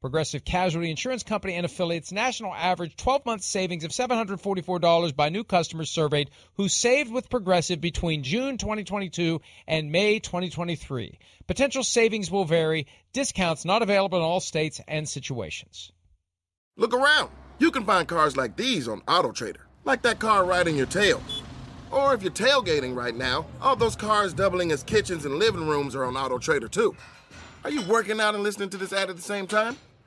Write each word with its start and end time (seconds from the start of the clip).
Progressive 0.00 0.44
Casualty 0.44 0.90
Insurance 0.90 1.24
Company 1.24 1.54
and 1.54 1.66
affiliates 1.66 2.12
national 2.12 2.54
average 2.54 2.94
12 2.94 3.26
month 3.26 3.42
savings 3.42 3.82
of 3.82 3.90
$744 3.90 5.16
by 5.16 5.28
new 5.28 5.42
customers 5.42 5.90
surveyed 5.90 6.30
who 6.54 6.68
saved 6.68 7.10
with 7.10 7.28
Progressive 7.28 7.80
between 7.80 8.22
June 8.22 8.58
2022 8.58 9.40
and 9.66 9.90
May 9.90 10.20
2023. 10.20 11.18
Potential 11.48 11.82
savings 11.82 12.30
will 12.30 12.44
vary, 12.44 12.86
discounts 13.12 13.64
not 13.64 13.82
available 13.82 14.18
in 14.18 14.24
all 14.24 14.38
states 14.38 14.80
and 14.86 15.08
situations. 15.08 15.90
Look 16.76 16.94
around. 16.94 17.30
You 17.58 17.72
can 17.72 17.84
find 17.84 18.06
cars 18.06 18.36
like 18.36 18.56
these 18.56 18.86
on 18.86 19.00
AutoTrader, 19.00 19.62
like 19.84 20.02
that 20.02 20.20
car 20.20 20.44
riding 20.44 20.76
your 20.76 20.86
tail. 20.86 21.20
Or 21.90 22.14
if 22.14 22.22
you're 22.22 22.30
tailgating 22.30 22.94
right 22.94 23.16
now, 23.16 23.46
all 23.60 23.74
those 23.74 23.96
cars 23.96 24.32
doubling 24.32 24.70
as 24.70 24.84
kitchens 24.84 25.24
and 25.24 25.40
living 25.40 25.66
rooms 25.66 25.96
are 25.96 26.04
on 26.04 26.14
AutoTrader 26.14 26.70
too. 26.70 26.94
Are 27.64 27.70
you 27.70 27.82
working 27.82 28.20
out 28.20 28.36
and 28.36 28.44
listening 28.44 28.70
to 28.70 28.76
this 28.76 28.92
ad 28.92 29.10
at 29.10 29.16
the 29.16 29.22
same 29.22 29.48
time? 29.48 29.76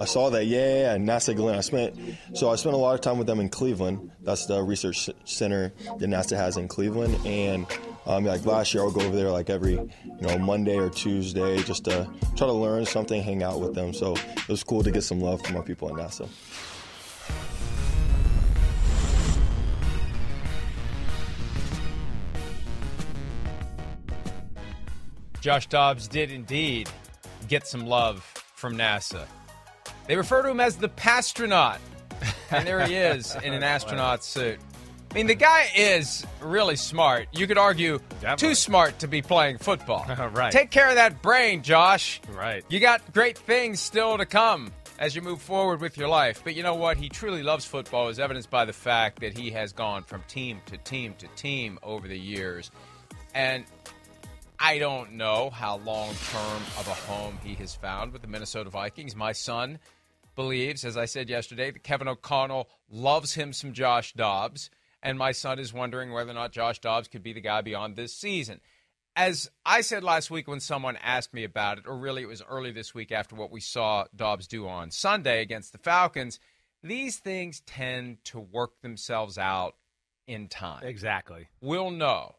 I 0.00 0.04
saw 0.04 0.30
that, 0.30 0.46
yeah, 0.46 0.92
yeah, 0.92 0.96
NASA 0.96 1.34
Glenn. 1.34 1.56
I 1.56 1.60
spent 1.60 1.96
so 2.34 2.50
I 2.50 2.56
spent 2.56 2.74
a 2.74 2.78
lot 2.78 2.94
of 2.94 3.00
time 3.00 3.18
with 3.18 3.26
them 3.26 3.40
in 3.40 3.48
Cleveland. 3.48 4.12
That's 4.22 4.46
the 4.46 4.62
research 4.62 5.10
center 5.24 5.72
that 5.84 6.08
NASA 6.08 6.36
has 6.36 6.56
in 6.56 6.68
Cleveland, 6.68 7.18
and 7.26 7.66
um, 8.06 8.24
like 8.24 8.46
last 8.46 8.72
year, 8.72 8.84
I 8.84 8.86
would 8.86 8.94
go 8.94 9.00
over 9.00 9.16
there 9.16 9.30
like 9.30 9.50
every 9.50 9.72
you 9.72 10.20
know 10.20 10.38
Monday 10.38 10.76
or 10.76 10.88
Tuesday 10.88 11.62
just 11.62 11.84
to 11.86 12.08
try 12.36 12.46
to 12.46 12.52
learn 12.52 12.86
something, 12.86 13.22
hang 13.22 13.42
out 13.42 13.60
with 13.60 13.74
them. 13.74 13.92
So 13.92 14.14
it 14.14 14.48
was 14.48 14.62
cool 14.62 14.84
to 14.84 14.90
get 14.92 15.02
some 15.02 15.20
love 15.20 15.44
from 15.44 15.56
our 15.56 15.62
people 15.62 15.88
at 15.88 15.94
NASA. 15.94 16.28
Josh 25.40 25.66
Dobbs 25.66 26.08
did 26.08 26.30
indeed 26.30 26.88
get 27.48 27.66
some 27.66 27.86
love 27.86 28.22
from 28.54 28.76
NASA. 28.76 29.26
They 30.08 30.16
refer 30.16 30.42
to 30.42 30.48
him 30.48 30.58
as 30.58 30.76
the 30.76 30.88
Passtronaut. 30.88 31.78
And 32.50 32.66
there 32.66 32.84
he 32.84 32.96
is 32.96 33.36
in 33.36 33.52
an 33.52 33.62
astronaut 33.74 34.24
suit. 34.24 34.58
I 35.10 35.14
mean, 35.14 35.26
the 35.26 35.34
guy 35.34 35.68
is 35.76 36.26
really 36.40 36.76
smart. 36.76 37.28
You 37.32 37.46
could 37.46 37.56
argue 37.58 37.98
Definitely. 38.20 38.48
too 38.48 38.54
smart 38.54 38.98
to 39.00 39.08
be 39.08 39.22
playing 39.22 39.58
football. 39.58 40.04
Right. 40.32 40.52
Take 40.52 40.70
care 40.70 40.88
of 40.88 40.96
that 40.96 41.22
brain, 41.22 41.62
Josh. 41.62 42.20
Right. 42.32 42.64
You 42.68 42.80
got 42.80 43.12
great 43.12 43.38
things 43.38 43.80
still 43.80 44.18
to 44.18 44.26
come 44.26 44.72
as 44.98 45.14
you 45.14 45.22
move 45.22 45.40
forward 45.40 45.80
with 45.80 45.96
your 45.96 46.08
life. 46.08 46.42
But 46.42 46.56
you 46.56 46.62
know 46.62 46.74
what? 46.74 46.96
He 46.96 47.08
truly 47.08 47.42
loves 47.42 47.64
football, 47.64 48.08
as 48.08 48.18
evidenced 48.18 48.50
by 48.50 48.64
the 48.64 48.72
fact 48.72 49.20
that 49.20 49.36
he 49.36 49.50
has 49.52 49.72
gone 49.72 50.02
from 50.02 50.22
team 50.28 50.60
to 50.66 50.76
team 50.78 51.14
to 51.18 51.28
team 51.28 51.78
over 51.82 52.08
the 52.08 52.18
years. 52.18 52.70
And 53.34 53.64
I 54.58 54.78
don't 54.78 55.12
know 55.12 55.50
how 55.50 55.78
long 55.78 56.14
term 56.32 56.62
of 56.78 56.88
a 56.88 56.94
home 56.94 57.38
he 57.44 57.54
has 57.54 57.74
found 57.74 58.12
with 58.12 58.22
the 58.22 58.28
Minnesota 58.28 58.70
Vikings. 58.70 59.14
My 59.14 59.32
son 59.32 59.78
believes, 60.38 60.84
as 60.84 60.96
I 60.96 61.06
said 61.06 61.28
yesterday, 61.28 61.72
that 61.72 61.82
Kevin 61.82 62.06
O'Connell 62.06 62.68
loves 62.88 63.34
him 63.34 63.52
some 63.52 63.72
Josh 63.72 64.12
Dobbs. 64.12 64.70
And 65.02 65.18
my 65.18 65.32
son 65.32 65.58
is 65.58 65.72
wondering 65.72 66.12
whether 66.12 66.30
or 66.30 66.34
not 66.34 66.52
Josh 66.52 66.78
Dobbs 66.78 67.08
could 67.08 67.24
be 67.24 67.32
the 67.32 67.40
guy 67.40 67.60
beyond 67.60 67.96
this 67.96 68.14
season. 68.14 68.60
As 69.16 69.50
I 69.66 69.80
said 69.80 70.04
last 70.04 70.30
week 70.30 70.46
when 70.46 70.60
someone 70.60 70.96
asked 71.02 71.34
me 71.34 71.42
about 71.42 71.78
it, 71.78 71.88
or 71.88 71.98
really 71.98 72.22
it 72.22 72.28
was 72.28 72.40
early 72.48 72.70
this 72.70 72.94
week 72.94 73.10
after 73.10 73.34
what 73.34 73.50
we 73.50 73.60
saw 73.60 74.04
Dobbs 74.14 74.46
do 74.46 74.68
on 74.68 74.92
Sunday 74.92 75.42
against 75.42 75.72
the 75.72 75.78
Falcons, 75.78 76.38
these 76.84 77.16
things 77.16 77.60
tend 77.66 78.24
to 78.26 78.38
work 78.38 78.80
themselves 78.80 79.38
out 79.38 79.74
in 80.28 80.46
time. 80.46 80.84
Exactly. 80.84 81.48
We'll 81.60 81.90
know 81.90 82.36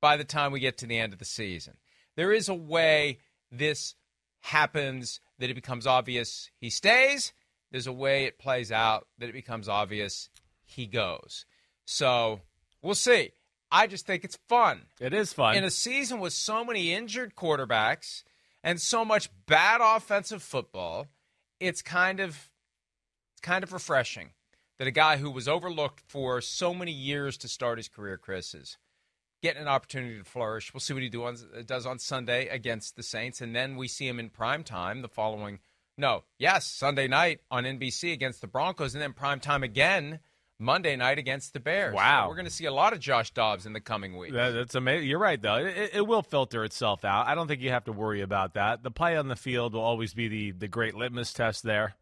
by 0.00 0.16
the 0.16 0.24
time 0.24 0.50
we 0.50 0.60
get 0.60 0.78
to 0.78 0.86
the 0.86 0.98
end 0.98 1.12
of 1.12 1.18
the 1.18 1.26
season. 1.26 1.74
There 2.16 2.32
is 2.32 2.48
a 2.48 2.54
way 2.54 3.18
this 3.52 3.96
happens 4.40 5.20
that 5.38 5.50
it 5.50 5.54
becomes 5.54 5.86
obvious 5.86 6.50
he 6.56 6.70
stays. 6.70 7.32
There's 7.70 7.86
a 7.86 7.92
way 7.92 8.24
it 8.24 8.38
plays 8.38 8.70
out 8.70 9.06
that 9.18 9.28
it 9.28 9.32
becomes 9.32 9.68
obvious 9.68 10.30
he 10.64 10.86
goes. 10.86 11.44
So 11.84 12.40
we'll 12.82 12.94
see. 12.94 13.32
I 13.70 13.86
just 13.86 14.06
think 14.06 14.24
it's 14.24 14.38
fun. 14.48 14.82
It 15.00 15.12
is 15.12 15.32
fun. 15.32 15.56
In 15.56 15.64
a 15.64 15.70
season 15.70 16.20
with 16.20 16.32
so 16.32 16.64
many 16.64 16.92
injured 16.92 17.34
quarterbacks 17.34 18.22
and 18.62 18.80
so 18.80 19.04
much 19.04 19.28
bad 19.46 19.80
offensive 19.82 20.42
football, 20.42 21.06
it's 21.60 21.82
kind 21.82 22.20
of 22.20 22.50
it's 23.32 23.40
kind 23.42 23.64
of 23.64 23.72
refreshing 23.72 24.30
that 24.78 24.86
a 24.86 24.92
guy 24.92 25.16
who 25.16 25.30
was 25.30 25.48
overlooked 25.48 26.02
for 26.06 26.40
so 26.40 26.72
many 26.72 26.92
years 26.92 27.36
to 27.38 27.48
start 27.48 27.78
his 27.78 27.88
career, 27.88 28.16
Chris, 28.16 28.54
is 28.54 28.78
getting 29.42 29.62
an 29.62 29.68
opportunity 29.68 30.18
to 30.18 30.24
flourish. 30.24 30.72
We'll 30.72 30.80
see 30.80 30.94
what 30.94 31.02
he 31.02 31.08
do 31.08 31.24
on, 31.24 31.36
does 31.66 31.86
on 31.86 31.98
Sunday 31.98 32.48
against 32.48 32.96
the 32.96 33.02
Saints, 33.02 33.40
and 33.40 33.54
then 33.54 33.76
we 33.76 33.88
see 33.88 34.06
him 34.08 34.18
in 34.18 34.30
prime 34.30 34.64
time 34.64 35.02
the 35.02 35.08
following. 35.08 35.60
No, 35.98 36.24
yes, 36.38 36.66
Sunday 36.66 37.08
night 37.08 37.40
on 37.50 37.64
NBC 37.64 38.12
against 38.12 38.40
the 38.40 38.46
Broncos, 38.46 38.94
and 38.94 39.02
then 39.02 39.12
prime 39.12 39.40
time 39.40 39.62
again 39.62 40.20
Monday 40.58 40.96
night 40.96 41.18
against 41.18 41.52
the 41.52 41.60
Bears. 41.60 41.94
Wow. 41.94 42.24
So 42.24 42.28
we're 42.30 42.34
going 42.36 42.46
to 42.46 42.50
see 42.50 42.64
a 42.66 42.72
lot 42.72 42.92
of 42.92 42.98
Josh 43.00 43.30
Dobbs 43.32 43.66
in 43.66 43.72
the 43.74 43.80
coming 43.80 44.16
week. 44.16 44.32
That- 44.32 44.50
That's 44.50 44.74
amazing. 44.74 45.08
You're 45.08 45.18
right, 45.18 45.40
though. 45.40 45.56
It, 45.56 45.90
it 45.94 46.06
will 46.06 46.22
filter 46.22 46.64
itself 46.64 47.04
out. 47.04 47.26
I 47.26 47.34
don't 47.34 47.46
think 47.48 47.60
you 47.62 47.70
have 47.70 47.84
to 47.84 47.92
worry 47.92 48.20
about 48.22 48.54
that. 48.54 48.82
The 48.82 48.90
play 48.90 49.16
on 49.16 49.28
the 49.28 49.36
field 49.36 49.74
will 49.74 49.82
always 49.82 50.12
be 50.14 50.28
the 50.28 50.50
the 50.52 50.68
great 50.68 50.94
litmus 50.94 51.32
test 51.32 51.62
there. 51.62 51.94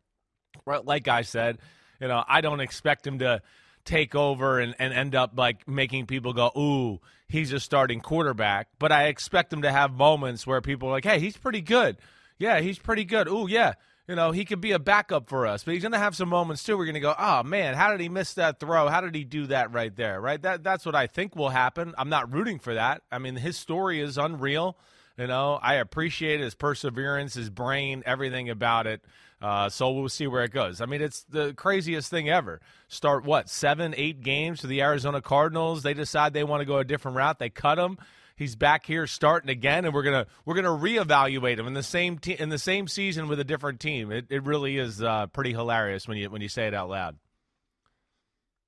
Right, 0.64 0.84
like 0.84 1.08
I 1.08 1.22
said, 1.22 1.58
you 2.00 2.06
know, 2.08 2.22
I 2.28 2.40
don't 2.40 2.60
expect 2.60 3.04
him 3.06 3.18
to 3.18 3.42
take 3.84 4.14
over 4.14 4.58
and, 4.58 4.74
and 4.78 4.92
end 4.92 5.14
up 5.14 5.32
like 5.36 5.66
making 5.68 6.06
people 6.06 6.32
go, 6.32 6.50
"Ooh, 6.56 7.00
he's 7.28 7.52
a 7.52 7.60
starting 7.60 8.00
quarterback." 8.00 8.68
But 8.78 8.92
I 8.92 9.04
expect 9.06 9.52
him 9.52 9.62
to 9.62 9.72
have 9.72 9.92
moments 9.92 10.46
where 10.46 10.60
people 10.60 10.88
are 10.88 10.92
like, 10.92 11.04
"Hey, 11.04 11.18
he's 11.18 11.36
pretty 11.36 11.60
good. 11.60 11.96
Yeah, 12.38 12.60
he's 12.60 12.78
pretty 12.78 13.04
good. 13.04 13.28
Ooh, 13.28 13.46
yeah." 13.48 13.74
You 14.06 14.16
know, 14.16 14.32
he 14.32 14.44
could 14.44 14.60
be 14.60 14.72
a 14.72 14.78
backup 14.78 15.30
for 15.30 15.46
us, 15.46 15.64
but 15.64 15.72
he's 15.72 15.82
going 15.82 15.92
to 15.92 15.98
have 15.98 16.14
some 16.14 16.28
moments 16.28 16.62
too. 16.62 16.76
We're 16.76 16.84
going 16.84 16.92
to 16.94 17.00
go, 17.00 17.14
oh 17.18 17.42
man, 17.42 17.74
how 17.74 17.90
did 17.90 18.00
he 18.00 18.10
miss 18.10 18.34
that 18.34 18.60
throw? 18.60 18.88
How 18.88 19.00
did 19.00 19.14
he 19.14 19.24
do 19.24 19.46
that 19.46 19.72
right 19.72 19.94
there? 19.96 20.20
Right? 20.20 20.40
That 20.42 20.62
that's 20.62 20.84
what 20.84 20.94
I 20.94 21.06
think 21.06 21.34
will 21.34 21.48
happen. 21.48 21.94
I'm 21.96 22.10
not 22.10 22.30
rooting 22.30 22.58
for 22.58 22.74
that. 22.74 23.02
I 23.10 23.18
mean, 23.18 23.36
his 23.36 23.56
story 23.56 24.00
is 24.00 24.18
unreal. 24.18 24.76
You 25.16 25.26
know, 25.26 25.58
I 25.62 25.74
appreciate 25.74 26.40
his 26.40 26.54
perseverance, 26.54 27.34
his 27.34 27.48
brain, 27.48 28.02
everything 28.04 28.50
about 28.50 28.86
it. 28.86 29.00
Uh, 29.42 29.68
so 29.68 29.90
we'll 29.90 30.08
see 30.08 30.26
where 30.26 30.42
it 30.44 30.52
goes. 30.52 30.80
I 30.80 30.86
mean, 30.86 31.02
it's 31.02 31.24
the 31.24 31.52
craziest 31.54 32.10
thing 32.10 32.28
ever. 32.30 32.60
Start 32.88 33.24
what 33.24 33.50
seven, 33.50 33.94
eight 33.96 34.22
games 34.22 34.60
for 34.60 34.66
the 34.66 34.80
Arizona 34.82 35.20
Cardinals. 35.20 35.82
They 35.82 35.94
decide 35.94 36.32
they 36.32 36.44
want 36.44 36.60
to 36.60 36.66
go 36.66 36.78
a 36.78 36.84
different 36.84 37.16
route. 37.16 37.38
They 37.38 37.50
cut 37.50 37.78
him. 37.78 37.98
He's 38.36 38.56
back 38.56 38.84
here 38.84 39.06
starting 39.06 39.50
again, 39.50 39.84
and 39.84 39.94
we're 39.94 40.02
gonna 40.02 40.26
we're 40.44 40.56
gonna 40.56 40.68
reevaluate 40.68 41.58
him 41.58 41.68
in 41.68 41.74
the 41.74 41.84
same 41.84 42.18
te- 42.18 42.32
in 42.32 42.48
the 42.48 42.58
same 42.58 42.88
season 42.88 43.28
with 43.28 43.38
a 43.38 43.44
different 43.44 43.78
team. 43.78 44.10
It, 44.10 44.26
it 44.28 44.42
really 44.44 44.76
is 44.76 45.00
uh, 45.00 45.28
pretty 45.28 45.52
hilarious 45.52 46.08
when 46.08 46.16
you 46.16 46.30
when 46.30 46.42
you 46.42 46.48
say 46.48 46.66
it 46.66 46.74
out 46.74 46.88
loud. 46.88 47.16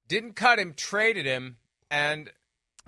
Didn't 0.07 0.35
cut 0.35 0.61
him, 0.61 0.75
traded 0.75 1.27
him, 1.27 1.57
and 1.91 2.31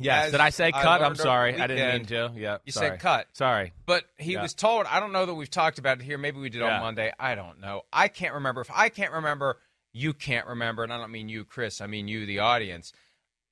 Yes. 0.00 0.26
As 0.26 0.32
Did 0.32 0.40
I 0.40 0.50
say 0.50 0.72
cut? 0.72 1.02
I'm 1.02 1.14
sorry. 1.16 1.52
the 1.52 1.62
I 1.62 1.66
didn't 1.66 1.96
mean 1.98 2.06
to. 2.06 2.32
Yeah. 2.36 2.58
You 2.64 2.72
sorry. 2.72 2.90
said 2.90 3.00
cut. 3.00 3.26
Sorry. 3.32 3.72
But 3.86 4.04
he 4.16 4.32
Yeah. 4.34 4.42
was 4.42 4.54
told, 4.54 4.86
I 4.86 5.00
don't 5.00 5.12
know 5.12 5.26
that 5.26 5.34
we've 5.34 5.50
talked 5.50 5.78
about 5.78 6.00
it 6.00 6.04
here. 6.04 6.18
Maybe 6.18 6.38
we 6.38 6.48
did 6.50 6.60
Yeah. 6.60 6.76
on 6.76 6.82
Monday. 6.82 7.12
I 7.18 7.34
don't 7.34 7.60
know. 7.60 7.82
I 7.92 8.08
can't 8.08 8.34
remember. 8.34 8.60
If 8.60 8.70
I 8.72 8.88
can't 8.88 9.12
remember, 9.12 9.58
you 9.92 10.12
can't 10.14 10.46
remember. 10.46 10.82
And 10.84 10.92
I 10.92 10.98
don't 10.98 11.10
mean 11.10 11.28
you, 11.28 11.44
Chris. 11.44 11.80
I 11.80 11.86
mean 11.86 12.08
you, 12.08 12.26
the 12.26 12.38
audience. 12.40 12.92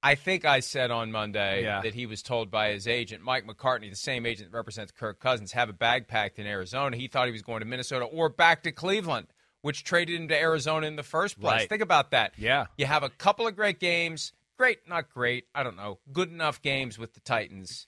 I 0.02 0.14
think 0.14 0.44
I 0.44 0.60
said 0.60 0.90
on 0.92 1.10
Monday 1.10 1.62
Yeah. 1.64 1.80
that 1.82 1.94
he 1.94 2.06
was 2.06 2.22
told 2.22 2.50
by 2.50 2.70
his 2.70 2.86
agent, 2.86 3.22
Mike 3.24 3.44
McCartney, 3.46 3.90
the 3.90 3.96
same 3.96 4.24
agent 4.26 4.52
that 4.52 4.56
represents 4.56 4.92
Kirk 4.92 5.18
Cousins, 5.18 5.52
have 5.52 5.68
a 5.68 5.72
bag 5.72 6.06
packed 6.06 6.38
in 6.38 6.46
Arizona. 6.46 6.96
He 6.96 7.08
thought 7.08 7.26
he 7.26 7.32
was 7.32 7.42
going 7.42 7.60
to 7.60 7.66
Minnesota 7.66 8.04
or 8.04 8.28
back 8.28 8.62
to 8.64 8.72
Cleveland, 8.72 9.26
which 9.62 9.82
traded 9.82 10.20
him 10.20 10.28
to 10.28 10.38
Arizona 10.38 10.86
in 10.86 10.94
the 10.94 11.02
first 11.02 11.40
place. 11.40 11.52
Right. 11.60 11.68
Think 11.68 11.82
about 11.82 12.12
that. 12.12 12.34
Yeah. 12.36 12.66
You 12.76 12.86
have 12.86 13.02
a 13.02 13.08
couple 13.10 13.48
of 13.48 13.56
great 13.56 13.80
games. 13.80 14.32
Great, 14.56 14.88
not 14.88 15.10
great. 15.10 15.46
I 15.54 15.62
don't 15.62 15.76
know. 15.76 15.98
Good 16.12 16.30
enough 16.30 16.62
games 16.62 16.98
with 16.98 17.14
the 17.14 17.20
Titans. 17.20 17.86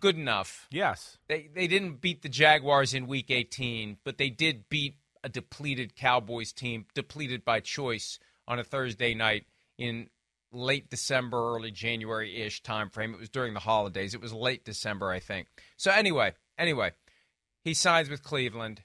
Good 0.00 0.16
enough. 0.16 0.66
Yes. 0.70 1.18
They 1.28 1.48
they 1.52 1.66
didn't 1.66 2.00
beat 2.00 2.22
the 2.22 2.28
Jaguars 2.28 2.94
in 2.94 3.06
week 3.06 3.30
18, 3.30 3.98
but 4.04 4.18
they 4.18 4.30
did 4.30 4.68
beat 4.68 4.96
a 5.24 5.28
depleted 5.28 5.96
Cowboys 5.96 6.52
team, 6.52 6.86
depleted 6.94 7.44
by 7.44 7.60
choice 7.60 8.18
on 8.46 8.58
a 8.58 8.64
Thursday 8.64 9.14
night 9.14 9.46
in 9.76 10.08
late 10.52 10.88
December, 10.88 11.54
early 11.54 11.70
January-ish 11.70 12.62
time 12.62 12.90
frame. 12.90 13.12
It 13.12 13.20
was 13.20 13.28
during 13.28 13.54
the 13.54 13.60
holidays. 13.60 14.14
It 14.14 14.20
was 14.20 14.32
late 14.32 14.64
December, 14.64 15.10
I 15.10 15.20
think. 15.20 15.48
So 15.76 15.90
anyway, 15.90 16.34
anyway, 16.56 16.92
he 17.64 17.74
signs 17.74 18.08
with 18.08 18.22
Cleveland 18.22 18.82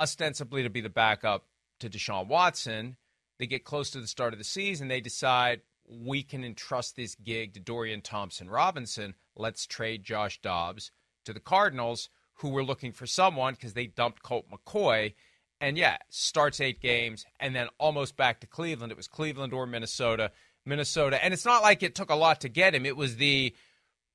ostensibly 0.00 0.62
to 0.64 0.70
be 0.70 0.80
the 0.80 0.90
backup 0.90 1.46
to 1.80 1.88
Deshaun 1.88 2.26
Watson. 2.26 2.96
They 3.38 3.46
get 3.46 3.64
close 3.64 3.90
to 3.90 4.00
the 4.00 4.06
start 4.06 4.32
of 4.32 4.38
the 4.38 4.44
season, 4.44 4.88
they 4.88 5.00
decide 5.00 5.62
we 5.88 6.22
can 6.22 6.44
entrust 6.44 6.96
this 6.96 7.14
gig 7.14 7.54
to 7.54 7.60
Dorian 7.60 8.00
Thompson 8.00 8.48
Robinson. 8.48 9.14
Let's 9.36 9.66
trade 9.66 10.04
Josh 10.04 10.40
Dobbs 10.40 10.90
to 11.24 11.32
the 11.32 11.40
Cardinals, 11.40 12.08
who 12.36 12.48
were 12.50 12.64
looking 12.64 12.92
for 12.92 13.06
someone 13.06 13.54
because 13.54 13.74
they 13.74 13.86
dumped 13.86 14.22
Colt 14.22 14.46
McCoy. 14.50 15.14
And 15.60 15.78
yeah, 15.78 15.98
starts 16.08 16.60
eight 16.60 16.80
games 16.80 17.24
and 17.38 17.54
then 17.54 17.68
almost 17.78 18.16
back 18.16 18.40
to 18.40 18.46
Cleveland. 18.48 18.90
It 18.90 18.96
was 18.96 19.06
Cleveland 19.06 19.52
or 19.52 19.64
Minnesota. 19.66 20.32
Minnesota. 20.64 21.22
And 21.24 21.32
it's 21.32 21.44
not 21.44 21.62
like 21.62 21.82
it 21.84 21.94
took 21.94 22.10
a 22.10 22.16
lot 22.16 22.40
to 22.40 22.48
get 22.48 22.74
him. 22.74 22.84
It 22.84 22.96
was 22.96 23.16
the 23.16 23.54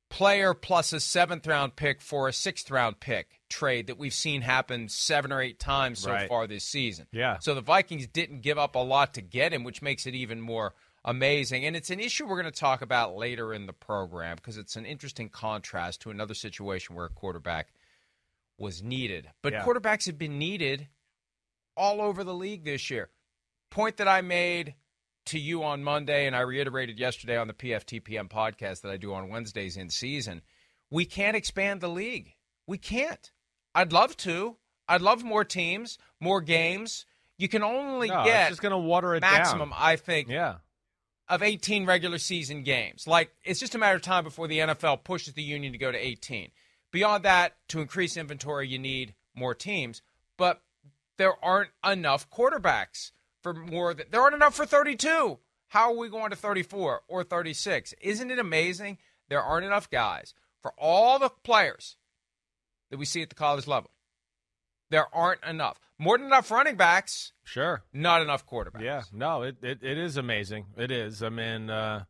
player 0.09 0.53
plus 0.53 0.93
a 0.93 0.99
seventh 0.99 1.45
round 1.47 1.75
pick 1.75 2.01
for 2.01 2.27
a 2.27 2.33
sixth 2.33 2.69
round 2.71 2.99
pick 2.99 3.39
trade 3.49 3.87
that 3.87 3.97
we've 3.97 4.13
seen 4.13 4.41
happen 4.41 4.87
seven 4.89 5.31
or 5.31 5.41
eight 5.41 5.59
times 5.59 5.99
so 5.99 6.11
Right. 6.11 6.27
far 6.27 6.47
this 6.47 6.63
season. 6.65 7.07
Yeah. 7.11 7.39
So 7.39 7.53
the 7.53 7.61
Vikings 7.61 8.07
didn't 8.07 8.41
give 8.41 8.57
up 8.57 8.75
a 8.75 8.79
lot 8.79 9.13
to 9.15 9.21
get 9.21 9.53
him, 9.53 9.63
which 9.63 9.81
makes 9.81 10.05
it 10.05 10.15
even 10.15 10.41
more 10.41 10.73
amazing. 11.07 11.65
And 11.65 11.75
it's 11.75 11.89
an 11.89 11.99
issue 11.99 12.27
we're 12.27 12.39
going 12.39 12.51
to 12.53 12.59
talk 12.59 12.83
about 12.83 13.15
later 13.15 13.53
in 13.53 13.65
the 13.65 13.73
program 13.73 14.35
because 14.35 14.57
it's 14.57 14.75
an 14.75 14.85
interesting 14.85 15.29
contrast 15.29 16.01
to 16.01 16.11
another 16.11 16.35
situation 16.35 16.95
where 16.95 17.05
a 17.05 17.09
quarterback 17.09 17.69
was 18.59 18.83
needed. 18.83 19.29
But 19.41 19.53
Yeah. 19.53 19.63
quarterbacks 19.65 20.05
have 20.05 20.17
been 20.19 20.37
needed 20.37 20.87
all 21.75 22.01
over 22.01 22.23
the 22.23 22.33
league 22.33 22.63
this 22.65 22.89
year. 22.91 23.09
Point 23.71 23.97
that 23.97 24.07
I 24.07 24.21
made 24.21 24.75
to 25.25 25.39
you 25.39 25.63
on 25.63 25.83
Monday, 25.83 26.25
and 26.25 26.35
I 26.35 26.39
reiterated 26.39 26.97
yesterday 26.99 27.37
on 27.37 27.47
the 27.47 27.53
PFTPM 27.53 28.29
podcast 28.29 28.81
that 28.81 28.91
I 28.91 28.97
do 28.97 29.13
on 29.13 29.29
Wednesdays 29.29 29.75
in 29.77 29.89
season. 29.89 30.41
We 30.89 31.05
can't 31.05 31.35
expand 31.35 31.81
the 31.81 31.89
league. 31.89 32.35
We 32.65 32.77
can't. 32.77 33.31
I'd 33.75 33.91
love 33.91 34.15
to. 34.17 34.57
I'd 34.87 35.01
love 35.01 35.23
more 35.23 35.43
teams, 35.43 35.97
more 36.21 36.39
games. 36.41 37.05
You 37.37 37.49
can 37.49 37.61
only 37.61 38.07
No, 38.07 38.23
get 38.23 38.43
it's 38.43 38.49
just 38.51 38.61
going 38.61 38.71
to 38.71 38.77
water 38.77 39.15
it 39.15 39.21
maximum, 39.21 39.69
down. 39.71 39.77
I 39.79 39.97
think, 39.97 40.29
Yeah. 40.29 40.55
Of 41.29 41.43
18 41.43 41.85
regular 41.85 42.17
season 42.17 42.63
games. 42.63 43.07
Like, 43.07 43.31
it's 43.43 43.59
just 43.59 43.75
a 43.75 43.77
matter 43.77 43.95
of 43.95 44.01
time 44.01 44.23
before 44.23 44.47
the 44.47 44.59
NFL 44.59 45.03
pushes 45.03 45.33
the 45.33 45.43
union 45.43 45.73
to 45.73 45.77
go 45.77 45.91
to 45.91 45.97
18. 45.97 46.51
Beyond 46.91 47.23
that, 47.25 47.55
to 47.69 47.81
increase 47.81 48.15
inventory, 48.15 48.67
you 48.67 48.79
need 48.79 49.13
more 49.35 49.53
teams. 49.53 50.01
But 50.37 50.61
there 51.17 51.33
aren't 51.43 51.71
enough 51.85 52.29
quarterbacks 52.29 53.11
for 53.41 53.53
more 53.53 53.93
than 53.93 54.07
there 54.11 54.21
aren't 54.21 54.35
enough 54.35 54.55
for 54.55 54.65
32. 54.65 55.39
How 55.69 55.91
are 55.91 55.97
we 55.97 56.09
going 56.09 56.29
to 56.29 56.35
34 56.35 57.01
or 57.07 57.23
36? 57.23 57.93
Isn't 58.01 58.31
it 58.31 58.39
amazing? 58.39 58.97
There 59.29 59.41
aren't 59.41 59.65
enough 59.65 59.89
guys 59.89 60.33
for 60.61 60.73
all 60.77 61.19
the 61.19 61.29
players 61.29 61.97
that 62.89 62.97
we 62.97 63.05
see 63.05 63.21
at 63.21 63.29
the 63.29 63.35
college 63.35 63.67
level. 63.67 63.91
There 64.89 65.13
aren't 65.13 65.43
enough. 65.43 65.79
More 65.99 66.17
than 66.17 66.27
enough 66.27 66.51
running 66.51 66.75
backs, 66.75 67.31
Sure. 67.43 67.83
not 67.91 68.21
enough 68.21 68.45
quarterbacks. 68.45 68.81
Yeah, 68.81 69.01
no, 69.11 69.41
it, 69.41 69.57
it, 69.63 69.79
it 69.81 69.97
is 69.97 70.17
amazing. 70.17 70.65
It 70.77 70.91
is. 70.91 71.23
I 71.23 71.29
mean, 71.29 71.69
uh, 71.69 72.03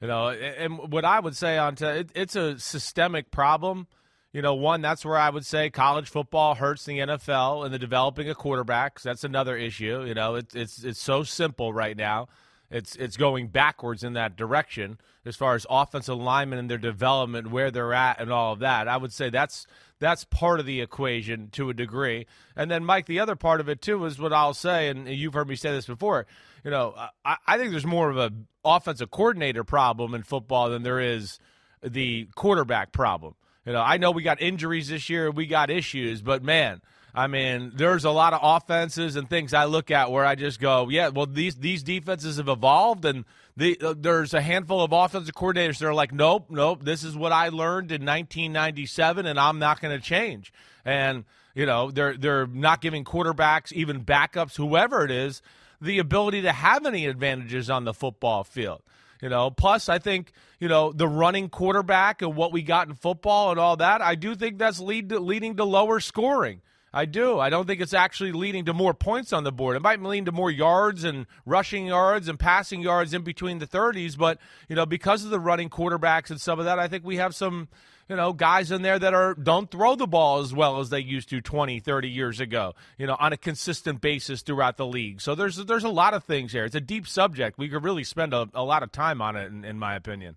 you 0.00 0.08
know, 0.08 0.28
and 0.30 0.78
what 0.92 1.04
I 1.04 1.20
would 1.20 1.36
say 1.36 1.56
on 1.58 1.74
to 1.76 1.98
it, 2.00 2.10
it's 2.14 2.34
a 2.36 2.58
systemic 2.58 3.30
problem. 3.30 3.86
You 4.32 4.42
know, 4.42 4.54
one 4.54 4.82
that's 4.82 5.04
where 5.04 5.16
I 5.16 5.30
would 5.30 5.46
say 5.46 5.70
college 5.70 6.08
football 6.10 6.54
hurts 6.54 6.84
the 6.84 6.98
NFL 6.98 7.64
and 7.64 7.72
the 7.72 7.78
developing 7.78 8.28
of 8.28 8.36
quarterbacks. 8.36 9.02
That's 9.02 9.24
another 9.24 9.56
issue. 9.56 10.04
You 10.04 10.14
know, 10.14 10.34
it's 10.34 10.54
it's 10.54 10.84
it's 10.84 11.00
so 11.00 11.22
simple 11.22 11.72
right 11.72 11.96
now. 11.96 12.28
It's 12.70 12.94
it's 12.96 13.16
going 13.16 13.48
backwards 13.48 14.04
in 14.04 14.12
that 14.12 14.36
direction 14.36 14.98
as 15.24 15.34
far 15.36 15.54
as 15.54 15.66
offensive 15.70 16.18
linemen 16.18 16.58
and 16.58 16.70
their 16.70 16.76
development, 16.78 17.50
where 17.50 17.70
they're 17.70 17.94
at, 17.94 18.20
and 18.20 18.30
all 18.30 18.52
of 18.52 18.58
that. 18.58 18.86
I 18.88 18.98
would 18.98 19.12
say 19.12 19.30
that's 19.30 19.66
that's 20.00 20.24
part 20.24 20.60
of 20.60 20.66
the 20.66 20.80
equation 20.80 21.50
to 21.50 21.70
a 21.70 21.74
degree. 21.74 22.26
And 22.56 22.70
then, 22.70 22.84
Mike, 22.84 23.06
the 23.06 23.20
other 23.20 23.36
part 23.36 23.60
of 23.60 23.68
it 23.68 23.82
too 23.82 24.04
is 24.04 24.18
what 24.18 24.32
I'll 24.32 24.54
say, 24.54 24.88
and 24.88 25.08
you've 25.08 25.34
heard 25.34 25.48
me 25.48 25.56
say 25.56 25.70
this 25.70 25.86
before. 25.86 26.26
You 26.64 26.70
know, 26.70 26.94
I, 27.24 27.36
I 27.46 27.58
think 27.58 27.70
there's 27.70 27.86
more 27.86 28.10
of 28.10 28.16
a 28.16 28.32
offensive 28.64 29.10
coordinator 29.10 29.64
problem 29.64 30.14
in 30.14 30.22
football 30.22 30.70
than 30.70 30.82
there 30.82 31.00
is 31.00 31.38
the 31.82 32.28
quarterback 32.34 32.92
problem. 32.92 33.34
You 33.64 33.72
know, 33.72 33.82
I 33.82 33.98
know 33.98 34.10
we 34.10 34.22
got 34.22 34.40
injuries 34.40 34.88
this 34.88 35.08
year, 35.08 35.28
and 35.28 35.36
we 35.36 35.46
got 35.46 35.70
issues, 35.70 36.22
but 36.22 36.42
man, 36.42 36.80
I 37.14 37.26
mean, 37.26 37.72
there's 37.74 38.04
a 38.04 38.10
lot 38.10 38.32
of 38.32 38.40
offenses 38.42 39.16
and 39.16 39.28
things 39.28 39.52
I 39.52 39.64
look 39.64 39.90
at 39.90 40.10
where 40.10 40.24
I 40.24 40.34
just 40.34 40.60
go, 40.60 40.88
yeah, 40.88 41.08
well, 41.08 41.26
these 41.26 41.56
these 41.56 41.82
defenses 41.82 42.36
have 42.36 42.48
evolved, 42.48 43.04
and 43.04 43.24
the, 43.58 43.76
uh, 43.82 43.94
there's 43.98 44.34
a 44.34 44.40
handful 44.40 44.82
of 44.82 44.92
offensive 44.92 45.34
coordinators 45.34 45.78
that 45.78 45.88
are 45.88 45.94
like, 45.94 46.12
nope, 46.12 46.46
nope, 46.48 46.84
this 46.84 47.02
is 47.02 47.16
what 47.16 47.32
I 47.32 47.48
learned 47.48 47.90
in 47.90 48.02
1997, 48.02 49.26
and 49.26 49.38
I'm 49.38 49.58
not 49.58 49.80
going 49.80 49.98
to 49.98 50.02
change. 50.02 50.52
And 50.84 51.24
you 51.56 51.66
know, 51.66 51.90
they're 51.90 52.16
they're 52.16 52.46
not 52.46 52.80
giving 52.80 53.04
quarterbacks, 53.04 53.72
even 53.72 54.04
backups, 54.04 54.56
whoever 54.56 55.04
it 55.04 55.10
is, 55.10 55.42
the 55.80 55.98
ability 55.98 56.42
to 56.42 56.52
have 56.52 56.86
any 56.86 57.06
advantages 57.06 57.68
on 57.68 57.84
the 57.84 57.92
football 57.92 58.44
field. 58.44 58.80
You 59.20 59.28
know, 59.28 59.50
plus 59.50 59.88
I 59.88 59.98
think 59.98 60.30
you 60.60 60.68
know 60.68 60.92
the 60.92 61.08
running 61.08 61.48
quarterback 61.48 62.22
and 62.22 62.36
what 62.36 62.52
we 62.52 62.62
got 62.62 62.86
in 62.86 62.94
football 62.94 63.50
and 63.50 63.58
all 63.58 63.76
that. 63.78 64.00
I 64.00 64.14
do 64.14 64.36
think 64.36 64.58
that's 64.58 64.78
lead 64.78 65.08
to, 65.08 65.18
leading 65.18 65.56
to 65.56 65.64
lower 65.64 65.98
scoring. 65.98 66.60
I 66.98 67.04
do. 67.04 67.38
I 67.38 67.48
don't 67.48 67.64
think 67.64 67.80
it's 67.80 67.94
actually 67.94 68.32
leading 68.32 68.64
to 68.64 68.74
more 68.74 68.92
points 68.92 69.32
on 69.32 69.44
the 69.44 69.52
board. 69.52 69.76
It 69.76 69.82
might 69.82 70.02
lead 70.02 70.26
to 70.26 70.32
more 70.32 70.50
yards 70.50 71.04
and 71.04 71.26
rushing 71.46 71.86
yards 71.86 72.26
and 72.26 72.36
passing 72.36 72.80
yards 72.80 73.14
in 73.14 73.22
between 73.22 73.60
the 73.60 73.68
30s, 73.68 74.18
but 74.18 74.40
you 74.68 74.74
know, 74.74 74.84
because 74.84 75.22
of 75.22 75.30
the 75.30 75.38
running 75.38 75.70
quarterbacks 75.70 76.30
and 76.30 76.40
some 76.40 76.58
of 76.58 76.64
that, 76.64 76.80
I 76.80 76.88
think 76.88 77.04
we 77.04 77.18
have 77.18 77.36
some, 77.36 77.68
you 78.08 78.16
know, 78.16 78.32
guys 78.32 78.72
in 78.72 78.82
there 78.82 78.98
that 78.98 79.14
are 79.14 79.34
don't 79.34 79.70
throw 79.70 79.94
the 79.94 80.08
ball 80.08 80.40
as 80.40 80.52
well 80.52 80.80
as 80.80 80.90
they 80.90 80.98
used 80.98 81.28
to 81.28 81.40
20, 81.40 81.78
30 81.78 82.08
years 82.08 82.40
ago, 82.40 82.74
you 82.98 83.06
know, 83.06 83.16
on 83.20 83.32
a 83.32 83.36
consistent 83.36 84.00
basis 84.00 84.42
throughout 84.42 84.76
the 84.76 84.86
league. 84.86 85.20
So 85.20 85.36
there's 85.36 85.54
there's 85.66 85.84
a 85.84 85.88
lot 85.88 86.14
of 86.14 86.24
things 86.24 86.50
here. 86.50 86.64
It's 86.64 86.74
a 86.74 86.80
deep 86.80 87.06
subject. 87.06 87.58
We 87.58 87.68
could 87.68 87.84
really 87.84 88.02
spend 88.02 88.34
a, 88.34 88.48
a 88.54 88.64
lot 88.64 88.82
of 88.82 88.90
time 88.90 89.22
on 89.22 89.36
it 89.36 89.52
in, 89.52 89.64
in 89.64 89.78
my 89.78 89.94
opinion. 89.94 90.34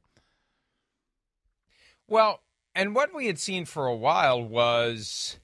Well, 2.07 2.41
and 2.75 2.93
what 2.93 3.15
we 3.15 3.25
had 3.25 3.39
seen 3.39 3.65
for 3.65 3.87
a 3.87 3.95
while 3.95 4.43
was 4.43 5.39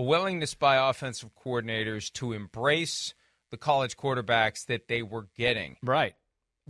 a 0.00 0.02
willingness 0.02 0.54
by 0.54 0.76
offensive 0.88 1.28
coordinators 1.34 2.10
to 2.14 2.32
embrace 2.32 3.12
the 3.50 3.58
college 3.58 3.98
quarterbacks 3.98 4.64
that 4.66 4.88
they 4.88 5.02
were 5.02 5.28
getting, 5.36 5.76
Right. 5.82 6.14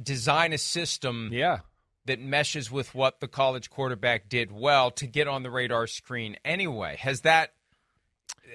design 0.03 0.53
a 0.53 0.59
system 0.59 1.31
Yeah. 1.33 1.61
that 2.07 2.19
meshes 2.19 2.73
with 2.73 2.93
what 2.93 3.21
the 3.21 3.29
college 3.29 3.71
quarterback 3.71 4.29
did 4.29 4.51
well 4.51 4.91
to 4.93 5.07
get 5.07 5.29
on 5.29 5.45
the 5.45 5.51
radar 5.51 5.87
screen 5.87 6.37
anyway. 6.45 6.97
Has 6.97 7.21
that 7.21 7.55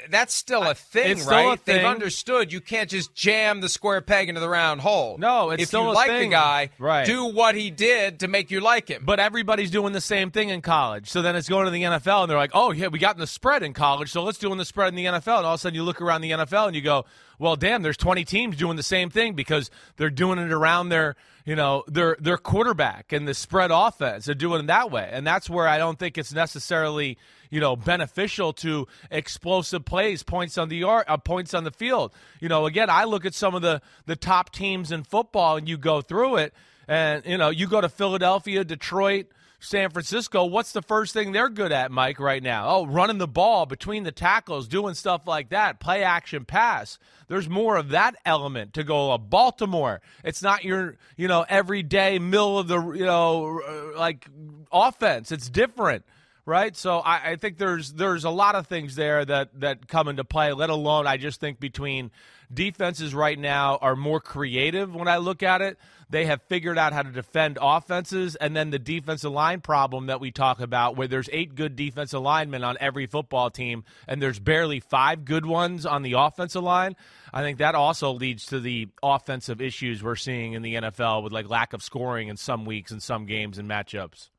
that's 0.10 0.34
still 0.36 0.64
a 0.64 0.76
thing, 0.76 1.12
It's 1.14 1.24
still 1.24 1.34
right? 1.36 1.54
a 1.54 1.62
thing. 1.62 1.78
They've 1.78 1.86
understood 1.86 2.52
you 2.54 2.62
can't 2.62 2.90
just 2.90 3.14
jam 3.16 3.62
the 3.62 3.70
square 3.70 4.02
peg 4.02 4.30
into 4.30 4.42
the 4.42 4.50
round 4.50 4.82
hole. 4.82 5.18
No, 5.18 5.50
it's 5.52 5.64
if 5.64 5.68
still 5.70 5.84
you 5.86 5.90
a 5.90 5.92
like 5.92 6.12
the 6.12 6.28
guy, 6.28 6.70
Right. 6.78 7.06
do 7.06 7.26
what 7.26 7.56
he 7.56 7.72
did 7.72 8.20
to 8.20 8.28
make 8.28 8.52
you 8.52 8.60
like 8.60 8.90
him. 8.90 9.04
But 9.06 9.20
everybody's 9.20 9.72
doing 9.72 9.94
the 9.94 10.02
same 10.02 10.32
thing 10.32 10.50
in 10.50 10.62
college. 10.62 11.10
So 11.10 11.22
then 11.22 11.36
it's 11.36 11.50
going 11.50 11.66
to 11.66 11.72
the 11.72 11.84
NFL, 11.84 12.24
and 12.24 12.30
they're 12.30 12.38
like, 12.38 12.52
oh, 12.54 12.72
yeah, 12.72 12.88
we 12.88 13.00
got 13.00 13.16
in 13.16 13.20
the 13.22 13.28
spread 13.28 13.64
in 13.64 13.74
college, 13.74 14.12
so 14.12 14.22
let's 14.24 14.38
do 14.38 14.52
in 14.52 14.58
the 14.58 14.66
spread 14.66 14.90
in 14.90 14.96
the 14.96 15.06
NFL. 15.06 15.38
And 15.38 15.46
all 15.48 15.54
of 15.54 15.60
a 15.60 15.62
sudden 15.62 15.76
you 15.76 15.84
look 15.84 16.02
around 16.02 16.22
the 16.22 16.32
NFL 16.32 16.68
and 16.68 16.76
you 16.76 16.82
go, 16.82 17.06
well, 17.40 17.56
damn, 17.56 17.82
there's 17.82 17.98
20 17.98 18.24
teams 18.26 18.58
doing 18.58 18.78
the 18.78 18.84
same 18.84 19.10
thing 19.10 19.34
because 19.34 19.70
they're 19.98 20.10
doing 20.10 20.40
it 20.40 20.52
around 20.52 20.90
their, 20.90 21.16
you 21.46 21.56
know, 21.56 21.84
their 21.88 22.16
their 22.20 22.38
quarterback 22.38 23.12
and 23.12 23.28
the 23.28 23.34
spread 23.34 23.72
offense. 23.74 24.26
They're 24.26 24.36
doing 24.36 24.62
it 24.62 24.68
that 24.68 24.90
way. 24.90 25.10
And 25.12 25.28
that's 25.28 25.50
where 25.50 25.68
I 25.68 25.78
don't 25.78 26.00
think 26.00 26.18
it's 26.18 26.34
necessarily, 26.34 27.18
you 27.50 27.60
know, 27.60 27.76
beneficial 27.76 28.54
to 28.54 28.88
explosive 29.12 29.86
plays, 29.86 30.24
points 30.24 30.58
on 30.58 30.70
the 30.70 30.78
yard, 30.78 31.06
uh, 31.08 31.18
points 31.18 31.54
on 31.54 31.64
the 31.64 31.72
field. 31.72 32.14
You 32.40 32.50
know, 32.50 32.66
again, 32.66 32.90
I 32.90 33.06
look 33.06 33.26
at 33.26 33.34
some 33.34 33.56
of 33.56 33.62
the 33.62 33.82
the 34.06 34.16
top 34.16 34.52
teams 34.52 34.92
in 34.92 35.04
football 35.04 35.58
and 35.58 35.68
you 35.68 35.78
go 35.78 36.02
through 36.02 36.38
it 36.38 36.54
and 36.88 37.26
you 37.26 37.38
know, 37.38 37.50
you 37.50 37.68
go 37.68 37.82
to 37.82 37.90
Philadelphia, 37.90 38.64
Detroit, 38.64 39.28
San 39.60 39.90
Francisco, 39.90 40.46
what's 40.46 40.74
the 40.74 40.82
first 40.82 41.14
thing 41.14 41.32
they're 41.32 41.50
good 41.50 41.72
at, 41.72 41.92
Mike, 41.92 42.20
right 42.20 42.44
now? 42.44 42.68
Oh, 42.68 42.86
running 42.86 43.18
the 43.18 43.28
ball 43.28 43.66
between 43.66 44.04
the 44.04 44.12
tackles, 44.12 44.68
doing 44.68 44.94
stuff 44.94 45.22
like 45.26 45.50
that, 45.50 45.80
play 45.80 46.04
action 46.04 46.46
pass. 46.46 47.00
There's 47.28 47.50
more 47.50 47.78
of 47.78 47.90
that 47.90 48.16
element 48.26 48.74
to 48.76 48.84
go. 48.84 49.12
Uh, 49.12 49.18
Baltimore, 49.18 50.02
it's 50.24 50.44
not 50.44 50.64
your, 50.64 50.98
you 51.18 51.28
know, 51.28 51.46
everyday 51.50 52.20
middle 52.20 52.60
of 52.60 52.68
the, 52.68 52.80
you 52.92 53.06
know, 53.06 53.94
like 53.98 54.28
offense. 54.72 55.32
It's 55.32 55.50
different 55.50 56.06
right? 56.46 56.76
So 56.76 57.00
I, 57.00 57.32
I, 57.32 57.36
think 57.36 57.58
there's 57.58 57.94
there's 57.94 58.24
a 58.24 58.30
lot 58.30 58.56
of 58.56 58.68
things 58.68 58.96
there 58.96 59.26
that 59.26 59.60
that 59.60 59.88
come 59.88 60.08
into 60.08 60.24
play. 60.24 60.54
Let 60.54 60.70
alone, 60.70 61.08
I 61.08 61.18
just 61.18 61.40
think 61.40 61.60
between 61.60 62.12
defenses 62.54 63.16
right 63.16 63.38
now 63.38 63.78
are 63.82 63.96
more 63.96 64.20
creative 64.20 64.94
when 64.94 65.08
I 65.08 65.18
look 65.18 65.44
at 65.44 65.62
it. 65.62 65.78
They 66.08 66.26
have 66.26 66.44
figured 66.44 66.78
out 66.78 66.94
how 66.94 67.02
to 67.02 67.12
defend 67.12 67.58
offenses, 67.60 68.36
and 68.36 68.56
then 68.56 68.70
the 68.70 68.78
defensive 68.78 69.32
line 69.32 69.62
problem 69.62 70.06
that 70.06 70.20
we 70.20 70.30
talk 70.30 70.60
about, 70.60 70.96
where 70.96 71.08
there's 71.08 71.28
eight 71.32 71.56
good 71.56 71.76
defensive 71.76 72.22
linemen 72.22 72.64
on 72.64 72.78
every 72.80 73.08
football 73.08 73.50
team, 73.50 73.84
and 74.08 74.22
there's 74.22 74.38
barely 74.38 74.80
five 74.80 75.26
good 75.26 75.48
ones 75.48 75.84
on 75.84 76.04
the 76.04 76.14
offensive 76.14 76.62
line. 76.62 76.96
I 77.34 77.42
think 77.42 77.58
that 77.58 77.74
also 77.74 78.12
leads 78.12 78.46
to 78.48 78.60
the 78.60 78.88
offensive 79.02 79.62
issues 79.62 80.04
we're 80.04 80.16
seeing 80.16 80.54
in 80.54 80.62
the 80.62 80.76
NFL 80.76 81.24
with 81.24 81.34
like 81.34 81.50
lack 81.50 81.74
of 81.74 81.82
scoring 81.82 82.28
in 82.28 82.38
some 82.38 82.66
weeks 82.66 82.92
and 82.92 83.02
some 83.02 83.26
games 83.26 83.58
and 83.58 83.68
matchups. 83.68 84.30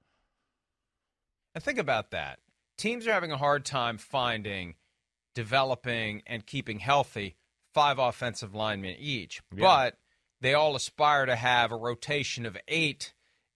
And 1.56 1.64
think 1.64 1.78
about 1.78 2.10
that. 2.10 2.38
Teams 2.76 3.06
are 3.06 3.12
having 3.12 3.32
a 3.32 3.38
hard 3.38 3.64
time 3.64 3.96
finding, 3.96 4.74
developing, 5.34 6.22
and 6.26 6.44
keeping 6.44 6.80
healthy 6.80 7.36
five 7.72 7.98
offensive 7.98 8.54
linemen 8.54 8.96
each. 8.98 9.40
Yeah. 9.54 9.62
But 9.62 9.98
they 10.42 10.52
all 10.52 10.76
aspire 10.76 11.24
to 11.24 11.34
have 11.34 11.72
a 11.72 11.76
rotation 11.76 12.44
of 12.44 12.58
eight 12.68 13.14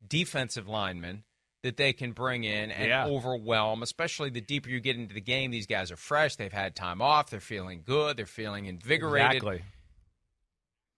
defensive 0.09 0.67
linemen 0.67 1.25
that 1.63 1.77
they 1.77 1.93
can 1.93 2.13
bring 2.13 2.45
in 2.45 2.71
and 2.71 2.89
yeah. 2.89 3.05
overwhelm, 3.05 3.83
especially 3.83 4.31
the 4.31 4.41
deeper 4.41 4.71
you 4.71 4.81
get 4.81 4.97
into 4.97 5.13
the 5.13 5.21
game. 5.21 5.51
These 5.51 5.67
guys 5.67 5.93
are 5.93 5.97
fresh. 5.99 6.37
They've 6.37 6.51
had 6.51 6.75
time 6.75 7.03
off. 7.03 7.29
They're 7.29 7.39
feeling 7.39 7.83
good. 7.85 8.17
They're 8.17 8.25
feeling 8.25 8.65
invigorated. 8.65 9.43
Exactly. 9.43 9.63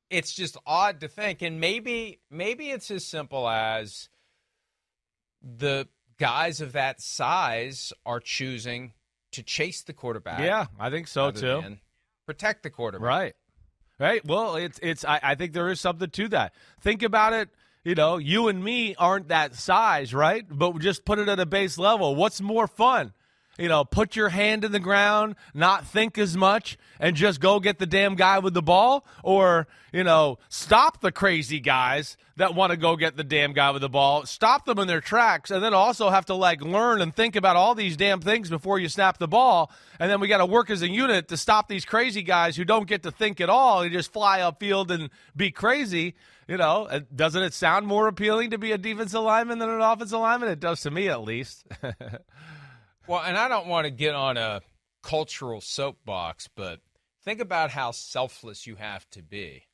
It's 0.08 0.32
just 0.32 0.56
odd 0.64 1.00
to 1.00 1.08
think. 1.08 1.42
And 1.42 1.58
maybe 1.58 2.20
maybe 2.30 2.70
it's 2.70 2.92
as 2.92 3.04
simple 3.04 3.48
as 3.48 4.08
the 5.42 5.88
guys 6.22 6.60
of 6.60 6.72
that 6.72 7.00
size 7.00 7.92
are 8.06 8.20
choosing 8.20 8.92
to 9.32 9.42
chase 9.42 9.82
the 9.82 9.92
quarterback. 9.92 10.38
Yeah, 10.38 10.66
I 10.78 10.88
think 10.88 11.08
so 11.08 11.32
too. 11.32 11.62
Protect 12.26 12.62
the 12.62 12.70
quarterback. 12.70 13.08
Right. 13.08 13.34
Right. 13.98 14.24
Well, 14.24 14.54
it's 14.56 14.78
it's. 14.82 15.04
I, 15.04 15.18
I 15.22 15.34
think 15.34 15.52
there 15.52 15.68
is 15.68 15.80
something 15.80 16.10
to 16.10 16.28
that. 16.28 16.54
Think 16.80 17.02
about 17.02 17.32
it. 17.32 17.48
You 17.84 17.96
know, 17.96 18.18
you 18.18 18.46
and 18.46 18.62
me 18.62 18.94
aren't 18.94 19.28
that 19.28 19.56
size, 19.56 20.14
right? 20.14 20.44
But 20.48 20.78
just 20.78 21.04
put 21.04 21.18
it 21.18 21.28
at 21.28 21.40
a 21.40 21.46
base 21.46 21.76
level. 21.76 22.14
What's 22.14 22.40
more 22.40 22.68
fun? 22.68 23.12
You 23.58 23.68
know, 23.68 23.84
put 23.84 24.16
your 24.16 24.30
hand 24.30 24.64
in 24.64 24.72
the 24.72 24.80
ground, 24.80 25.36
not 25.52 25.86
think 25.86 26.16
as 26.16 26.36
much, 26.36 26.78
and 26.98 27.14
just 27.14 27.40
go 27.40 27.60
get 27.60 27.78
the 27.78 27.86
damn 27.86 28.14
guy 28.14 28.38
with 28.38 28.54
the 28.54 28.62
ball? 28.62 29.06
Or, 29.22 29.66
you 29.92 30.04
know, 30.04 30.38
stop 30.48 31.00
the 31.00 31.12
crazy 31.12 31.60
guys 31.60 32.16
that 32.36 32.54
want 32.54 32.70
to 32.70 32.78
go 32.78 32.96
get 32.96 33.16
the 33.16 33.24
damn 33.24 33.52
guy 33.52 33.70
with 33.70 33.82
the 33.82 33.88
ball, 33.90 34.24
stop 34.24 34.64
them 34.64 34.78
in 34.78 34.88
their 34.88 35.02
tracks, 35.02 35.50
and 35.50 35.62
then 35.62 35.74
also 35.74 36.08
have 36.08 36.26
to, 36.26 36.34
like, 36.34 36.62
learn 36.62 37.02
and 37.02 37.14
think 37.14 37.36
about 37.36 37.56
all 37.56 37.74
these 37.74 37.96
damn 37.96 38.20
things 38.20 38.48
before 38.48 38.78
you 38.78 38.88
snap 38.88 39.18
the 39.18 39.28
ball. 39.28 39.70
And 40.00 40.10
then 40.10 40.18
we 40.18 40.28
got 40.28 40.38
to 40.38 40.46
work 40.46 40.70
as 40.70 40.82
a 40.82 40.88
unit 40.88 41.28
to 41.28 41.36
stop 41.36 41.68
these 41.68 41.84
crazy 41.84 42.22
guys 42.22 42.56
who 42.56 42.64
don't 42.64 42.88
get 42.88 43.02
to 43.02 43.10
think 43.10 43.40
at 43.40 43.50
all 43.50 43.82
and 43.82 43.92
just 43.92 44.12
fly 44.12 44.38
upfield 44.38 44.90
and 44.90 45.10
be 45.36 45.50
crazy. 45.50 46.14
You 46.48 46.56
know, 46.56 46.86
uh, 46.86 47.00
doesn't 47.14 47.42
it 47.42 47.54
sound 47.54 47.86
more 47.86 48.08
appealing 48.08 48.50
to 48.50 48.58
be 48.58 48.72
a 48.72 48.78
defensive 48.78 49.22
lineman 49.22 49.58
than 49.58 49.68
an 49.70 49.80
offensive 49.80 50.18
lineman? 50.18 50.48
It 50.48 50.60
does 50.60 50.80
to 50.82 50.90
me, 50.90 51.08
at 51.08 51.22
least. 51.22 51.64
Well, 53.06 53.22
and 53.22 53.36
I 53.36 53.48
don't 53.48 53.66
want 53.66 53.84
to 53.84 53.90
get 53.90 54.14
on 54.14 54.36
a 54.36 54.60
cultural 55.02 55.60
soapbox, 55.60 56.48
but 56.54 56.80
think 57.24 57.40
about 57.40 57.70
how 57.70 57.90
selfless 57.90 58.66
you 58.66 58.76
have 58.76 59.08
to 59.10 59.22
be 59.22 59.64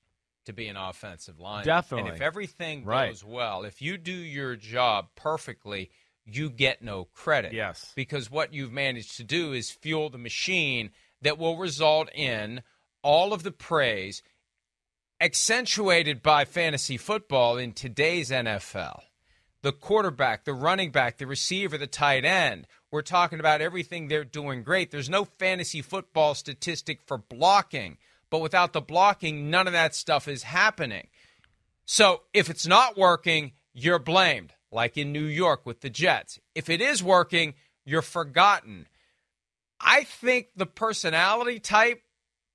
to 0.46 0.52
be 0.52 0.68
an 0.68 0.76
offensive 0.76 1.38
line. 1.38 1.64
Definitely. 1.64 2.08
And 2.08 2.16
if 2.16 2.22
everything 2.22 2.84
right. 2.84 3.08
goes 3.08 3.22
well, 3.22 3.64
if 3.64 3.82
you 3.82 3.98
do 3.98 4.12
your 4.12 4.56
job 4.56 5.08
perfectly, 5.14 5.90
you 6.24 6.48
get 6.48 6.82
no 6.82 7.04
credit. 7.12 7.52
Yes. 7.52 7.92
Because 7.94 8.30
what 8.30 8.54
you've 8.54 8.72
managed 8.72 9.16
to 9.18 9.24
do 9.24 9.52
is 9.52 9.70
fuel 9.70 10.08
the 10.08 10.18
machine 10.18 10.90
that 11.20 11.38
will 11.38 11.58
result 11.58 12.08
in 12.14 12.62
all 13.02 13.32
of 13.32 13.42
the 13.42 13.52
praise 13.52 14.22
accentuated 15.20 16.22
by 16.22 16.44
fantasy 16.44 16.96
football 16.96 17.58
in 17.58 17.72
today's 17.72 18.30
NFL. 18.30 19.00
The 19.62 19.72
quarterback, 19.72 20.44
the 20.44 20.54
running 20.54 20.92
back, 20.92 21.18
the 21.18 21.26
receiver, 21.26 21.76
the 21.76 21.86
tight 21.86 22.24
end 22.24 22.66
we're 22.90 23.02
talking 23.02 23.40
about 23.40 23.60
everything 23.60 24.08
they're 24.08 24.24
doing 24.24 24.62
great. 24.62 24.90
There's 24.90 25.10
no 25.10 25.24
fantasy 25.24 25.82
football 25.82 26.34
statistic 26.34 27.00
for 27.06 27.18
blocking, 27.18 27.98
but 28.30 28.40
without 28.40 28.72
the 28.72 28.80
blocking, 28.80 29.50
none 29.50 29.66
of 29.66 29.72
that 29.72 29.94
stuff 29.94 30.28
is 30.28 30.42
happening. 30.44 31.08
So 31.84 32.22
if 32.32 32.50
it's 32.50 32.66
not 32.66 32.96
working, 32.96 33.52
you're 33.72 33.98
blamed, 33.98 34.52
like 34.70 34.96
in 34.96 35.12
New 35.12 35.24
York 35.24 35.66
with 35.66 35.80
the 35.80 35.90
Jets. 35.90 36.38
If 36.54 36.68
it 36.70 36.80
is 36.80 37.02
working, 37.02 37.54
you're 37.84 38.02
forgotten. 38.02 38.86
I 39.80 40.04
think 40.04 40.48
the 40.56 40.66
personality 40.66 41.60
type 41.60 42.02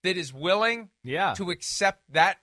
that 0.03 0.17
is 0.17 0.33
willing 0.33 0.89
yeah. 1.03 1.33
to 1.35 1.51
accept 1.51 2.01
that 2.09 2.37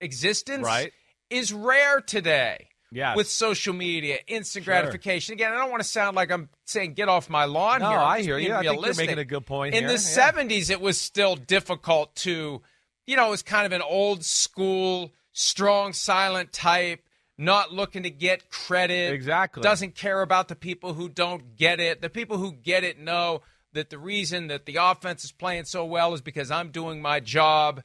existence 0.00 0.64
right. 0.64 0.92
is 1.30 1.52
rare 1.52 2.00
today 2.00 2.68
yeah, 2.92 3.14
with 3.14 3.28
social 3.28 3.74
media, 3.74 4.18
instant 4.26 4.64
sure. 4.64 4.74
gratification. 4.74 5.34
Again, 5.34 5.52
I 5.52 5.56
don't 5.56 5.70
want 5.70 5.82
to 5.82 5.88
sound 5.88 6.16
like 6.16 6.30
I'm 6.30 6.48
saying 6.64 6.94
get 6.94 7.08
off 7.08 7.28
my 7.28 7.44
lawn 7.44 7.80
no, 7.80 7.88
here. 7.88 7.98
I 7.98 8.22
hear 8.22 8.38
you. 8.38 8.54
I 8.54 8.62
think 8.62 8.84
you're 8.84 8.94
making 8.94 9.18
a 9.18 9.24
good 9.24 9.46
point. 9.46 9.74
In 9.74 9.84
here. 9.84 9.96
the 9.96 10.02
yeah. 10.14 10.32
70s, 10.32 10.70
it 10.70 10.80
was 10.80 11.00
still 11.00 11.36
difficult 11.36 12.14
to, 12.16 12.62
you 13.06 13.16
know, 13.16 13.26
it 13.28 13.30
was 13.30 13.42
kind 13.42 13.66
of 13.66 13.72
an 13.72 13.82
old 13.82 14.24
school, 14.24 15.12
strong, 15.32 15.92
silent 15.92 16.52
type. 16.52 17.02
Not 17.38 17.70
looking 17.70 18.04
to 18.04 18.10
get 18.10 18.48
credit. 18.48 19.12
Exactly. 19.12 19.62
Doesn't 19.62 19.94
care 19.94 20.22
about 20.22 20.48
the 20.48 20.56
people 20.56 20.94
who 20.94 21.10
don't 21.10 21.54
get 21.54 21.80
it. 21.80 22.00
The 22.00 22.08
people 22.08 22.38
who 22.38 22.50
get 22.50 22.82
it 22.82 22.98
know 22.98 23.42
that 23.74 23.90
the 23.90 23.98
reason 23.98 24.46
that 24.46 24.64
the 24.64 24.76
offense 24.76 25.22
is 25.22 25.32
playing 25.32 25.66
so 25.66 25.84
well 25.84 26.14
is 26.14 26.22
because 26.22 26.50
I'm 26.50 26.70
doing 26.70 27.02
my 27.02 27.20
job 27.20 27.82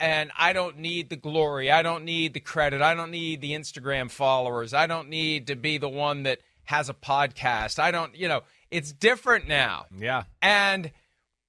and 0.00 0.30
I 0.38 0.52
don't 0.52 0.78
need 0.78 1.10
the 1.10 1.16
glory. 1.16 1.70
I 1.70 1.82
don't 1.82 2.04
need 2.04 2.34
the 2.34 2.40
credit. 2.40 2.82
I 2.82 2.94
don't 2.94 3.10
need 3.10 3.40
the 3.40 3.52
Instagram 3.52 4.10
followers. 4.10 4.72
I 4.72 4.86
don't 4.86 5.08
need 5.08 5.48
to 5.48 5.56
be 5.56 5.78
the 5.78 5.88
one 5.88 6.22
that 6.24 6.38
has 6.64 6.88
a 6.88 6.94
podcast. 6.94 7.78
I 7.78 7.90
don't, 7.90 8.14
you 8.16 8.28
know, 8.28 8.42
it's 8.70 8.92
different 8.92 9.48
now. 9.48 9.86
Yeah. 9.96 10.24
And 10.42 10.92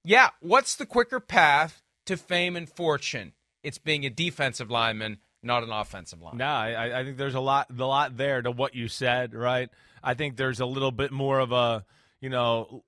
yeah, 0.04 0.30
what's 0.40 0.76
the 0.76 0.86
quicker 0.86 1.20
path 1.20 1.82
to 2.06 2.16
fame 2.16 2.56
and 2.56 2.68
fortune? 2.68 3.32
It's 3.62 3.78
being 3.78 4.06
a 4.06 4.10
defensive 4.10 4.70
lineman, 4.70 5.18
not 5.42 5.62
an 5.62 5.70
offensive 5.70 6.20
lineman. 6.20 6.38
No, 6.38 6.46
I, 6.46 7.00
I 7.00 7.04
think 7.04 7.18
there's 7.18 7.34
a 7.34 7.40
lot, 7.40 7.68
a 7.70 7.84
lot 7.84 8.16
there 8.16 8.40
to 8.42 8.50
what 8.50 8.74
you 8.74 8.88
said, 8.88 9.34
right? 9.34 9.68
I 10.02 10.14
think 10.14 10.36
there's 10.36 10.60
a 10.60 10.66
little 10.66 10.90
bit 10.90 11.12
more 11.12 11.38
of 11.38 11.52
a 11.52 11.84
you 12.20 12.28
know, 12.28 12.82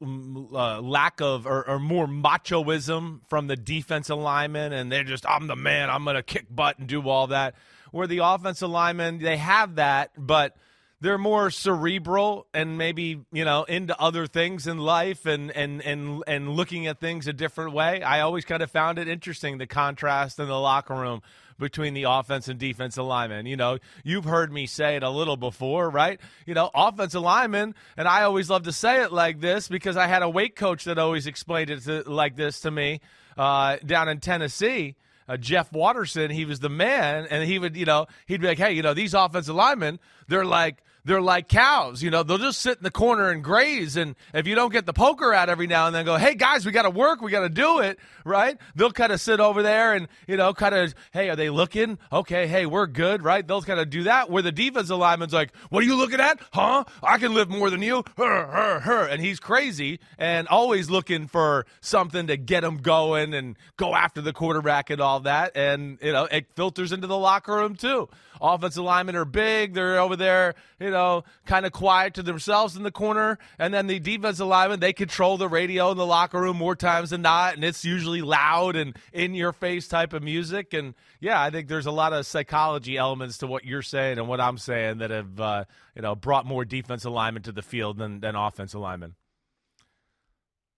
uh, 0.53 0.81
lack 0.81 1.21
of 1.21 1.47
or, 1.47 1.67
or, 1.67 1.79
more 1.79 2.07
machoism 2.07 3.21
from 3.29 3.47
the 3.47 3.57
defensive 3.57 4.19
linemen, 4.19 4.73
and 4.75 4.93
they're 4.93 5.05
just, 5.05 5.25
I'm 5.27 5.47
the 5.47 5.57
man, 5.57 5.89
I'm 5.89 6.05
going 6.05 6.17
to 6.17 6.23
kick 6.23 6.47
butt 6.55 6.79
and 6.79 6.87
do 6.87 7.09
all 7.09 7.29
that. 7.29 7.55
Where 7.93 8.07
the 8.07 8.19
offensive 8.19 8.69
linemen, 8.69 9.19
they 9.19 9.39
have 9.39 9.77
that, 9.77 10.11
but 10.19 10.57
they're 11.02 11.18
more 11.18 11.50
cerebral 11.50 12.47
and 12.54 12.78
maybe 12.78 13.21
you 13.32 13.44
know 13.44 13.64
into 13.64 13.99
other 14.00 14.28
things 14.28 14.68
in 14.68 14.78
life 14.78 15.26
and 15.26 15.50
and 15.50 15.82
and 15.82 16.23
and 16.28 16.49
looking 16.49 16.87
at 16.87 17.00
things 17.00 17.26
a 17.26 17.32
different 17.32 17.73
way. 17.73 18.02
I 18.02 18.21
always 18.21 18.44
kind 18.44 18.62
of 18.62 18.71
found 18.71 18.99
it 18.99 19.09
interesting 19.09 19.59
the 19.59 19.66
contrast 19.66 20.38
in 20.38 20.47
the 20.47 20.59
locker 20.59 20.94
room 20.94 21.21
between 21.59 21.92
the 21.94 22.04
offense 22.04 22.47
and 22.47 22.59
defensive 22.59 23.04
linemen. 23.04 23.47
You 23.47 23.56
know, 23.56 23.78
you've 24.04 24.25
heard 24.25 24.52
me 24.52 24.66
say 24.66 24.94
it 24.94 25.02
a 25.02 25.11
little 25.11 25.37
before, 25.37 25.90
right? 25.90 26.21
You 26.47 26.54
know, 26.54 26.71
offensive 26.73 27.21
linemen, 27.21 27.75
and 27.97 28.06
I 28.06 28.23
always 28.23 28.49
love 28.49 28.62
to 28.62 28.73
say 28.73 29.02
it 29.02 29.12
like 29.12 29.40
this 29.40 29.66
because 29.66 29.97
I 29.97 30.06
had 30.06 30.23
a 30.23 30.30
weight 30.30 30.54
coach 30.54 30.85
that 30.85 30.99
always 30.99 31.26
explained 31.26 31.71
it 31.71 31.82
to, 31.82 32.09
like 32.09 32.37
this 32.37 32.61
to 32.61 32.71
me 32.71 33.00
uh, 33.37 33.76
down 33.85 34.09
in 34.09 34.21
Tennessee. 34.21 34.94
Uh, 35.28 35.37
Jeff 35.37 35.73
Watterson, 35.73 36.30
he 36.30 36.44
was 36.44 36.61
the 36.61 36.68
man, 36.68 37.26
and 37.30 37.44
he 37.44 37.59
would, 37.59 37.76
you 37.76 37.87
know, 37.87 38.06
he'd 38.26 38.40
be 38.40 38.47
like, 38.47 38.59
"Hey, 38.59 38.73
you 38.73 38.82
know, 38.82 38.94
these 38.94 39.14
offensive 39.14 39.54
linemen, 39.54 40.00
they're 40.28 40.44
like 40.44 40.82
they're 41.04 41.21
like 41.21 41.49
cows. 41.49 42.02
You 42.02 42.11
know, 42.11 42.23
they'll 42.23 42.38
just 42.38 42.61
sit 42.61 42.78
in 42.78 42.85
the 42.85 42.90
corner 42.90 43.30
and 43.30 43.42
graze. 43.42 43.97
And 43.97 44.14
if 44.32 44.47
you 44.47 44.54
don't 44.54 44.73
get 44.73 44.87
the 44.87 44.92
poker 44.92 45.32
out 45.35 45.49
every 45.49 45.66
now 45.66 45.87
and 45.87 45.94
then, 45.94 46.04
go, 46.04 46.16
hey 46.16 46.35
guys, 46.35 46.64
we 46.64 46.73
got 46.73 46.82
to 46.82 46.90
work, 46.90 47.21
we 47.21 47.30
got 47.30 47.40
to 47.40 47.49
do 47.49 47.80
it, 47.80 47.99
right? 48.25 48.56
They'll 48.75 48.92
kind 48.92 49.12
of 49.12 49.21
sit 49.21 49.40
over 49.40 49.62
there 49.62 49.94
and 49.94 50.09
you 50.26 50.37
know, 50.37 50.52
kind 50.54 50.75
of, 50.75 50.94
hey, 51.12 51.28
are 51.28 51.37
they 51.37 51.50
looking? 51.50 51.99
Okay, 52.12 52.47
hey, 52.47 52.66
we're 52.66 52.87
good, 52.87 53.23
right? 53.23 53.47
They'll 53.47 53.62
kind 53.62 53.80
of 53.80 53.90
do 53.90 54.04
that. 54.04 54.30
Where 54.30 54.42
the 54.42 54.52
defensive 54.52 54.97
lineman's 54.97 55.32
like, 55.32 55.54
what 55.71 55.82
are 55.82 55.87
you 55.87 55.97
looking 55.97 56.21
at? 56.21 56.40
Huh? 56.52 56.85
I 57.02 57.18
can 57.18 57.35
live 57.35 57.50
more 57.50 57.71
than 57.71 57.82
you. 57.82 58.04
Her, 58.16 58.47
her, 58.47 58.80
her. 58.80 59.06
And 59.06 59.21
he's 59.21 59.40
crazy 59.40 60.00
and 60.18 60.49
always 60.49 60.90
looking 60.90 61.26
for 61.26 61.66
something 61.80 62.28
to 62.28 62.37
get 62.37 62.64
him 62.64 62.78
going 62.78 63.35
and 63.35 63.56
go 63.76 63.94
after 63.94 64.21
the 64.21 64.32
quarterback 64.32 64.90
and 64.90 65.00
all 65.00 65.21
that. 65.21 65.56
And 65.56 65.99
you 66.02 66.12
know, 66.12 66.25
it 66.25 66.47
filters 66.54 66.92
into 66.92 67.06
the 67.06 67.18
locker 67.18 67.54
room 67.54 67.75
too. 67.75 68.09
Offensive 68.40 68.85
linemen 68.85 69.16
are 69.16 69.25
big. 69.25 69.75
They're 69.75 70.00
over 70.00 70.16
there. 70.16 70.54
You 70.80 70.90
know, 70.93 71.25
kind 71.47 71.67
of 71.67 71.73
quiet 71.73 72.15
to 72.15 72.23
themselves 72.23 72.77
in 72.77 72.83
the 72.83 72.91
corner, 72.91 73.39
and 73.59 73.75
then 73.75 73.87
the 73.87 73.99
defensive 73.99 74.47
linemen 74.47 74.81
they 74.81 74.93
control 74.93 75.37
the 75.37 75.49
radio 75.49 75.91
in 75.91 75.97
the 75.97 76.07
locker 76.07 76.41
room 76.41 76.57
more 76.57 76.77
times 76.77 77.11
than 77.11 77.23
not, 77.23 77.55
and 77.55 77.65
it's 77.65 77.85
usually 77.85 78.23
loud 78.23 78.77
and 78.77 78.97
in 79.13 79.35
your 79.35 79.53
face 79.53 79.89
type 79.89 80.13
of 80.13 80.23
music. 80.23 80.73
And 80.73 80.95
yeah, 81.21 81.41
I 81.41 81.51
think 81.51 81.69
there's 81.69 81.87
a 81.87 81.91
lot 81.91 82.13
of 82.13 82.27
psychology 82.27 82.97
elements 82.97 83.39
to 83.39 83.47
what 83.47 83.65
you're 83.65 83.83
saying 83.83 84.19
and 84.19 84.29
what 84.29 84.41
I'm 84.41 84.59
saying 84.59 84.99
that 84.99 85.11
have 85.11 85.41
uh, 85.41 85.65
you 85.97 86.03
know 86.03 86.15
brought 86.15 86.47
more 86.47 86.65
defensive 86.65 87.13
linemen 87.13 87.43
to 87.45 87.53
the 87.53 87.63
field 87.63 87.99
than 87.99 88.21
than 88.21 88.37
offensive 88.37 88.81
linemen. 88.81 89.15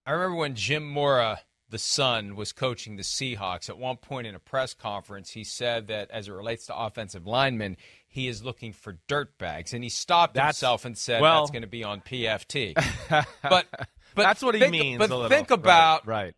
I 0.05 0.11
remember 0.11 0.37
when 0.37 0.55
Jim 0.55 0.87
Mora 0.87 1.39
the 1.69 1.79
son 1.79 2.35
was 2.35 2.51
coaching 2.51 2.95
the 2.95 3.03
Seahawks. 3.03 3.69
At 3.69 3.77
one 3.77 3.97
point 3.97 4.27
in 4.27 4.35
a 4.35 4.39
press 4.39 4.73
conference, 4.73 5.31
he 5.31 5.43
said 5.43 5.87
that 5.87 6.11
as 6.11 6.27
it 6.27 6.33
relates 6.33 6.67
to 6.67 6.77
offensive 6.77 7.25
linemen, 7.25 7.77
he 8.15 8.29
is 8.29 8.45
looking 8.45 8.71
for 8.71 8.97
dirt 9.09 9.37
bags, 9.37 9.73
and 9.73 9.83
he 9.83 9.89
stopped 9.89 10.35
that's, 10.35 10.57
himself 10.61 10.85
and 10.85 10.97
said 10.97 11.21
well, 11.21 11.41
that's 11.41 11.51
going 11.51 11.63
to 11.63 11.67
be 11.67 11.83
on 11.83 11.99
PFT. 11.99 12.73
but 13.09 13.25
but 13.43 13.67
that's 14.15 14.41
what 14.41 14.55
think, 14.55 14.73
he 14.73 14.81
means. 14.81 14.99
But 14.99 15.27
think 15.27 15.51
about 15.51 16.07
right, 16.07 16.23
right. 16.23 16.35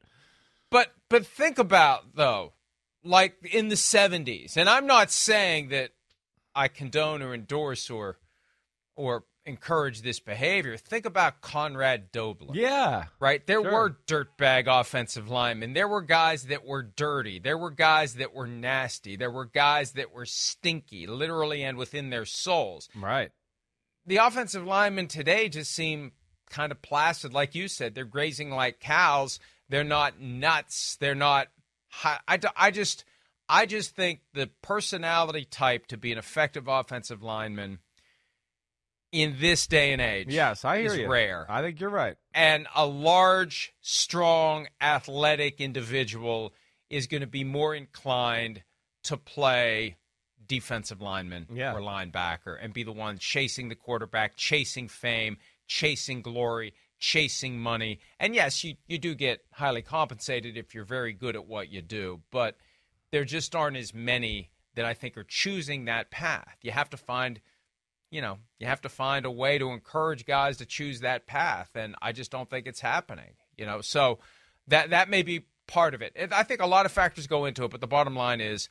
But 0.72 0.92
but 1.08 1.28
think 1.28 1.60
about 1.60 2.16
though, 2.16 2.54
like 3.04 3.36
in 3.54 3.68
the 3.68 3.76
'70s, 3.76 4.58
and 4.58 4.68
I'm 4.68 4.88
not 4.88 5.12
saying 5.12 5.70
that 5.70 5.92
I 6.56 6.68
condone 6.68 7.22
or 7.22 7.36
endorse 7.36 7.92
or 7.92 8.18
or 8.96 9.26
encourage 9.48 10.01
this 10.01 10.20
behavior. 10.20 10.77
Think 10.77 11.06
about 11.06 11.42
Conrad 11.42 12.12
Dobler. 12.12 12.54
Yeah. 12.54 13.06
Right? 13.20 13.46
There 13.48 13.63
sure. 13.63 13.72
were 13.72 13.98
dirtbag 14.06 14.68
offensive 14.68 15.30
linemen. 15.30 15.74
There 15.74 15.88
were 15.88 16.01
guys 16.01 16.44
that 16.44 16.66
were 16.66 16.84
dirty. 16.84 17.39
There 17.39 17.58
were 17.58 17.72
guys 17.72 18.16
that 18.16 18.36
were 18.36 18.46
nasty. 18.46 19.16
There 19.16 19.32
were 19.32 19.46
guys 19.46 19.94
that 19.94 20.13
were 20.13 20.25
stinky, 20.25 21.08
literally 21.08 21.63
and 21.63 21.77
within 21.77 22.10
their 22.10 22.25
souls. 22.25 22.89
Right. 22.94 23.32
The 24.06 24.18
offensive 24.18 24.66
linemen 24.66 25.08
today 25.08 25.50
just 25.50 25.72
seem 25.72 26.12
kind 26.50 26.72
of 26.72 26.82
placid, 26.82 27.34
like 27.34 27.56
you 27.56 27.68
said. 27.68 27.96
They're 27.96 28.06
grazing 28.06 28.51
like 28.51 28.80
cows. 28.80 29.39
They're 29.70 29.84
not 29.84 30.20
nuts. 30.20 30.98
They're 31.00 31.16
not. 31.16 31.48
I, 32.04 32.39
I 32.56 32.72
just. 32.72 33.06
I 33.50 33.66
just 33.66 33.96
think 33.96 34.20
the 34.34 34.50
personality 34.62 35.46
type 35.46 35.88
to 35.88 35.96
be 35.96 36.12
an 36.12 36.18
effective 36.18 36.68
offensive 36.68 37.24
lineman 37.24 37.80
in 39.12 39.38
this 39.40 39.68
day 39.68 39.94
and 39.94 40.02
age 40.02 40.28
yes 40.30 40.66
i 40.66 40.80
hear 40.80 40.88
is 40.88 40.98
you. 40.98 41.08
rare. 41.08 41.46
I 41.50 41.62
think 41.62 41.80
you're 41.80 41.90
right. 41.90 42.18
And 42.34 42.68
a 42.76 42.86
large 42.86 43.74
strong 43.82 44.68
athletic 44.82 45.62
individual 45.62 46.54
is 46.90 47.08
going 47.08 47.22
to 47.22 47.28
be 47.28 47.44
more 47.44 47.74
inclined 47.74 48.64
to 49.04 49.18
play 49.18 49.98
defensive 50.46 51.02
lineman 51.02 51.48
yeah. 51.54 51.74
or 51.74 51.82
linebacker 51.82 52.58
and 52.62 52.74
be 52.74 52.84
the 52.84 52.92
one 52.92 53.18
chasing 53.18 53.70
the 53.70 53.76
quarterback 53.76 54.36
chasing 54.38 54.88
fame 54.88 55.38
chasing 55.68 56.22
glory 56.22 56.74
chasing 57.00 57.60
money. 57.60 58.00
And 58.20 58.36
yes 58.36 58.64
you, 58.64 58.76
you 58.88 58.98
do 58.98 59.16
get 59.16 59.42
highly 59.52 59.82
compensated 59.82 60.58
if 60.58 60.76
you're 60.76 60.86
very 60.86 61.14
good 61.14 61.36
at 61.36 61.48
what 61.48 61.72
you 61.72 61.82
do 61.82 62.22
but 62.32 62.56
there 63.12 63.26
just 63.26 63.56
aren't 63.56 63.78
as 63.78 63.94
many 63.94 64.50
that 64.76 64.86
i 64.86 64.94
think 64.94 65.18
are 65.18 65.24
choosing 65.24 65.86
that 65.86 66.12
path. 66.12 66.58
You 66.62 66.72
have 66.72 66.90
to 66.92 66.98
find 66.98 67.40
you 68.10 68.22
know, 68.22 68.38
you 68.60 68.68
have 68.68 68.82
to 68.82 68.90
find 68.90 69.26
a 69.26 69.32
way 69.32 69.58
to 69.58 69.70
encourage 69.70 70.26
guys 70.26 70.58
to 70.58 70.66
choose 70.66 71.02
that 71.02 71.28
path, 71.28 71.72
and 71.76 71.96
I 72.02 72.12
just 72.12 72.32
don't 72.32 72.50
think 72.50 72.68
it's 72.68 72.80
happening. 72.80 73.36
You 73.58 73.66
know, 73.66 73.82
so 73.82 74.20
that 74.68 74.92
that 74.92 75.10
may 75.10 75.24
be 75.24 75.46
part 75.68 75.94
of 75.94 76.02
it. 76.02 76.16
I 76.32 76.44
think 76.44 76.62
a 76.62 76.68
lot 76.68 76.86
of 76.86 76.92
factors 76.92 77.28
go 77.28 77.46
into 77.46 77.66
it, 77.66 77.72
but 77.72 77.82
the 77.82 77.88
bottom 77.88 78.16
line 78.16 78.42
is 78.42 78.70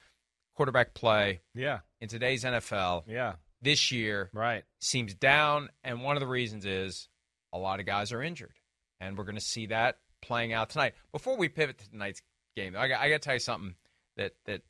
quarterback 0.55 0.95
play. 0.95 1.41
Yeah. 1.55 1.81
In 2.01 2.09
today's 2.09 2.45
NFL. 2.45 3.05
Yeah. 3.07 3.35
This 3.63 3.93
year. 3.93 4.31
Right. 4.33 4.65
Seems 4.81 5.15
down, 5.15 5.69
and 5.85 6.03
one 6.03 6.17
of 6.17 6.21
the 6.21 6.27
reasons 6.27 6.65
is 6.65 7.09
a 7.53 7.59
lot 7.59 7.81
of 7.81 7.87
guys 7.87 8.13
are 8.13 8.23
injured, 8.23 8.55
and 9.01 9.17
we're 9.17 9.25
going 9.25 9.37
to 9.37 9.41
see 9.41 9.67
that 9.67 9.99
playing 10.23 10.53
out 10.53 10.71
tonight. 10.71 10.95
Before 11.13 11.37
we 11.37 11.49
pivot 11.49 11.79
to 11.79 11.91
tonight's 11.91 12.23
game, 12.57 12.75
I 12.77 12.89
got, 12.89 13.01
I 13.01 13.09
got 13.09 13.17
to 13.17 13.21
tell 13.21 13.35
you 13.35 13.41
something 13.41 13.75
that 14.17 14.33
that 14.47 14.63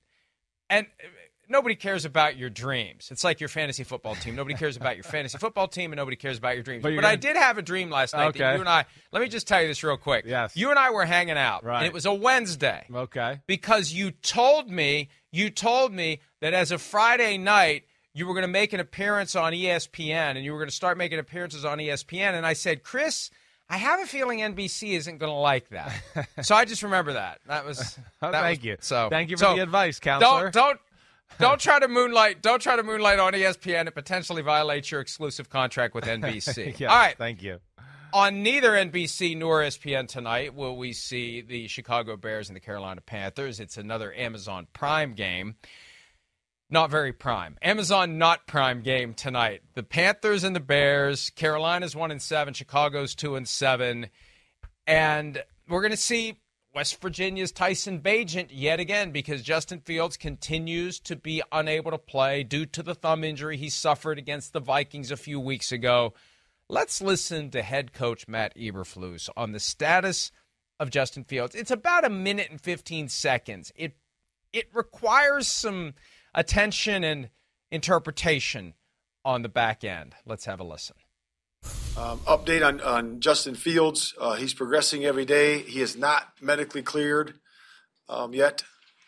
and 0.69 0.87
nobody 1.49 1.75
cares 1.75 2.05
about 2.05 2.37
your 2.37 2.51
dreams. 2.51 3.09
It's 3.11 3.25
like 3.25 3.41
your 3.41 3.49
fantasy 3.49 3.85
football 3.85 4.15
team. 4.15 4.37
Nobody 4.37 4.55
cares 4.55 4.77
about 4.77 4.97
your 4.97 5.05
fantasy 5.05 5.39
football 5.39 5.69
team, 5.69 5.93
and 5.93 5.97
nobody 5.97 6.17
cares 6.17 6.39
about 6.39 6.55
your 6.55 6.63
dreams. 6.63 6.83
But, 6.83 6.95
but 6.97 7.05
I 7.05 7.17
did 7.17 7.37
have 7.37 7.59
a 7.59 7.63
dream 7.63 7.91
last 7.91 8.15
night. 8.15 8.29
Okay. 8.29 8.55
you 8.55 8.61
and 8.61 8.69
I. 8.69 8.85
Let 9.13 9.23
me 9.23 9.29
just 9.29 9.47
tell 9.47 9.61
you 9.63 9.69
this 9.69 9.83
real 9.83 9.97
quick. 9.97 10.25
Yes. 10.27 10.57
You 10.57 10.71
and 10.71 10.79
I 10.79 10.91
were 10.91 11.05
hanging 11.05 11.39
out. 11.39 11.65
Right. 11.65 11.79
And 11.79 11.87
it 11.87 11.93
was 11.93 12.07
a 12.07 12.15
Wednesday. 12.15 12.87
Okay. 12.93 13.41
Because 13.47 13.93
you 13.93 14.11
told 14.11 14.71
me, 14.71 15.09
you 15.31 15.51
told 15.51 15.93
me 15.93 16.21
that 16.41 16.55
as 16.55 16.73
a 16.73 16.79
Friday 16.79 17.39
night. 17.39 17.85
You 18.13 18.27
were 18.27 18.33
going 18.33 18.45
to 18.45 18.49
make 18.49 18.73
an 18.73 18.81
appearance 18.81 19.37
on 19.37 19.53
ESPN, 19.53 20.37
and 20.37 20.39
you 20.43 20.53
were 20.53 20.59
going 20.59 20.71
to 20.71 20.75
start 20.75 20.97
making 20.97 21.19
appearances 21.19 21.67
on 21.67 21.77
ESPN. 21.77 22.33
And 22.33 22.47
I 22.47 22.55
said, 22.55 22.83
Chris, 22.83 23.29
I 23.69 23.79
have 23.79 24.01
a 24.01 24.07
feeling 24.07 24.41
NBC 24.41 24.97
isn't 24.97 25.19
going 25.19 25.33
to 25.33 25.37
like 25.37 25.69
that. 25.71 25.93
so 26.43 26.55
I 26.55 26.65
just 26.65 26.83
remember 26.83 27.15
that. 27.15 27.41
That 27.47 27.65
was. 27.67 27.99
Oh, 28.23 28.31
that 28.31 28.41
Thank 28.41 28.61
was, 28.61 28.65
you. 28.65 28.77
So 28.81 29.09
thank 29.11 29.31
you 29.31 29.37
for 29.37 29.45
so 29.45 29.57
the 29.57 29.63
advice, 29.63 29.99
counselor. 29.99 30.51
Don't 30.51 30.53
don't 30.53 30.81
don't 31.39 31.61
try 31.61 31.79
to 31.79 31.89
moonlight. 31.89 32.43
Don't 32.43 32.61
try 32.61 32.77
to 32.77 32.83
moonlight 32.83 33.19
on 33.19 33.33
ESPN. 33.33 33.87
It 33.87 33.95
potentially 33.95 34.43
violates 34.43 34.91
your 34.91 35.01
exclusive 35.01 35.49
contract 35.51 35.95
with 35.95 36.05
NBC. 36.05 36.79
yes, 36.79 36.91
All 36.91 36.97
right. 36.97 37.17
Thank 37.17 37.43
you. 37.43 37.61
On 38.13 38.43
neither 38.43 38.71
NBC 38.71 39.37
nor 39.37 39.61
ESPN 39.61 40.09
tonight 40.09 40.55
will 40.55 40.77
we 40.77 40.93
see 40.93 41.43
the 41.43 41.69
Chicago 41.69 42.17
Bears 42.17 42.49
and 42.49 42.57
the 42.57 42.61
Carolina 42.61 43.01
Panthers. 43.01 43.61
It's 43.61 43.77
another 43.77 44.15
Amazon 44.15 44.69
Prime 44.73 45.15
game. 45.15 45.57
Not 46.69 46.91
very 46.91 47.13
prime. 47.13 47.57
Amazon 47.63 48.19
not 48.19 48.47
prime 48.47 48.83
game 48.83 49.15
tonight. 49.15 49.63
The 49.75 49.85
Panthers 49.85 50.43
and 50.43 50.57
the 50.57 50.61
Bears. 50.61 51.31
Carolina's 51.31 51.95
one 51.95 52.11
and 52.11 52.21
seven. 52.21 52.55
Chicago's 52.55 53.15
two 53.15 53.37
and 53.37 53.47
seven. 53.47 54.09
And 54.87 55.43
we're 55.69 55.83
going 55.83 55.93
to 55.93 55.97
see 55.97 56.41
West 56.77 57.01
Virginia's 57.01 57.53
Tyson 57.53 58.01
Bagent 58.01 58.49
yet 58.51 58.81
again 58.81 59.11
because 59.11 59.41
Justin 59.41 59.81
Fields 59.81 60.19
continues 60.19 61.01
to 61.01 61.17
be 61.17 61.43
unable 61.51 61.91
to 61.91 61.97
play 61.97 62.43
due 62.43 62.67
to 62.67 62.83
the 62.83 62.95
thumb 62.95 63.25
injury 63.25 63.57
he 63.57 63.71
suffered 63.71 64.19
against 64.19 64.53
the 64.53 64.61
Vikings 64.61 65.11
a 65.11 65.17
few 65.17 65.41
weeks 65.41 65.73
ago. 65.73 66.13
Let's 66.69 67.01
listen 67.01 67.49
to 67.53 67.63
head 67.63 67.95
coach 67.95 68.29
Matt 68.29 68.55
Eberflus 68.59 69.31
on 69.39 69.53
the 69.53 69.59
status 69.59 70.33
of 70.79 70.91
Justin 70.91 71.25
Fields. 71.25 71.55
It's 71.55 71.71
about 71.71 72.05
a 72.05 72.11
minute 72.11 72.51
and 72.51 72.61
15 72.61 73.09
seconds. 73.09 73.73
It 73.75 73.97
it 74.53 74.69
requires 74.75 75.49
some 75.49 75.95
attention 76.35 77.05
and 77.05 77.31
interpretation 77.71 78.75
on 79.25 79.41
the 79.41 79.49
back 79.49 79.83
end. 79.83 80.15
Let's 80.27 80.45
have 80.45 80.61
a 80.61 80.65
listen. 80.65 80.97
Um, 81.97 82.19
update 82.21 82.67
on, 82.67 82.81
Justin 83.21 83.55
Fields. 83.55 84.15
Uh, 84.21 84.35
he's 84.35 84.53
progressing 84.53 85.07
every 85.07 85.25
day. 85.25 85.61
He 85.61 85.81
is 85.81 85.97
not 85.97 86.29
medically 86.43 86.83
cleared 86.83 87.35
um, 88.09 88.35
yet. 88.35 88.65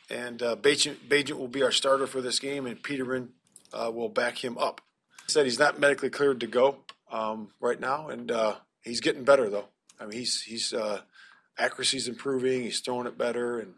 And 0.09 0.43
uh, 0.43 0.57
Bagent, 0.57 1.35
will 1.35 1.49
be 1.49 1.63
our 1.63 1.71
starter 1.71 2.07
for 2.07 2.23
this 2.23 2.39
game, 2.39 2.65
and 2.65 2.83
Peterman 2.83 3.31
uh, 3.75 3.91
will 3.95 4.09
back 4.09 4.43
him 4.43 4.57
up. 4.57 4.81
He 5.27 5.33
said 5.33 5.45
he's 5.45 5.59
not 5.59 5.79
medically 5.79 6.09
cleared 6.09 6.41
to 6.41 6.47
go 6.47 6.77
um, 7.13 7.51
right 7.61 7.79
now, 7.79 8.09
and 8.09 8.33
he's 8.83 9.01
getting 9.01 9.25
better, 9.25 9.51
though. 9.51 9.69
I 10.01 10.07
mean, 10.07 10.19
he's, 10.19 10.41
he's 10.41 10.73
uh, 10.73 11.01
accuracy's 11.59 12.09
improving, 12.09 12.63
he's 12.63 12.81
throwing 12.81 13.07
it 13.07 13.19
better, 13.19 13.59
and 13.59 13.75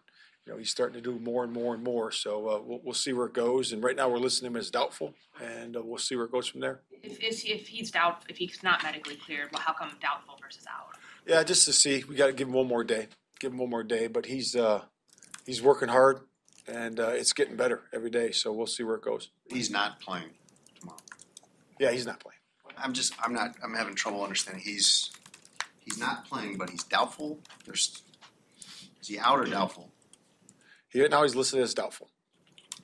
you 0.46 0.52
know, 0.52 0.58
he's 0.58 0.70
starting 0.70 0.94
to 0.94 1.00
do 1.00 1.18
more 1.18 1.44
and 1.44 1.52
more 1.52 1.74
and 1.74 1.82
more. 1.84 2.10
So 2.10 2.48
uh, 2.48 2.60
we'll, 2.64 2.80
we'll 2.82 2.94
see 2.94 3.12
where 3.12 3.26
it 3.26 3.34
goes. 3.34 3.72
And 3.72 3.82
right 3.82 3.96
now 3.96 4.08
we're 4.08 4.18
listing 4.18 4.46
him 4.46 4.56
as 4.56 4.70
doubtful, 4.70 5.14
and 5.42 5.76
uh, 5.76 5.82
we'll 5.82 5.98
see 5.98 6.16
where 6.16 6.24
it 6.24 6.32
goes 6.32 6.48
from 6.48 6.60
there. 6.60 6.80
If, 7.02 7.44
if 7.44 7.68
he's 7.68 7.90
doubt, 7.90 8.22
if 8.28 8.36
he's 8.36 8.62
not 8.62 8.82
medically 8.82 9.16
cleared, 9.16 9.50
well, 9.52 9.62
how 9.62 9.72
come 9.72 9.90
doubtful 10.00 10.36
versus 10.40 10.64
out? 10.68 10.96
Yeah, 11.26 11.42
just 11.44 11.64
to 11.66 11.72
see. 11.72 12.04
We 12.08 12.14
got 12.14 12.26
to 12.26 12.32
give 12.32 12.48
him 12.48 12.54
one 12.54 12.66
more 12.66 12.84
day. 12.84 13.08
Give 13.38 13.52
him 13.52 13.58
one 13.58 13.70
more 13.70 13.82
day. 13.82 14.06
But 14.06 14.26
he's 14.26 14.56
uh, 14.56 14.82
he's 15.46 15.62
working 15.62 15.88
hard, 15.88 16.20
and 16.66 16.98
uh, 16.98 17.08
it's 17.08 17.32
getting 17.32 17.56
better 17.56 17.82
every 17.92 18.10
day. 18.10 18.32
So 18.32 18.52
we'll 18.52 18.66
see 18.66 18.82
where 18.82 18.96
it 18.96 19.02
goes. 19.02 19.28
He's 19.48 19.70
not 19.70 20.00
playing 20.00 20.30
tomorrow. 20.78 20.98
Yeah, 21.78 21.92
he's 21.92 22.06
not 22.06 22.20
playing. 22.20 22.38
I'm 22.82 22.92
just 22.92 23.14
I'm 23.22 23.32
not 23.32 23.54
I'm 23.62 23.74
having 23.74 23.94
trouble 23.94 24.22
understanding. 24.22 24.62
He's 24.64 25.10
he's 25.78 25.98
not 25.98 26.24
playing, 26.26 26.56
but 26.56 26.70
he's 26.70 26.82
doubtful. 26.84 27.40
There's 27.66 28.02
is 29.00 29.08
he 29.08 29.18
out 29.18 29.38
or 29.38 29.44
doubtful? 29.44 29.89
He, 30.90 31.06
now 31.08 31.22
he's 31.22 31.34
listed 31.34 31.60
as 31.60 31.74
doubtful. 31.74 32.08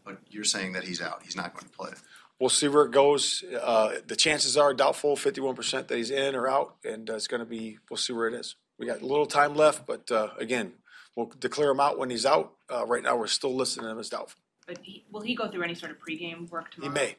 But 0.05 0.19
you're 0.31 0.45
saying 0.45 0.73
that 0.73 0.85
he's 0.85 1.03
out. 1.03 1.23
He's 1.25 1.37
not 1.37 1.53
going 1.53 1.67
to 1.67 1.71
play. 1.71 1.91
We'll 2.39 2.51
see 2.51 2.69
where 2.69 2.85
it 2.85 2.93
goes. 2.93 3.43
Uh, 3.63 3.95
the 4.07 4.17
chances 4.17 4.57
are 4.57 4.75
doubtful, 4.75 5.17
51% 5.17 5.89
that 5.89 5.97
he's 5.97 6.11
in 6.11 6.35
or 6.35 6.49
out, 6.49 6.77
and 6.85 7.09
uh, 7.09 7.15
it's 7.15 7.27
going 7.27 7.41
to 7.41 7.47
be, 7.47 7.79
we'll 7.91 7.97
see 7.97 8.13
where 8.13 8.29
it 8.29 8.35
is. 8.35 8.57
We 8.79 8.87
got 8.87 9.01
a 9.01 9.07
little 9.07 9.27
time 9.27 9.55
left, 9.55 9.87
but 9.87 10.11
uh, 10.13 10.29
again, 10.39 10.75
we'll 11.15 11.33
declare 11.39 11.71
him 11.71 11.81
out 11.81 11.99
when 11.99 12.11
he's 12.11 12.27
out. 12.27 12.53
Uh, 12.71 12.85
right 12.87 13.03
now, 13.03 13.17
we're 13.17 13.27
still 13.27 13.55
listing 13.55 13.85
him 13.85 13.99
as 13.99 14.11
doubtful. 14.11 14.41
But 14.67 14.79
he, 14.83 15.05
will 15.11 15.23
he 15.23 15.35
go 15.35 15.49
through 15.49 15.63
any 15.63 15.75
sort 15.75 15.93
of 15.93 15.99
pregame 15.99 16.51
work 16.51 16.71
tomorrow? 16.71 16.93
He 16.93 16.95
may. 16.95 17.17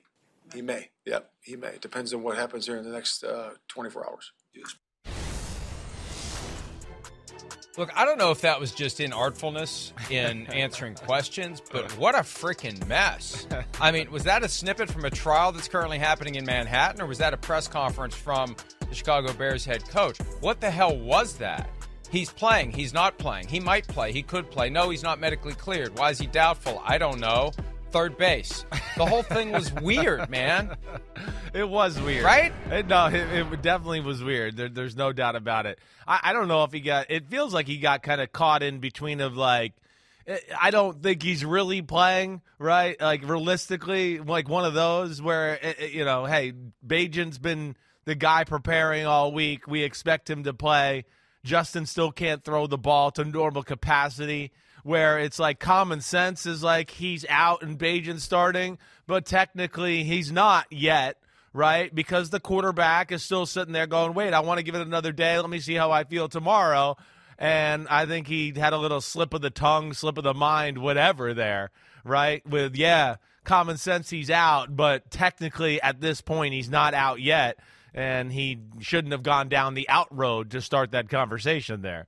He 0.54 0.62
may. 0.62 0.90
Yep, 1.06 1.32
he 1.42 1.56
may. 1.56 1.70
It 1.70 1.82
depends 1.82 2.14
on 2.14 2.22
what 2.22 2.38
happens 2.38 2.68
here 2.68 2.78
in 2.78 2.86
the 2.86 2.92
next 2.92 3.24
uh, 3.24 3.52
24 3.70 4.08
hours. 4.08 4.32
Look, 7.78 7.96
I 7.96 8.06
don't 8.06 8.18
know 8.18 8.32
if 8.32 8.42
that 8.42 8.60
was 8.60 8.72
just 8.72 8.98
inartfulness 8.98 9.92
in 10.10 10.48
answering 10.54 10.96
questions, 10.96 11.62
but 11.72 11.92
what 11.92 12.16
a 12.16 12.20
freaking 12.20 12.86
mess. 12.88 13.46
I 13.80 13.92
mean, 13.92 14.10
was 14.10 14.24
that 14.24 14.44
a 14.44 14.50
snippet 14.50 14.90
from 14.90 15.06
a 15.06 15.12
trial 15.12 15.52
that's 15.52 15.68
currently 15.68 16.00
happening 16.00 16.36
in 16.36 16.46
Manhattan, 16.46 17.02
or 17.02 17.06
was 17.06 17.20
that 17.20 17.36
a 17.36 17.38
press 17.38 17.68
conference 17.68 18.16
from 18.16 18.56
the 18.90 18.96
Chicago 18.96 19.32
Bears 19.32 19.64
head 19.64 19.88
coach? 19.88 20.18
What 20.40 20.60
the 20.60 20.72
hell 20.72 20.98
was 20.98 21.34
that? 21.36 21.70
He's 22.10 22.32
playing. 22.32 22.72
He's 22.72 22.94
not 22.94 23.20
playing. 23.20 23.48
He 23.48 23.60
might 23.60 23.88
play. 23.88 24.12
He 24.12 24.24
could 24.24 24.50
play. 24.50 24.72
No, 24.72 24.90
he's 24.90 25.04
not 25.04 25.20
medically 25.20 25.54
cleared. 25.54 25.96
Why 26.00 26.10
is 26.10 26.18
he 26.18 26.26
doubtful? 26.26 26.82
I 26.84 26.98
don't 26.98 27.20
know. 27.20 27.52
Third 27.92 28.18
base. 28.18 28.66
The 28.98 29.06
whole 29.06 29.24
thing 29.24 29.52
was 29.52 29.72
weird, 29.74 30.30
man. 30.30 30.76
It 31.54 31.68
was 31.68 32.00
weird, 32.00 32.24
Right? 32.26 32.54
It, 32.70 32.88
no, 32.88 33.08
it, 33.08 33.14
it 33.16 33.62
definitely 33.64 34.02
was 34.02 34.22
weird. 34.24 34.58
There, 34.58 34.70
there's 34.70 34.96
no 34.96 35.12
doubt 35.14 35.36
about 35.36 35.66
it. 35.66 35.80
I, 36.06 36.20
I 36.26 36.34
don't 36.34 36.48
know 36.48 36.64
if 36.66 36.72
he 36.72 36.82
got. 36.82 37.10
It 37.10 37.30
feels 37.30 37.54
like 37.54 37.66
he 37.66 37.78
got 37.78 38.04
kind 38.04 38.22
of 38.22 38.32
caught 38.32 38.62
in 38.62 38.80
between 38.80 39.22
of 39.22 39.36
like. 39.36 39.74
eh, 40.28 40.38
I 40.60 40.70
don't 40.70 41.02
think 41.02 41.24
he's 41.24 41.44
really 41.44 41.82
playing 41.82 42.42
right. 42.60 43.00
Like 43.02 43.28
realistically, 43.28 44.20
like 44.20 44.48
one 44.50 44.66
of 44.66 44.76
those 44.76 45.20
where 45.22 45.58
eh, 45.66 45.74
eh, 45.80 45.86
you 45.86 46.06
know, 46.06 46.26
hey, 46.26 46.54
Bagent's 46.86 47.40
been 47.40 47.76
the 48.06 48.14
guy 48.14 48.44
preparing 48.44 49.08
all 49.08 49.32
week. 49.32 49.66
We 49.68 49.82
expect 49.84 50.30
him 50.30 50.44
to 50.44 50.54
play. 50.54 51.06
Justin 51.44 51.86
still 51.88 52.12
can't 52.12 52.44
throw 52.44 52.68
the 52.68 52.78
ball 52.78 53.10
to 53.12 53.24
normal 53.24 53.64
capacity. 53.64 54.52
Where 54.88 55.20
it's 55.20 55.38
like 55.38 55.60
common 55.60 56.00
sense 56.00 56.46
is 56.46 56.64
like 56.64 56.92
he's 56.92 57.26
out 57.28 57.62
and 57.62 57.78
Bagent's 57.78 58.24
starting, 58.24 58.78
but 59.06 59.26
technically 59.26 60.06
he's 60.06 60.32
not 60.32 60.66
yet 60.72 61.18
right? 61.54 61.94
Because 61.94 62.30
the 62.30 62.40
quarterback 62.40 63.12
is 63.12 63.24
still 63.24 63.48
sitting 63.48 63.74
there 63.74 63.88
going, 63.88 64.14
wait, 64.14 64.32
I 64.32 64.42
want 64.42 64.60
to 64.60 64.64
give 64.64 64.76
it 64.76 64.86
another 64.86 65.12
day. 65.12 65.40
Let 65.40 65.50
me 65.50 65.60
see 65.60 65.74
how 65.74 65.92
I 65.92 66.04
feel 66.04 66.30
tomorrow. 66.30 66.98
And 67.40 67.88
I 67.90 68.06
think 68.06 68.28
he 68.28 68.54
had 68.56 68.74
a 68.74 68.78
little 68.78 69.02
slip 69.02 69.34
of 69.34 69.42
the 69.42 69.50
tongue, 69.50 69.94
slip 69.94 70.20
of 70.20 70.24
the 70.24 70.36
mind, 70.36 70.78
whatever 70.78 71.34
there, 71.34 71.72
right? 72.04 72.46
With, 72.48 72.76
yeah, 72.76 73.16
common 73.44 73.78
sense, 73.78 74.12
he's 74.12 74.30
out, 74.30 74.76
but 74.76 75.10
technically 75.10 75.82
at 75.82 76.00
this 76.00 76.22
point, 76.22 76.54
he's 76.54 76.70
not 76.70 76.94
out 76.94 77.22
yet. 77.22 77.58
And 77.92 78.32
he 78.32 78.60
shouldn't 78.80 79.14
have 79.14 79.24
gone 79.24 79.50
down 79.50 79.74
the 79.74 79.90
out 79.90 80.16
road 80.16 80.52
to 80.52 80.62
start 80.62 80.92
that 80.92 81.10
conversation 81.10 81.82
there. 81.82 82.06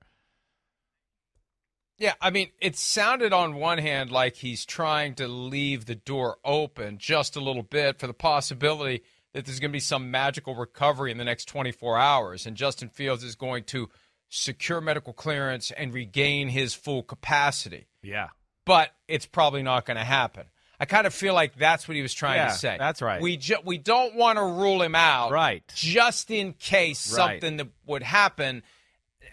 Yeah, 1.99 2.13
I 2.21 2.29
mean, 2.29 2.49
it 2.61 2.77
sounded 2.77 3.33
on 3.33 3.55
one 3.55 3.77
hand 3.77 4.09
like 4.11 4.37
he's 4.37 4.65
trying 4.65 5.15
to 5.15 5.27
leave 5.27 5.85
the 5.85 5.95
door 5.95 6.37
open 6.45 6.97
just 6.97 7.35
a 7.35 7.41
little 7.41 7.61
bit 7.63 7.99
for 7.99 8.07
the 8.07 8.13
possibility 8.13 9.03
that 9.33 9.45
there's 9.45 9.59
going 9.59 9.71
to 9.71 9.75
be 9.75 9.79
some 9.81 10.09
magical 10.09 10.55
recovery 10.55 11.11
in 11.11 11.17
the 11.17 11.23
next 11.25 11.45
24 11.45 11.97
hours, 11.97 12.45
and 12.45 12.55
Justin 12.57 12.89
Fields 12.89 13.23
is 13.23 13.35
going 13.35 13.65
to 13.65 13.89
secure 14.29 14.79
medical 14.81 15.11
clearance 15.13 15.71
and 15.71 15.93
regain 15.93 16.47
his 16.49 16.73
full 16.73 17.03
capacity. 17.03 17.87
Yeah. 18.01 18.29
But 18.65 18.91
it's 19.07 19.25
probably 19.25 19.61
not 19.63 19.85
going 19.85 19.97
to 19.97 20.03
happen. 20.03 20.45
I 20.79 20.85
kind 20.85 21.05
of 21.05 21.13
feel 21.13 21.33
like 21.33 21.55
that's 21.57 21.87
what 21.87 21.95
he 21.95 22.01
was 22.01 22.13
trying 22.13 22.37
Yeah, 22.37 22.47
to 22.47 22.53
say. 22.53 22.75
that's 22.79 23.01
right. 23.01 23.21
We 23.21 23.35
ju- 23.35 23.57
we 23.65 23.77
don't 23.77 24.15
want 24.15 24.37
to 24.37 24.43
rule 24.43 24.81
him 24.81 24.95
out, 24.95 25.31
Right. 25.31 25.63
Just 25.75 26.31
in 26.31 26.53
case 26.53 27.11
Right. 27.11 27.41
something 27.41 27.57
that 27.57 27.67
would 27.85 28.03
happen, 28.03 28.63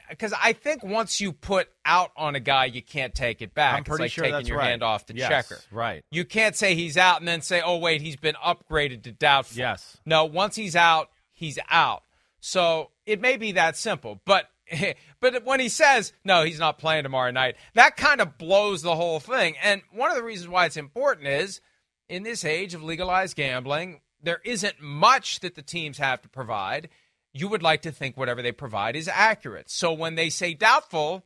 because 0.09 0.33
I 0.41 0.53
think 0.53 0.83
once 0.83 1.21
you 1.21 1.33
put 1.33 1.69
out 1.85 2.11
on 2.17 2.35
a 2.35 2.41
guy, 2.41 2.67
you 2.67 2.83
can't 2.83 3.15
take 3.15 3.43
it 3.43 3.55
back. 3.55 3.77
I'm 3.77 3.85
pretty 3.85 4.05
it's 4.05 4.11
like 4.11 4.11
sure 4.13 4.25
taking 4.25 4.37
that's 4.37 4.49
your 4.49 4.59
right. 4.59 4.69
hand 4.71 4.83
off 4.83 5.07
the 5.07 5.15
Yes, 5.15 5.29
checker. 5.29 5.61
right. 5.71 6.05
You 6.11 6.25
can't 6.25 6.55
say 6.57 6.75
he's 6.75 6.97
out 6.97 7.19
and 7.21 7.29
then 7.29 7.43
say, 7.43 7.61
"Oh 7.65 7.79
wait, 7.79 8.01
he's 8.03 8.17
been 8.17 8.37
upgraded 8.37 9.03
to 9.05 9.13
doubtful." 9.13 9.59
Yes. 9.59 9.97
No, 10.07 10.25
once 10.25 10.57
he's 10.57 10.77
out, 10.77 11.11
he's 11.33 11.59
out. 11.71 12.03
So 12.41 12.91
it 13.07 13.21
may 13.21 13.37
be 13.37 13.53
that 13.53 13.77
simple, 13.77 14.21
but 14.25 14.49
but 15.21 15.45
when 15.45 15.61
he 15.61 15.69
says 15.69 16.13
no, 16.25 16.45
he's 16.45 16.59
not 16.59 16.79
playing 16.79 17.05
tomorrow 17.05 17.31
night, 17.31 17.57
that 17.75 17.97
kind 17.97 18.21
of 18.21 18.39
blows 18.39 18.83
the 18.83 18.95
whole 18.97 19.21
thing. 19.21 19.55
And 19.63 19.83
one 19.93 20.11
of 20.11 20.17
the 20.17 20.23
reasons 20.23 20.49
why 20.49 20.67
it's 20.67 20.77
important 20.77 21.27
is 21.29 21.61
in 22.09 22.23
this 22.23 22.45
age 22.45 22.75
of 22.75 22.83
legalized 22.83 23.37
gambling, 23.37 24.01
there 24.23 24.41
isn't 24.45 24.81
much 24.81 25.41
that 25.41 25.55
the 25.55 25.63
teams 25.63 25.99
have 25.99 26.23
to 26.23 26.29
provide. 26.29 26.89
You 27.37 27.49
would 27.49 27.63
like 27.63 27.83
to 27.83 27.93
think 27.93 28.17
whatever 28.17 28.41
they 28.41 28.53
provide 28.53 28.97
is 28.97 29.09
accurate. 29.09 29.71
So 29.71 29.93
when 29.93 30.15
they 30.15 30.31
say 30.31 30.55
doubtful 30.55 31.25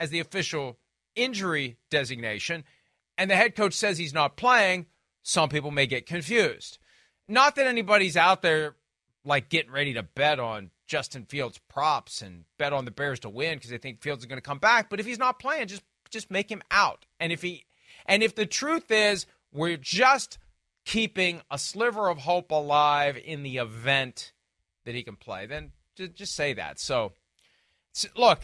as 0.00 0.10
the 0.10 0.20
official 0.20 0.78
injury 1.14 1.76
designation, 1.90 2.64
and 3.16 3.30
the 3.30 3.36
head 3.36 3.54
coach 3.54 3.74
says 3.74 3.98
he's 3.98 4.14
not 4.14 4.36
playing, 4.36 4.86
some 5.22 5.48
people 5.48 5.70
may 5.70 5.86
get 5.86 6.06
confused. 6.06 6.78
Not 7.28 7.56
that 7.56 7.66
anybody's 7.66 8.16
out 8.16 8.42
there 8.42 8.76
like 9.24 9.48
getting 9.48 9.70
ready 9.72 9.94
to 9.94 10.02
bet 10.02 10.40
on 10.40 10.70
Justin 10.86 11.26
Fields 11.26 11.60
props 11.68 12.22
and 12.22 12.44
bet 12.58 12.72
on 12.72 12.84
the 12.84 12.90
Bears 12.90 13.20
to 13.20 13.28
win 13.28 13.58
because 13.58 13.70
they 13.70 13.78
think 13.78 14.00
Fields 14.00 14.22
is 14.22 14.26
going 14.26 14.38
to 14.38 14.42
come 14.42 14.58
back. 14.58 14.88
But 14.88 15.00
if 15.00 15.06
he's 15.06 15.18
not 15.18 15.38
playing, 15.38 15.68
just 15.68 15.82
just 16.10 16.30
make 16.30 16.50
him 16.50 16.62
out. 16.70 17.04
And 17.20 17.32
if 17.32 17.42
he 17.42 17.66
and 18.06 18.22
if 18.22 18.34
the 18.34 18.46
truth 18.46 18.90
is 18.90 19.26
we're 19.52 19.76
just 19.76 20.38
keeping 20.84 21.42
a 21.50 21.58
sliver 21.58 22.08
of 22.08 22.18
hope 22.18 22.50
alive 22.50 23.20
in 23.22 23.42
the 23.42 23.58
event 23.58 24.32
that 24.88 24.94
he 24.94 25.02
can 25.02 25.16
play, 25.16 25.44
then 25.44 25.72
just 26.14 26.34
say 26.34 26.54
that. 26.54 26.80
So, 26.80 27.12
look, 28.16 28.40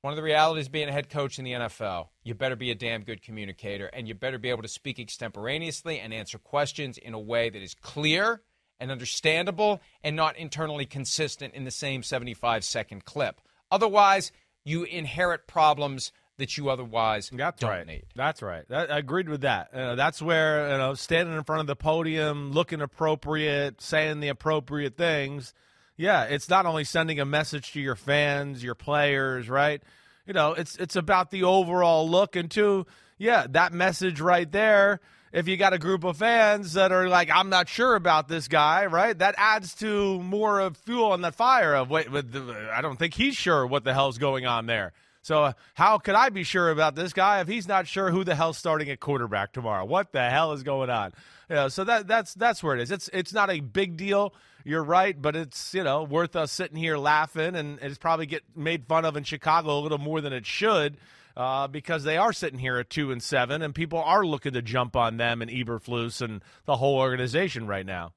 one 0.00 0.14
of 0.14 0.16
the 0.16 0.22
realities 0.22 0.64
of 0.64 0.72
being 0.72 0.88
a 0.88 0.92
head 0.92 1.10
coach 1.10 1.38
in 1.38 1.44
the 1.44 1.52
NFL, 1.52 2.08
you 2.24 2.34
better 2.34 2.56
be 2.56 2.70
a 2.70 2.74
damn 2.74 3.02
good 3.02 3.20
communicator 3.20 3.88
and 3.88 4.08
you 4.08 4.14
better 4.14 4.38
be 4.38 4.48
able 4.48 4.62
to 4.62 4.68
speak 4.68 4.98
extemporaneously 4.98 5.98
and 6.00 6.14
answer 6.14 6.38
questions 6.38 6.96
in 6.96 7.12
a 7.12 7.20
way 7.20 7.50
that 7.50 7.60
is 7.60 7.74
clear 7.74 8.40
and 8.80 8.90
understandable 8.90 9.82
and 10.02 10.16
not 10.16 10.38
internally 10.38 10.86
consistent 10.86 11.52
in 11.52 11.64
the 11.64 11.70
same 11.70 12.02
75 12.02 12.64
second 12.64 13.04
clip. 13.04 13.42
Otherwise, 13.70 14.32
you 14.64 14.84
inherit 14.84 15.46
problems 15.46 16.12
that 16.38 16.56
you 16.56 16.68
otherwise 16.68 17.30
That's 17.32 17.60
don't 17.60 17.70
right. 17.70 17.86
need. 17.86 18.04
That's 18.14 18.42
right. 18.42 18.68
That, 18.68 18.90
I 18.90 18.98
agreed 18.98 19.28
with 19.28 19.42
that. 19.42 19.72
Uh, 19.72 19.94
that's 19.94 20.20
where 20.20 20.70
you 20.70 20.78
know 20.78 20.94
standing 20.94 21.36
in 21.36 21.44
front 21.44 21.60
of 21.60 21.66
the 21.66 21.76
podium, 21.76 22.52
looking 22.52 22.80
appropriate, 22.80 23.80
saying 23.80 24.20
the 24.20 24.28
appropriate 24.28 24.96
things. 24.96 25.54
Yeah, 25.96 26.24
it's 26.24 26.48
not 26.48 26.66
only 26.66 26.84
sending 26.84 27.20
a 27.20 27.24
message 27.24 27.72
to 27.72 27.80
your 27.80 27.96
fans, 27.96 28.62
your 28.62 28.74
players, 28.74 29.48
right? 29.48 29.82
You 30.26 30.34
know, 30.34 30.52
it's 30.52 30.76
it's 30.76 30.96
about 30.96 31.30
the 31.30 31.44
overall 31.44 32.08
look 32.08 32.36
and 32.36 32.50
two, 32.50 32.86
yeah, 33.18 33.46
that 33.50 33.72
message 33.72 34.20
right 34.20 34.50
there. 34.50 35.00
If 35.32 35.48
you 35.48 35.56
got 35.56 35.72
a 35.74 35.78
group 35.78 36.04
of 36.04 36.16
fans 36.16 36.74
that 36.74 36.92
are 36.92 37.08
like, 37.08 37.30
I'm 37.30 37.50
not 37.50 37.68
sure 37.68 37.94
about 37.94 38.26
this 38.26 38.48
guy, 38.48 38.86
right? 38.86 39.18
That 39.18 39.34
adds 39.36 39.74
to 39.76 40.20
more 40.22 40.60
of 40.60 40.76
fuel 40.78 41.12
on 41.12 41.20
that 41.22 41.34
fire 41.34 41.74
of 41.74 41.90
wait, 41.90 42.10
with 42.10 42.32
the, 42.32 42.70
I 42.72 42.80
don't 42.80 42.98
think 42.98 43.12
he's 43.12 43.34
sure 43.34 43.66
what 43.66 43.84
the 43.84 43.92
hell's 43.92 44.18
going 44.18 44.46
on 44.46 44.66
there. 44.66 44.92
So 45.26 45.42
uh, 45.42 45.52
how 45.74 45.98
could 45.98 46.14
I 46.14 46.28
be 46.28 46.44
sure 46.44 46.70
about 46.70 46.94
this 46.94 47.12
guy 47.12 47.40
if 47.40 47.48
he's 47.48 47.66
not 47.66 47.88
sure 47.88 48.12
who 48.12 48.22
the 48.22 48.36
hell's 48.36 48.56
starting 48.56 48.88
at 48.90 49.00
quarterback 49.00 49.52
tomorrow? 49.52 49.84
What 49.84 50.12
the 50.12 50.30
hell 50.30 50.52
is 50.52 50.62
going 50.62 50.88
on? 50.88 51.14
Yeah, 51.50 51.66
so 51.66 51.82
that 51.82 52.06
that's 52.06 52.32
that's 52.34 52.62
where 52.62 52.76
it 52.76 52.82
is. 52.82 52.92
It's 52.92 53.10
it's 53.12 53.32
not 53.32 53.50
a 53.50 53.58
big 53.58 53.96
deal. 53.96 54.32
You're 54.64 54.84
right, 54.84 55.20
but 55.20 55.34
it's 55.34 55.74
you 55.74 55.82
know 55.82 56.04
worth 56.04 56.36
us 56.36 56.52
sitting 56.52 56.76
here 56.76 56.96
laughing, 56.96 57.56
and 57.56 57.80
it's 57.82 57.98
probably 57.98 58.26
get 58.26 58.44
made 58.54 58.86
fun 58.86 59.04
of 59.04 59.16
in 59.16 59.24
Chicago 59.24 59.80
a 59.80 59.80
little 59.80 59.98
more 59.98 60.20
than 60.20 60.32
it 60.32 60.46
should. 60.46 60.96
Uh, 61.36 61.66
because 61.66 62.04
they 62.04 62.16
are 62.16 62.32
sitting 62.32 62.60
here 62.60 62.78
at 62.78 62.88
two 62.88 63.10
and 63.10 63.20
seven, 63.20 63.62
and 63.62 63.74
people 63.74 63.98
are 64.00 64.24
looking 64.24 64.52
to 64.52 64.62
jump 64.62 64.94
on 64.94 65.16
them 65.16 65.42
and 65.42 65.50
Eberflus 65.50 66.22
and 66.22 66.40
the 66.66 66.76
whole 66.76 66.98
organization 66.98 67.66
right 67.66 67.84
now. 67.84 68.12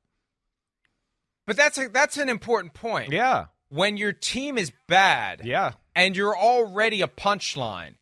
But 1.47 1.57
that's 1.57 1.79
a, 1.79 1.89
that's 1.89 2.17
an 2.17 2.29
important 2.29 2.75
point. 2.75 3.11
Yeah, 3.11 3.45
When 3.69 3.97
your 3.97 4.13
team 4.13 4.57
is 4.57 4.71
bad, 4.87 5.41
yeah, 5.45 5.73
and 5.95 6.15
you're 6.15 6.37
already 6.37 7.01
a 7.01 7.07
punchline, 7.07 7.95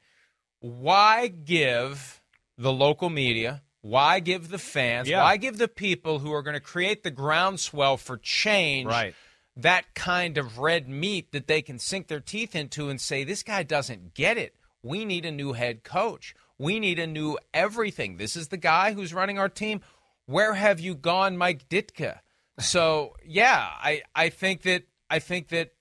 why 0.59 1.27
give 1.27 2.21
the 2.57 2.71
local 2.71 3.09
media, 3.09 3.63
why 3.81 4.19
give 4.19 4.49
the 4.49 4.57
fans, 4.57 5.07
Yeah. 5.07 5.23
why 5.23 5.37
give 5.37 5.57
the 5.57 5.67
people 5.67 6.19
who 6.19 6.31
are 6.33 6.41
going 6.41 6.55
to 6.55 6.59
create 6.59 7.03
the 7.03 7.11
groundswell 7.11 7.97
for 7.97 8.17
change 8.17 8.87
Right. 8.87 9.13
that 9.55 9.93
kind 9.93 10.37
of 10.37 10.57
red 10.57 10.87
meat 10.89 11.31
that 11.31 11.47
they 11.47 11.61
can 11.61 11.79
sink 11.79 12.07
their 12.07 12.19
teeth 12.19 12.55
into 12.55 12.89
and 12.89 12.99
say, 12.99 13.23
this 13.23 13.43
guy 13.43 13.63
doesn't 13.63 14.13
get 14.13 14.37
it. 14.37 14.55
We 14.83 15.05
need 15.05 15.25
a 15.25 15.31
new 15.31 15.53
head 15.53 15.83
coach. 15.83 16.33
We 16.57 16.79
need 16.79 16.97
a 16.99 17.07
new 17.07 17.37
everything. 17.53 18.17
This 18.17 18.35
is 18.35 18.47
the 18.47 18.57
guy 18.57 18.93
who's 18.93 19.13
running 19.13 19.37
our 19.37 19.49
team. 19.49 19.81
Where 20.25 20.55
have 20.55 20.79
you 20.79 20.95
gone, 20.95 21.37
Mike 21.37 21.69
Ditka? 21.69 22.19
So 22.59 23.15
yeah, 23.23 23.69
I, 23.79 24.01
I 24.15 24.29
think 24.29 24.63
that 24.63 24.83
I 25.09 25.19
think 25.19 25.49
that 25.49 25.73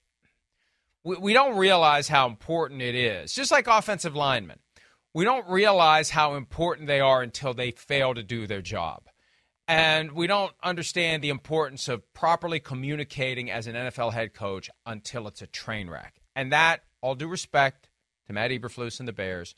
we, 1.05 1.17
we 1.17 1.33
don't 1.33 1.57
realize 1.57 2.09
how 2.09 2.27
important 2.27 2.83
it 2.83 2.95
is. 2.95 3.33
Just 3.33 3.51
like 3.51 3.67
offensive 3.67 4.15
linemen, 4.15 4.59
we 5.15 5.25
don't 5.25 5.49
realize 5.49 6.11
how 6.11 6.35
important 6.35 6.89
they 6.89 7.01
are 7.01 7.23
until 7.23 7.55
they 7.55 7.71
fail 7.71 8.15
to 8.15 8.23
do 8.23 8.47
their 8.47 8.63
job. 8.63 9.05
And 9.69 10.13
we 10.13 10.27
don't 10.27 10.53
understand 10.63 11.23
the 11.23 11.31
importance 11.31 11.89
of 11.89 12.13
properly 12.13 12.61
communicating 12.61 13.51
as 13.51 13.67
an 13.67 13.75
NFL 13.75 14.13
head 14.13 14.33
coach 14.33 14.71
until 14.85 15.27
it's 15.27 15.43
a 15.43 15.47
train 15.47 15.91
wreck. 15.91 16.21
And 16.37 16.53
that, 16.53 16.83
all 17.01 17.15
due 17.15 17.29
respect 17.29 17.89
to 18.27 18.33
Matt 18.33 18.51
Eberflus 18.51 19.01
and 19.01 19.09
the 19.09 19.13
Bears, 19.13 19.57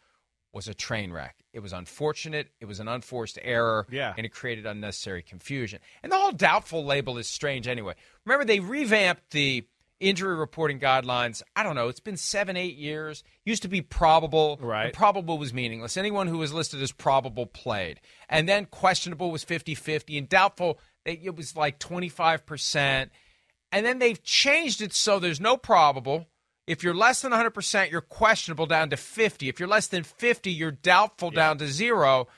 was 0.53 0.69
a 0.69 0.75
train 0.75 1.13
wreck. 1.13 1.37
It 1.53 1.61
was 1.61 1.73
unfortunate. 1.73 2.49
It 2.61 2.67
was 2.67 2.81
an 2.81 2.89
unforced 2.89 3.39
error. 3.43 3.87
Yeah. 3.91 4.15
And 4.17 4.25
it 4.25 4.31
created 4.31 4.67
unnecessary 4.67 5.23
confusion. 5.23 5.81
And 6.03 6.11
the 6.11 6.17
whole 6.17 6.33
doubtful 6.33 6.85
label 6.85 7.19
is 7.19 7.29
strange 7.29 7.69
anyway. 7.69 7.95
Remember, 8.25 8.45
they 8.45 8.61
revamped 8.61 9.31
the 9.31 9.67
injury 10.01 10.37
reporting 10.37 10.79
guidelines, 10.79 11.43
I 11.57 11.63
don't 11.63 11.75
know, 11.75 11.89
it's 11.89 12.01
been 12.01 12.17
seven, 12.17 12.57
eight 12.57 12.77
years. 12.77 13.25
Used 13.45 13.63
to 13.63 13.69
be 13.69 13.83
probable. 13.83 14.59
Right. 14.61 14.87
And 14.87 14.95
probable 14.95 15.39
was 15.39 15.53
meaningless. 15.53 15.97
Anyone 15.97 16.27
who 16.27 16.39
was 16.39 16.53
listed 16.53 16.83
as 16.83 16.93
probable 16.93 17.47
played. 17.47 18.01
And 18.29 18.49
then 18.49 18.67
questionable 18.67 19.31
was 19.31 19.45
50 19.45 19.75
50, 19.75 20.19
and 20.19 20.29
doubtful, 20.29 20.79
it 21.05 21.35
was 21.35 21.57
like 21.57 21.79
25%. 21.79 23.11
And 23.71 23.87
then 23.87 23.99
they've 23.99 24.23
changed 24.23 24.81
it 24.81 24.93
so 24.93 25.19
there's 25.19 25.41
no 25.41 25.57
probable. 25.57 26.27
If 26.69 26.83
you're 26.83 26.95
less 26.95 27.23
than 27.23 27.33
100%, 27.33 27.91
you're 27.91 28.01
questionable 28.01 28.67
down 28.67 28.91
to 28.91 28.97
50. 28.97 29.49
If 29.49 29.59
you're 29.59 29.69
less 29.69 29.87
than 29.87 30.05
50, 30.05 30.51
you're 30.53 30.71
doubtful 30.71 31.31
yeah. 31.33 31.41
down 31.41 31.59
to 31.59 31.67
zero. 31.67 32.29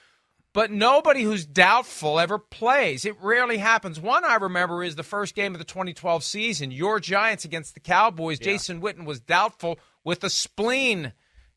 But 0.53 0.71
nobody 0.71 1.23
who's 1.23 1.47
doubtful 1.47 2.19
ever 2.19 2.39
plays. 2.39 3.05
It 3.05 3.17
rarely 3.21 3.59
happens. 3.59 4.01
One 4.01 4.25
I 4.25 4.35
remember 4.37 4.83
is 4.83 4.97
the 4.97 5.03
first 5.05 5.35
game 5.35 5.55
of 5.55 5.59
the 5.59 5.65
2012 5.65 6.25
season, 6.25 6.71
your 6.73 6.99
Giants 6.99 7.45
against 7.45 7.75
the 7.75 7.81
Cowboys. 7.81 8.39
Yeah. 8.41 8.47
Jason 8.47 8.81
Witten 8.81 9.05
was 9.05 9.21
doubtful 9.21 9.79
with 10.03 10.25
a 10.25 10.31
spleen 10.31 11.13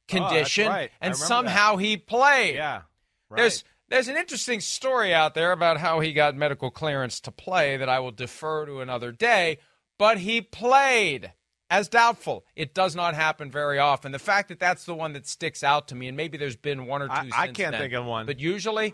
condition, 0.07 0.67
oh, 0.67 0.71
right. 0.71 0.91
and 1.01 1.15
somehow 1.15 1.75
that. 1.75 1.83
he 1.83 1.97
played. 1.97 2.55
Yeah. 2.55 2.81
Right. 3.29 3.37
There's 3.37 3.63
there's 3.89 4.07
an 4.07 4.17
interesting 4.17 4.59
story 4.59 5.13
out 5.13 5.33
there 5.33 5.51
about 5.51 5.77
how 5.77 5.99
he 5.99 6.13
got 6.13 6.35
medical 6.35 6.71
clearance 6.71 7.19
to 7.21 7.31
play 7.31 7.77
that 7.77 7.89
I 7.89 7.99
will 7.99 8.11
defer 8.11 8.65
to 8.65 8.81
another 8.81 9.11
day, 9.11 9.59
but 9.97 10.17
he 10.19 10.41
played 10.41 11.31
as 11.69 11.87
doubtful. 11.87 12.45
It 12.55 12.73
does 12.73 12.95
not 12.95 13.15
happen 13.15 13.51
very 13.51 13.79
often. 13.79 14.11
The 14.11 14.19
fact 14.19 14.49
that 14.49 14.59
that's 14.59 14.85
the 14.85 14.95
one 14.95 15.13
that 15.13 15.27
sticks 15.27 15.63
out 15.63 15.87
to 15.89 15.95
me, 15.95 16.07
and 16.07 16.17
maybe 16.17 16.37
there's 16.37 16.55
been 16.55 16.85
one 16.85 17.01
or 17.01 17.07
two. 17.07 17.13
I, 17.13 17.29
I 17.33 17.45
can't 17.47 17.71
then, 17.71 17.81
think 17.81 17.93
of 17.93 18.05
one. 18.05 18.25
But 18.25 18.39
usually, 18.39 18.93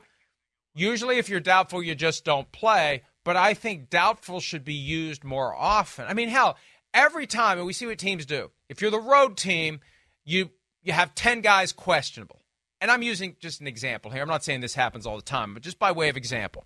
usually 0.75 1.17
if 1.17 1.29
you're 1.29 1.39
doubtful, 1.39 1.83
you 1.83 1.95
just 1.95 2.25
don't 2.25 2.51
play. 2.51 3.03
But 3.23 3.35
I 3.35 3.53
think 3.53 3.89
doubtful 3.89 4.39
should 4.39 4.63
be 4.63 4.73
used 4.73 5.23
more 5.23 5.53
often. 5.53 6.05
I 6.07 6.13
mean, 6.13 6.29
hell, 6.29 6.57
every 6.93 7.27
time, 7.27 7.57
and 7.57 7.67
we 7.67 7.73
see 7.73 7.85
what 7.85 7.99
teams 7.99 8.25
do. 8.25 8.51
If 8.69 8.81
you're 8.81 8.91
the 8.91 8.99
road 8.99 9.37
team, 9.37 9.81
you 10.25 10.51
you 10.81 10.93
have 10.93 11.15
ten 11.15 11.41
guys 11.41 11.73
questionable. 11.73 12.41
And 12.81 12.89
I'm 12.89 13.01
using 13.01 13.35
just 13.39 13.59
an 13.59 13.67
example 13.67 14.09
here. 14.09 14.21
I'm 14.21 14.29
not 14.29 14.43
saying 14.43 14.61
this 14.61 14.73
happens 14.73 15.05
all 15.05 15.17
the 15.17 15.21
time, 15.21 15.53
but 15.53 15.63
just 15.63 15.79
by 15.79 15.91
way 15.91 16.09
of 16.09 16.15
example. 16.15 16.65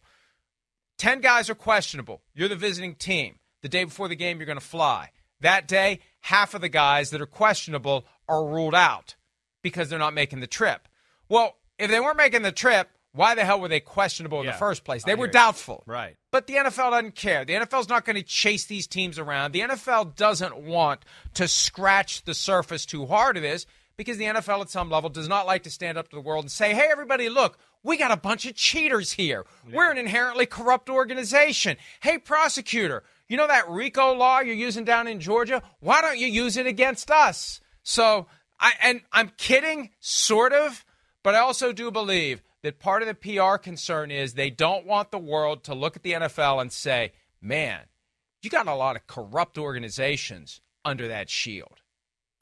10 0.98 1.22
guys 1.22 1.50
are 1.50 1.56
questionable. 1.56 2.22
You're 2.34 2.50
the 2.50 2.56
visiting 2.56 2.96
team. 2.96 3.40
The 3.62 3.70
day 3.70 3.84
before 3.84 4.08
the 4.08 4.16
game, 4.16 4.38
you're 4.38 4.46
going 4.46 4.60
to 4.60 4.66
fly. 4.66 5.10
That 5.44 5.68
day, 5.68 6.00
half 6.22 6.54
of 6.54 6.62
the 6.62 6.70
guys 6.70 7.12
that 7.12 7.22
are 7.22 7.28
questionable 7.28 8.06
are 8.28 8.46
ruled 8.46 8.76
out 8.76 9.16
because 9.62 9.90
they're 9.90 10.00
not 10.00 10.14
making 10.14 10.40
the 10.40 10.48
trip. 10.48 10.88
Well, 11.30 11.56
if 11.78 11.90
they 11.90 12.00
weren't 12.00 12.18
making 12.18 12.42
the 12.42 12.52
trip, 12.52 12.90
why 13.14 13.36
the 13.36 13.46
hell 13.46 13.60
were 13.60 13.68
they 13.68 13.80
questionable 13.80 14.40
in 14.40 14.46
yeah, 14.46 14.54
the 14.54 14.58
first 14.58 14.84
place? 14.84 15.04
They 15.04 15.12
I 15.12 15.16
were 15.16 15.28
doubtful. 15.28 15.84
Right. 15.86 16.16
But 16.32 16.48
the 16.48 16.56
NFL 16.56 16.92
doesn't 16.92 17.16
care. 17.16 17.46
The 17.46 17.54
NFL's 17.54 17.90
not 17.90 18.06
going 18.06 18.16
to 18.16 18.24
chase 18.24 18.66
these 18.66 18.88
teams 18.88 19.20
around. 19.20 19.52
The 19.52 19.62
NFL 19.62 20.16
doesn't 20.16 20.58
want 20.58 21.06
to 21.36 21.48
scratch 21.48 22.24
the 22.24 22.34
surface 22.34 22.86
too 22.86 23.06
hard 23.06 23.38
of 23.38 23.44
this 23.44 23.66
because 23.98 24.18
the 24.18 24.26
NFL 24.26 24.62
at 24.62 24.70
some 24.70 24.90
level 24.90 25.10
does 25.10 25.28
not 25.28 25.46
like 25.46 25.64
to 25.64 25.70
stand 25.70 25.98
up 25.98 26.10
to 26.10 26.16
the 26.16 26.22
world 26.22 26.44
and 26.44 26.52
say, 26.52 26.74
hey, 26.74 26.88
everybody, 26.90 27.30
look, 27.30 27.60
we 27.84 27.98
got 27.98 28.12
a 28.12 28.18
bunch 28.18 28.46
of 28.46 28.56
cheaters 28.56 29.12
here. 29.12 29.46
Yeah. 29.68 29.76
We're 29.76 29.92
an 29.92 29.98
inherently 29.98 30.46
corrupt 30.46 30.90
organization. 30.90 31.78
Hey, 32.02 32.18
prosecutor, 32.18 33.04
you 33.30 33.38
know 33.38 33.48
that 33.48 33.70
RICO 33.70 34.14
law 34.14 34.40
you're 34.40 34.56
using 34.56 34.84
down 34.84 35.08
in 35.08 35.20
Georgia? 35.20 35.62
Why 35.80 36.02
don't 36.02 36.20
you 36.20 36.28
use 36.28 36.58
it 36.58 36.68
against 36.68 37.12
us? 37.12 37.62
So, 37.84 38.28
I 38.60 38.74
and 38.82 39.02
I'm 39.12 39.32
kidding, 39.38 39.92
sort 40.00 40.54
of, 40.54 40.86
but 41.24 41.36
I 41.36 41.40
also 41.40 41.74
do 41.74 41.92
believe 41.92 42.42
that 42.64 42.80
part 42.80 43.02
of 43.02 43.08
the 43.08 43.14
PR 43.14 43.58
concern 43.58 44.10
is 44.12 44.34
they 44.34 44.50
don't 44.50 44.86
want 44.86 45.12
the 45.12 45.20
world 45.20 45.64
to 45.66 45.76
look 45.76 45.96
at 45.96 46.04
the 46.04 46.14
NFL 46.14 46.62
and 46.62 46.72
say, 46.72 47.12
man, 47.42 47.82
you 48.42 48.50
got 48.50 48.68
a 48.68 48.76
lot 48.76 48.96
of 48.96 49.06
corrupt 49.08 49.58
organizations 49.58 50.62
under 50.86 51.08
that 51.08 51.30
shield. 51.30 51.82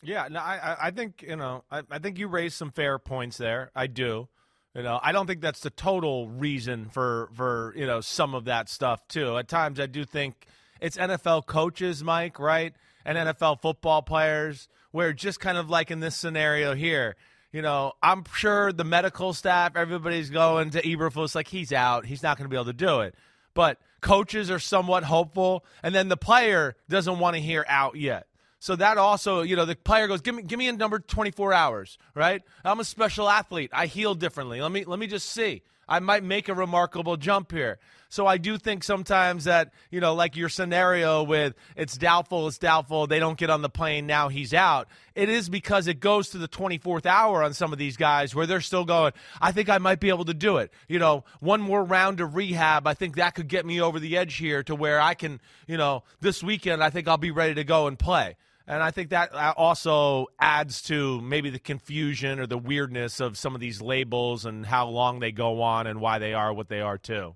Yeah, 0.03 0.27
no, 0.29 0.39
I, 0.39 0.87
I 0.87 0.91
think 0.91 1.23
you 1.27 1.35
know, 1.35 1.63
I, 1.69 1.83
I 1.89 1.99
think 1.99 2.17
you 2.17 2.27
raised 2.27 2.55
some 2.55 2.71
fair 2.71 2.97
points 2.97 3.37
there. 3.37 3.71
I 3.75 3.87
do. 3.87 4.27
You 4.75 4.83
know, 4.83 4.99
I 5.03 5.11
don't 5.11 5.27
think 5.27 5.41
that's 5.41 5.59
the 5.59 5.69
total 5.69 6.27
reason 6.27 6.89
for 6.89 7.29
for 7.33 7.73
you 7.75 7.85
know 7.85 8.01
some 8.01 8.33
of 8.33 8.45
that 8.45 8.69
stuff 8.69 9.07
too. 9.07 9.37
At 9.37 9.47
times, 9.47 9.79
I 9.79 9.85
do 9.85 10.05
think 10.05 10.47
it's 10.81 10.97
NFL 10.97 11.45
coaches, 11.45 12.03
Mike, 12.03 12.39
right, 12.39 12.73
and 13.05 13.17
NFL 13.17 13.61
football 13.61 14.01
players, 14.01 14.67
where 14.91 15.13
just 15.13 15.39
kind 15.39 15.57
of 15.57 15.69
like 15.69 15.91
in 15.91 15.99
this 15.99 16.15
scenario 16.15 16.73
here, 16.73 17.15
you 17.53 17.61
know, 17.61 17.93
I'm 18.01 18.23
sure 18.33 18.73
the 18.73 18.83
medical 18.83 19.33
staff, 19.33 19.75
everybody's 19.75 20.29
going 20.29 20.71
to 20.71 20.81
Eberflus 20.81 21.35
like 21.35 21.47
he's 21.47 21.71
out, 21.71 22.05
he's 22.05 22.23
not 22.23 22.37
going 22.37 22.45
to 22.45 22.49
be 22.49 22.57
able 22.57 22.65
to 22.65 22.73
do 22.73 23.01
it, 23.01 23.15
but 23.53 23.77
coaches 24.01 24.49
are 24.49 24.59
somewhat 24.59 25.03
hopeful, 25.03 25.63
and 25.83 25.93
then 25.93 26.09
the 26.09 26.17
player 26.17 26.75
doesn't 26.89 27.19
want 27.19 27.35
to 27.35 27.41
hear 27.41 27.63
out 27.69 27.95
yet. 27.95 28.27
So 28.59 28.75
that 28.75 28.97
also, 28.97 29.41
you 29.41 29.55
know, 29.55 29.65
the 29.65 29.75
player 29.75 30.07
goes, 30.07 30.21
"Give 30.21 30.35
me, 30.35 30.43
give 30.43 30.59
me 30.59 30.67
a 30.67 30.73
number 30.73 30.99
24 30.99 31.51
hours, 31.51 31.97
right? 32.13 32.43
I'm 32.63 32.79
a 32.79 32.83
special 32.83 33.27
athlete. 33.27 33.71
I 33.73 33.87
heal 33.87 34.13
differently. 34.13 34.61
Let 34.61 34.71
me, 34.71 34.85
let 34.85 34.99
me 34.99 35.07
just 35.07 35.29
see. 35.29 35.63
I 35.91 35.99
might 35.99 36.23
make 36.23 36.49
a 36.49 36.55
remarkable 36.55 37.17
jump 37.17 37.51
here." 37.51 37.77
So 38.11 38.27
I 38.27 38.37
do 38.37 38.57
think 38.57 38.83
sometimes 38.83 39.45
that, 39.45 39.71
you 39.89 40.01
know, 40.01 40.15
like 40.15 40.35
your 40.35 40.49
scenario 40.49 41.23
with 41.23 41.53
it's 41.77 41.97
doubtful, 41.97 42.47
it's 42.47 42.57
doubtful, 42.57 43.07
they 43.07 43.19
don't 43.19 43.37
get 43.37 43.49
on 43.49 43.61
the 43.61 43.69
plane, 43.69 44.05
now 44.05 44.27
he's 44.27 44.53
out. 44.53 44.89
It 45.15 45.29
is 45.29 45.47
because 45.47 45.87
it 45.87 46.01
goes 46.01 46.29
to 46.29 46.37
the 46.37 46.49
24th 46.49 47.05
hour 47.05 47.41
on 47.41 47.53
some 47.53 47.71
of 47.71 47.79
these 47.79 47.95
guys 47.95 48.35
where 48.35 48.45
they're 48.45 48.59
still 48.59 48.83
going, 48.83 49.13
I 49.39 49.53
think 49.53 49.69
I 49.69 49.77
might 49.77 50.01
be 50.01 50.09
able 50.09 50.25
to 50.25 50.33
do 50.33 50.57
it. 50.57 50.73
You 50.89 50.99
know, 50.99 51.23
one 51.39 51.61
more 51.61 51.83
round 51.85 52.19
of 52.19 52.35
rehab, 52.35 52.85
I 52.85 52.95
think 52.95 53.15
that 53.15 53.33
could 53.33 53.47
get 53.47 53.65
me 53.65 53.79
over 53.79 53.97
the 53.97 54.17
edge 54.17 54.35
here 54.35 54.61
to 54.63 54.75
where 54.75 54.99
I 54.99 55.13
can, 55.13 55.39
you 55.65 55.77
know, 55.77 56.03
this 56.19 56.43
weekend, 56.43 56.83
I 56.83 56.89
think 56.89 57.07
I'll 57.07 57.17
be 57.17 57.31
ready 57.31 57.53
to 57.53 57.63
go 57.63 57.87
and 57.87 57.97
play. 57.97 58.35
And 58.71 58.81
I 58.81 58.89
think 58.91 59.09
that 59.09 59.35
uh, 59.35 59.53
also 59.57 60.27
adds 60.39 60.81
to 60.83 61.19
maybe 61.19 61.49
the 61.49 61.59
confusion 61.59 62.39
or 62.39 62.47
the 62.47 62.57
weirdness 62.57 63.19
of 63.19 63.37
some 63.37 63.53
of 63.53 63.59
these 63.59 63.81
labels 63.81 64.45
and 64.45 64.65
how 64.65 64.87
long 64.87 65.19
they 65.19 65.33
go 65.33 65.61
on 65.61 65.87
and 65.87 65.99
why 65.99 66.19
they 66.19 66.33
are 66.33 66.53
what 66.53 66.69
they 66.69 66.79
are, 66.79 66.97
too. 66.97 67.35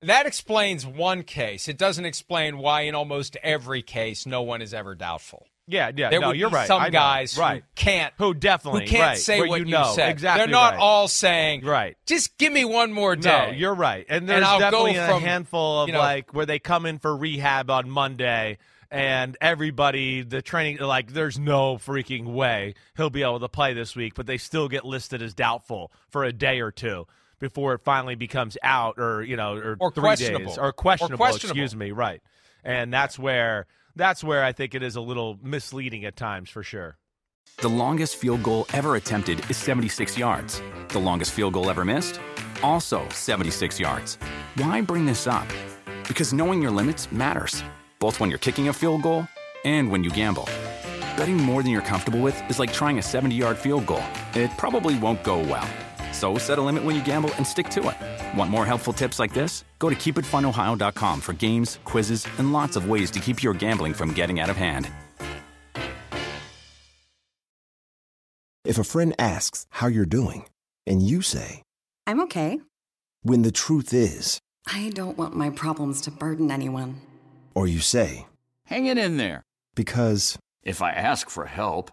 That 0.00 0.24
explains 0.24 0.86
one 0.86 1.22
case. 1.22 1.68
It 1.68 1.76
doesn't 1.76 2.06
explain 2.06 2.56
why, 2.56 2.82
in 2.82 2.94
almost 2.94 3.36
every 3.42 3.82
case, 3.82 4.24
no 4.24 4.40
one 4.40 4.62
is 4.62 4.72
ever 4.72 4.94
doubtful. 4.94 5.46
Yeah, 5.66 5.90
yeah. 5.94 6.08
There 6.08 6.20
no, 6.20 6.32
you're 6.32 6.48
right. 6.48 6.66
some 6.66 6.90
guys 6.90 7.36
right. 7.36 7.62
who 7.62 7.68
can't, 7.74 8.14
who 8.16 8.32
definitely, 8.32 8.82
who 8.84 8.86
can't 8.86 9.02
right. 9.02 9.18
say 9.18 9.40
Where 9.40 9.48
what 9.48 9.60
you, 9.60 9.66
you 9.66 9.72
know. 9.72 9.92
said. 9.94 10.08
Exactly. 10.08 10.40
They're 10.40 10.50
not 10.50 10.74
right. 10.74 10.80
all 10.80 11.08
saying, 11.08 11.62
right. 11.62 11.96
Just 12.06 12.38
give 12.38 12.54
me 12.54 12.64
one 12.64 12.90
more 12.90 13.16
day. 13.16 13.48
No, 13.50 13.52
you're 13.52 13.74
right. 13.74 14.06
And 14.08 14.26
there's 14.26 14.46
and 14.46 14.60
definitely 14.60 14.96
a 14.96 15.06
from, 15.08 15.20
handful 15.22 15.82
of 15.82 15.88
you 15.88 15.92
know, 15.92 15.98
like 15.98 16.32
where 16.32 16.46
they 16.46 16.58
come 16.58 16.86
in 16.86 16.98
for 16.98 17.14
rehab 17.14 17.70
on 17.70 17.90
Monday 17.90 18.56
and 18.90 19.36
everybody 19.40 20.22
the 20.22 20.42
training 20.42 20.78
like 20.78 21.12
there's 21.12 21.38
no 21.38 21.76
freaking 21.76 22.26
way 22.26 22.74
he'll 22.96 23.10
be 23.10 23.22
able 23.22 23.40
to 23.40 23.48
play 23.48 23.74
this 23.74 23.96
week 23.96 24.14
but 24.14 24.26
they 24.26 24.38
still 24.38 24.68
get 24.68 24.84
listed 24.84 25.22
as 25.22 25.34
doubtful 25.34 25.92
for 26.08 26.24
a 26.24 26.32
day 26.32 26.60
or 26.60 26.70
two 26.70 27.06
before 27.38 27.74
it 27.74 27.80
finally 27.84 28.14
becomes 28.14 28.56
out 28.62 28.98
or 28.98 29.22
you 29.22 29.36
know 29.36 29.56
or, 29.56 29.76
or 29.78 29.90
three 29.90 30.02
questionable. 30.02 30.46
Days 30.46 30.58
or 30.58 30.72
questionable, 30.72 31.14
or 31.14 31.18
questionable. 31.18 31.62
excuse 31.62 31.76
me 31.76 31.90
right. 31.90 32.22
And 32.64 32.92
that's 32.92 33.18
where 33.18 33.66
that's 33.96 34.24
where 34.24 34.42
i 34.42 34.52
think 34.52 34.74
it 34.74 34.82
is 34.82 34.96
a 34.96 35.00
little 35.00 35.38
misleading 35.42 36.04
at 36.04 36.16
times 36.16 36.50
for 36.50 36.62
sure. 36.62 36.96
The 37.58 37.68
longest 37.68 38.16
field 38.16 38.42
goal 38.42 38.66
ever 38.72 38.96
attempted 38.96 39.48
is 39.50 39.56
76 39.56 40.18
yards. 40.18 40.60
The 40.88 40.98
longest 40.98 41.32
field 41.32 41.52
goal 41.52 41.70
ever 41.70 41.84
missed? 41.84 42.18
Also 42.62 43.06
76 43.10 43.78
yards. 43.78 44.16
Why 44.56 44.80
bring 44.80 45.04
this 45.04 45.26
up? 45.26 45.46
Because 46.08 46.32
knowing 46.32 46.62
your 46.62 46.72
limits 46.72 47.12
matters 47.12 47.62
both 48.04 48.20
when 48.20 48.28
you're 48.28 48.44
kicking 48.46 48.68
a 48.68 48.72
field 48.74 49.00
goal 49.00 49.26
and 49.64 49.90
when 49.90 50.04
you 50.04 50.10
gamble. 50.10 50.46
Betting 51.16 51.38
more 51.38 51.62
than 51.62 51.72
you're 51.72 51.88
comfortable 51.92 52.20
with 52.20 52.36
is 52.50 52.58
like 52.58 52.70
trying 52.70 52.98
a 52.98 53.02
70 53.02 53.34
yard 53.34 53.56
field 53.56 53.86
goal. 53.86 54.04
It 54.34 54.50
probably 54.58 54.98
won't 54.98 55.24
go 55.24 55.38
well. 55.38 55.66
So 56.12 56.36
set 56.36 56.58
a 56.58 56.66
limit 56.68 56.84
when 56.84 56.94
you 56.96 57.02
gamble 57.02 57.32
and 57.38 57.46
stick 57.46 57.70
to 57.70 57.80
it. 57.88 58.38
Want 58.38 58.50
more 58.50 58.66
helpful 58.66 58.92
tips 58.92 59.18
like 59.18 59.32
this? 59.32 59.64
Go 59.78 59.88
to 59.88 59.96
keepitfunohio.com 59.96 61.20
for 61.22 61.32
games, 61.32 61.78
quizzes, 61.84 62.26
and 62.38 62.52
lots 62.52 62.76
of 62.76 62.90
ways 62.90 63.10
to 63.12 63.20
keep 63.20 63.42
your 63.42 63.54
gambling 63.54 63.94
from 63.94 64.12
getting 64.12 64.38
out 64.38 64.50
of 64.50 64.56
hand. 64.56 64.86
If 68.66 68.76
a 68.78 68.84
friend 68.84 69.14
asks 69.18 69.66
how 69.70 69.88
you're 69.88 70.14
doing, 70.18 70.46
and 70.86 71.00
you 71.00 71.22
say, 71.22 71.62
I'm 72.06 72.20
okay. 72.26 72.60
When 73.22 73.40
the 73.42 73.52
truth 73.52 73.94
is, 73.94 74.40
I 74.66 74.90
don't 74.94 75.16
want 75.16 75.34
my 75.34 75.48
problems 75.48 76.02
to 76.02 76.10
burden 76.10 76.50
anyone. 76.50 77.00
Or 77.54 77.66
you 77.66 77.80
say, 77.80 78.26
Hang 78.66 78.86
it 78.86 78.98
in 78.98 79.16
there. 79.16 79.42
Because 79.74 80.38
if 80.62 80.82
I 80.82 80.92
ask 80.92 81.28
for 81.28 81.46
help, 81.46 81.90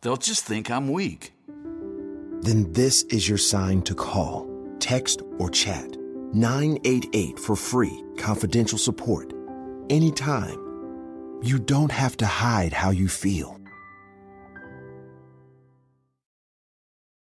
they'll 0.00 0.16
just 0.16 0.44
think 0.44 0.70
I'm 0.70 0.90
weak. 0.90 1.32
Then 2.40 2.72
this 2.72 3.02
is 3.04 3.28
your 3.28 3.38
sign 3.38 3.82
to 3.82 3.94
call, 3.94 4.48
text, 4.78 5.22
or 5.38 5.50
chat 5.50 5.96
988 6.34 7.38
for 7.38 7.56
free, 7.56 8.02
confidential 8.18 8.78
support. 8.78 9.32
Anytime. 9.90 10.60
You 11.42 11.58
don't 11.58 11.92
have 11.92 12.16
to 12.18 12.26
hide 12.26 12.72
how 12.72 12.90
you 12.90 13.08
feel. 13.08 13.58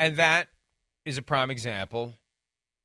And 0.00 0.16
that 0.16 0.48
is 1.04 1.18
a 1.18 1.22
prime 1.22 1.50
example 1.50 2.14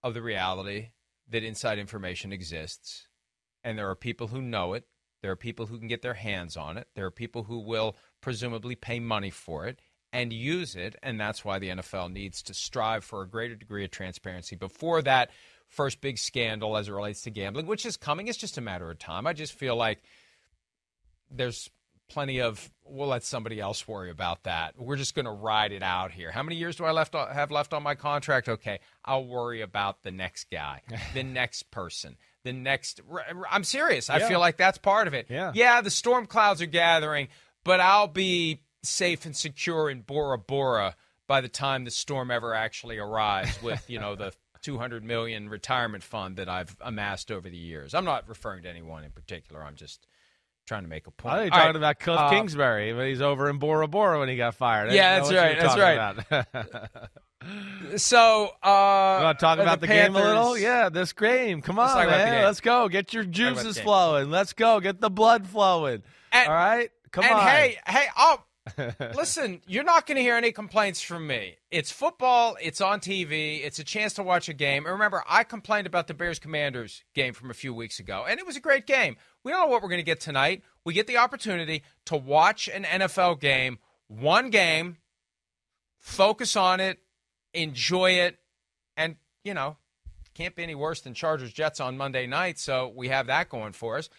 of 0.04 0.14
the 0.14 0.22
reality 0.22 0.90
that 1.30 1.44
inside 1.44 1.80
information 1.80 2.34
exists. 2.34 3.08
And 3.64 3.80
there 3.80 3.90
are 3.90 3.96
people 3.96 4.28
who 4.28 4.42
know 4.42 4.74
it. 4.74 4.84
There 5.22 5.32
are 5.32 5.38
people 5.38 5.66
who 5.66 5.80
can 5.80 5.88
get 5.88 6.02
their 6.02 6.14
hands 6.14 6.58
on 6.58 6.78
it. 6.78 6.90
There 6.94 7.06
are 7.06 7.12
people 7.12 7.44
who 7.44 7.60
will 7.60 7.96
presumably 8.20 8.76
pay 8.76 9.00
money 9.00 9.30
for 9.30 9.66
it 9.66 9.80
and 10.12 10.34
use 10.34 10.76
it. 10.76 10.98
And 11.02 11.18
that's 11.18 11.46
why 11.46 11.58
the 11.58 11.70
NFL 11.70 12.12
needs 12.12 12.44
to 12.44 12.54
strive 12.54 13.06
for 13.06 13.22
a 13.22 13.30
greater 13.30 13.56
degree 13.56 13.86
of 13.86 13.92
transparency 13.92 14.58
before 14.58 15.02
that 15.04 15.32
first 15.70 16.02
big 16.02 16.18
scandal 16.18 16.76
as 16.76 16.90
it 16.90 16.92
relates 16.92 17.22
to 17.22 17.30
gambling, 17.32 17.66
which 17.66 17.86
is 17.86 17.96
coming. 17.96 18.28
It's 18.28 18.38
just 18.38 18.58
a 18.58 18.62
matter 18.62 18.92
of 18.92 19.00
time. 19.00 19.26
I 19.26 19.32
just 19.32 19.54
feel 19.54 19.78
like 19.78 20.04
there's 21.32 21.70
plenty 22.10 22.40
of 22.42 22.72
we'll 22.88 23.08
let 23.08 23.24
somebody 23.24 23.60
else 23.60 23.88
worry 23.88 24.12
about 24.12 24.44
that. 24.44 24.76
We're 24.78 24.96
just 24.96 25.16
going 25.16 25.26
to 25.26 25.32
ride 25.32 25.72
it 25.72 25.82
out 25.82 26.12
here. 26.12 26.30
How 26.32 26.44
many 26.44 26.56
years 26.56 26.76
do 26.76 26.86
I 26.86 26.92
left 26.92 27.14
have 27.16 27.50
left 27.52 27.74
on 27.74 27.82
my 27.84 27.96
contract? 27.96 28.48
Okay, 28.48 28.80
I'll 29.04 29.26
worry 29.26 29.62
about 29.62 30.04
the 30.04 30.12
next 30.12 30.50
guy, 30.52 30.82
the 31.14 31.24
next 31.24 31.72
person, 31.72 32.18
the 32.44 32.54
next. 32.54 33.02
I'm 33.50 33.64
serious. 33.64 34.10
I 34.10 34.20
Yeah. 34.20 34.28
feel 34.28 34.40
like 34.40 34.58
that's 34.58 34.78
part 34.78 35.08
of 35.08 35.14
it. 35.14 35.28
Yeah. 35.30 35.52
Yeah, 35.56 35.82
the 35.82 35.90
storm 35.92 36.26
clouds 36.28 36.62
are 36.62 36.66
gathering, 36.68 37.28
but 37.64 37.80
I'll 37.80 38.08
be 38.08 38.62
safe 38.84 39.26
and 39.26 39.36
secure 39.36 39.90
in 39.90 40.02
Bora 40.02 40.38
Bora 40.38 40.96
by 41.28 41.42
the 41.42 41.50
time 41.50 41.86
the 41.86 41.92
storm 41.92 42.30
ever 42.30 42.54
actually 42.54 43.00
arrives 43.00 43.60
with, 43.64 43.84
you 43.90 44.00
know, 44.00 44.16
the 44.16 44.32
200 44.62 45.04
million 45.04 45.50
retirement 45.50 46.04
fund 46.04 46.38
that 46.38 46.48
I've 46.50 46.76
amassed 46.82 47.32
over 47.32 47.50
the 47.50 47.58
years. 47.58 47.94
I'm 47.96 48.06
not 48.06 48.28
referring 48.30 48.62
to 48.64 48.70
anyone 48.70 49.04
in 49.04 49.12
particular. 49.12 49.64
I'm 49.64 49.76
just 49.76 50.06
trying 50.66 50.84
to 50.84 50.90
make 50.90 51.08
a 51.08 51.12
point. 51.12 51.34
I 51.34 51.38
thought 51.38 51.44
you 51.46 51.50
talking 51.52 51.66
right, 51.68 51.76
about 51.76 52.00
Kliff 52.00 52.18
uh, 52.18 52.30
Kingsbury 52.30 52.94
when 52.94 53.08
he's 53.08 53.22
over 53.22 53.50
in 53.50 53.58
Bora 53.58 53.88
Bora 53.88 54.20
when 54.20 54.30
he 54.30 54.38
got 54.38 54.56
fired. 54.56 54.90
I 54.90 54.94
Yeah, 54.94 55.20
that's 55.20 55.34
right, 55.34 55.60
that's 55.60 55.78
right. 55.78 56.66
So, 57.98 58.50
uh, 58.64 59.18
You 59.20 59.26
want 59.26 59.40
to 59.40 59.46
talk 59.46 59.60
about 59.60 59.80
the, 59.80 59.88
game 59.88 60.16
a 60.16 60.20
little? 60.20 60.58
Yeah, 60.58 60.90
this 60.90 61.14
game. 61.14 61.62
Come 61.62 61.78
Let's 61.78 61.94
on, 61.94 62.06
the 62.06 62.12
man. 62.12 62.44
Let's 62.44 62.60
go. 62.60 62.90
Get 62.90 63.14
your 63.14 63.24
juices 63.24 63.80
flowing. 63.80 64.32
Let's 64.32 64.54
go. 64.54 64.80
Get 64.80 65.00
the 65.00 65.12
blood 65.12 65.48
flowing. 65.48 66.02
And- 66.32 66.48
All 66.48 66.54
right? 66.56 66.90
Come 67.12 67.24
and 67.26 67.34
on. 67.36 67.48
hey, 67.48 67.78
hey, 67.88 68.08
oh, 68.18 68.40
listen, 69.00 69.62
you're 69.68 69.84
not 69.84 70.06
going 70.06 70.16
to 70.16 70.22
hear 70.22 70.36
any 70.36 70.52
complaints 70.52 71.02
from 71.02 71.28
me. 71.28 71.58
It's 71.72 71.92
football. 71.92 72.58
It's 72.62 72.82
on 72.82 73.00
TV. 73.00 73.64
It's 73.64 73.80
a 73.80 73.84
chance 73.84 74.14
to 74.14 74.24
watch 74.24 74.50
a 74.50 74.54
game. 74.54 74.86
And 74.86 74.94
remember, 74.94 75.24
I 75.28 75.44
complained 75.44 75.88
about 75.88 76.08
the 76.08 76.14
Bears 76.14 76.40
Commanders 76.40 77.04
game 77.14 77.34
from 77.34 77.50
a 77.50 77.54
few 77.54 77.74
weeks 77.74 78.00
ago, 78.00 78.26
and 78.28 78.40
it 78.40 78.46
was 78.46 78.56
a 78.56 78.62
great 78.62 78.86
game. 78.86 79.18
We 79.44 79.52
don't 79.52 79.62
know 79.62 79.72
what 79.72 79.82
we're 79.82 79.90
going 79.90 80.00
to 80.00 80.04
get 80.04 80.20
tonight. 80.20 80.64
We 80.84 80.94
get 80.94 81.08
the 81.08 81.18
opportunity 81.18 81.84
to 82.06 82.18
watch 82.18 82.68
an 82.68 82.84
NFL 82.84 83.40
game, 83.40 83.80
one 84.08 84.50
game, 84.50 84.98
focus 86.00 86.56
on 86.56 86.80
it, 86.80 87.00
enjoy 87.54 88.12
it, 88.12 88.38
and, 88.98 89.16
you 89.44 89.54
know, 89.54 89.78
can't 90.36 90.56
be 90.56 90.64
any 90.64 90.76
worse 90.76 91.02
than 91.02 91.14
Chargers 91.14 91.52
Jets 91.54 91.80
on 91.80 91.98
Monday 91.98 92.28
night, 92.28 92.60
so 92.60 92.92
we 92.94 93.08
have 93.08 93.28
that 93.28 93.50
going 93.50 93.74
for 93.74 93.98
us. 93.98 94.10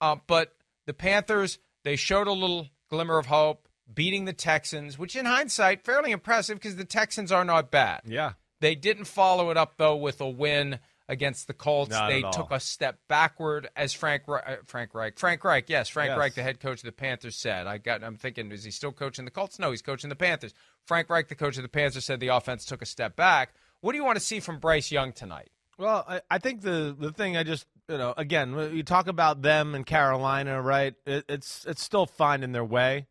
Uh, 0.00 0.16
but 0.26 0.54
the 0.86 0.94
Panthers, 0.94 1.58
they 1.84 1.96
showed 1.96 2.26
a 2.26 2.32
little 2.32 2.68
glimmer 2.88 3.18
of 3.18 3.26
hope, 3.26 3.65
beating 3.92 4.24
the 4.24 4.32
Texans, 4.32 4.98
which 4.98 5.16
in 5.16 5.26
hindsight, 5.26 5.84
fairly 5.84 6.10
impressive 6.10 6.58
because 6.58 6.76
the 6.76 6.84
Texans 6.84 7.30
are 7.32 7.44
not 7.44 7.70
bad. 7.70 8.02
Yeah. 8.04 8.32
They 8.60 8.74
didn't 8.74 9.04
follow 9.04 9.50
it 9.50 9.56
up, 9.56 9.74
though, 9.76 9.96
with 9.96 10.20
a 10.20 10.28
win 10.28 10.78
against 11.08 11.46
the 11.46 11.52
Colts. 11.54 11.90
Not 11.90 12.08
they 12.08 12.22
took 12.22 12.50
a 12.50 12.58
step 12.58 12.98
backward, 13.06 13.68
as 13.76 13.92
Frank 13.92 14.22
uh, 14.28 14.56
Frank 14.64 14.94
Reich, 14.94 15.18
Frank 15.18 15.44
Reich, 15.44 15.68
yes, 15.68 15.88
Frank 15.88 16.10
Yes. 16.10 16.18
Reich, 16.18 16.34
the 16.34 16.42
head 16.42 16.58
coach 16.58 16.78
of 16.78 16.84
the 16.84 16.92
Panthers, 16.92 17.36
said. 17.36 17.66
I 17.66 17.78
got. 17.78 18.02
I'm 18.02 18.16
thinking, 18.16 18.50
is 18.50 18.64
he 18.64 18.70
still 18.70 18.92
coaching 18.92 19.24
the 19.24 19.30
Colts? 19.30 19.58
No, 19.58 19.70
he's 19.70 19.82
coaching 19.82 20.08
the 20.08 20.16
Panthers. 20.16 20.54
Frank 20.84 21.10
Reich, 21.10 21.28
the 21.28 21.34
coach 21.34 21.56
of 21.56 21.62
the 21.62 21.68
Panthers, 21.68 22.04
said 22.04 22.18
the 22.18 22.28
offense 22.28 22.64
took 22.64 22.82
a 22.82 22.86
step 22.86 23.14
back. 23.14 23.54
What 23.82 23.92
do 23.92 23.98
you 23.98 24.04
want 24.04 24.16
to 24.16 24.24
see 24.24 24.40
from 24.40 24.58
Bryce 24.58 24.90
Young 24.90 25.12
tonight? 25.12 25.50
Well, 25.78 26.04
I, 26.08 26.22
I 26.30 26.38
think 26.38 26.62
the 26.62 26.96
the 26.98 27.12
thing 27.12 27.36
I 27.36 27.42
just 27.42 27.66
you 27.88 27.98
know 27.98 28.14
again 28.16 28.54
you 28.74 28.82
talk 28.82 29.06
about 29.06 29.42
them 29.42 29.74
and 29.74 29.84
Carolina, 29.84 30.60
right? 30.62 30.94
It, 31.04 31.26
it's 31.28 31.64
it's 31.66 31.82
still 31.82 32.06
finding 32.06 32.52
their 32.52 32.64
way. 32.64 33.06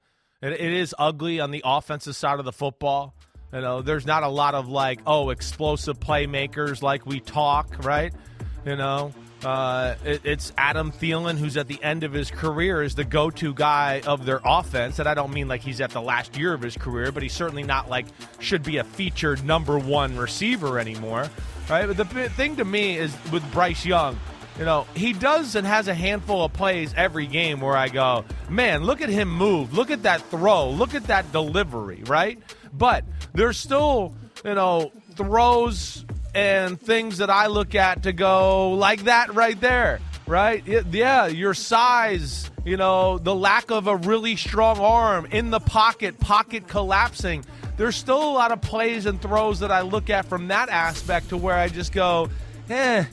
It, 0.45 0.53
it 0.53 0.73
is 0.73 0.93
ugly 0.99 1.39
on 1.39 1.49
the 1.49 1.63
offensive 1.65 2.15
side 2.15 2.37
of 2.37 2.45
the 2.45 2.51
football. 2.51 3.15
You 3.51 3.61
know, 3.61 3.81
there's 3.81 4.05
not 4.05 4.21
a 4.23 4.27
lot 4.27 4.53
of 4.53 4.67
like 4.67 4.99
oh 5.07 5.31
explosive 5.31 5.99
playmakers 5.99 6.81
like 6.83 7.05
we 7.05 7.19
talk, 7.19 7.83
right? 7.83 8.13
You 8.63 8.75
know, 8.75 9.11
uh, 9.43 9.95
it, 10.03 10.21
it's 10.23 10.53
Adam 10.57 10.91
Thielen 10.91 11.37
who's 11.37 11.57
at 11.57 11.67
the 11.67 11.81
end 11.81 12.03
of 12.03 12.13
his 12.13 12.29
career 12.29 12.83
is 12.83 12.95
the 12.95 13.03
go-to 13.03 13.53
guy 13.53 14.01
of 14.05 14.25
their 14.25 14.41
offense, 14.43 14.99
and 14.99 15.07
I 15.07 15.13
don't 15.13 15.33
mean 15.33 15.47
like 15.47 15.61
he's 15.61 15.81
at 15.81 15.91
the 15.91 16.01
last 16.01 16.37
year 16.37 16.53
of 16.53 16.61
his 16.61 16.77
career, 16.77 17.11
but 17.11 17.23
he's 17.23 17.33
certainly 17.33 17.63
not 17.63 17.89
like 17.89 18.05
should 18.39 18.63
be 18.63 18.77
a 18.77 18.83
featured 18.83 19.43
number 19.43 19.79
one 19.79 20.15
receiver 20.15 20.77
anymore, 20.77 21.27
right? 21.69 21.87
But 21.87 21.97
the 21.97 22.05
thing 22.29 22.57
to 22.57 22.65
me 22.65 22.97
is 22.97 23.15
with 23.31 23.49
Bryce 23.51 23.85
Young. 23.85 24.19
You 24.57 24.63
know, 24.63 24.87
he 24.95 25.11
does 25.11 25.55
and 25.55 25.67
has 25.67 25.87
a 25.89 25.93
handful 25.93 26.45
of 26.45 26.53
plays 26.53 26.93
every 26.95 27.27
game 27.27 27.59
where 27.59 27.75
I 27.75 27.89
go, 27.89 28.23
man, 28.49 28.83
look 28.83 29.01
at 29.01 29.09
him 29.09 29.29
move. 29.29 29.73
Look 29.73 29.91
at 29.91 30.03
that 30.03 30.21
throw. 30.29 30.69
Look 30.69 30.95
at 30.95 31.07
that 31.07 31.31
delivery, 31.33 32.03
right? 32.05 32.39
But 32.73 33.03
there's 33.33 33.57
still, 33.57 34.13
you 34.45 34.55
know, 34.55 34.93
throws 35.15 36.05
and 36.33 36.79
things 36.79 37.17
that 37.17 37.29
I 37.29 37.47
look 37.47 37.75
at 37.75 38.03
to 38.03 38.13
go 38.13 38.71
like 38.71 39.03
that 39.05 39.33
right 39.33 39.59
there, 39.59 39.99
right? 40.25 40.65
Yeah, 40.65 41.27
your 41.27 41.53
size, 41.53 42.49
you 42.63 42.77
know, 42.77 43.17
the 43.17 43.35
lack 43.35 43.71
of 43.71 43.87
a 43.87 43.95
really 43.97 44.37
strong 44.37 44.79
arm 44.79 45.27
in 45.31 45.49
the 45.49 45.59
pocket, 45.59 46.19
pocket 46.19 46.67
collapsing. 46.67 47.45
There's 47.77 47.95
still 47.95 48.21
a 48.21 48.31
lot 48.31 48.51
of 48.51 48.61
plays 48.61 49.05
and 49.05 49.21
throws 49.21 49.59
that 49.59 49.71
I 49.71 49.81
look 49.81 50.09
at 50.09 50.25
from 50.25 50.47
that 50.47 50.69
aspect 50.69 51.29
to 51.29 51.37
where 51.37 51.55
I 51.55 51.67
just 51.67 51.91
go, 51.91 52.29
eh, 52.69 53.03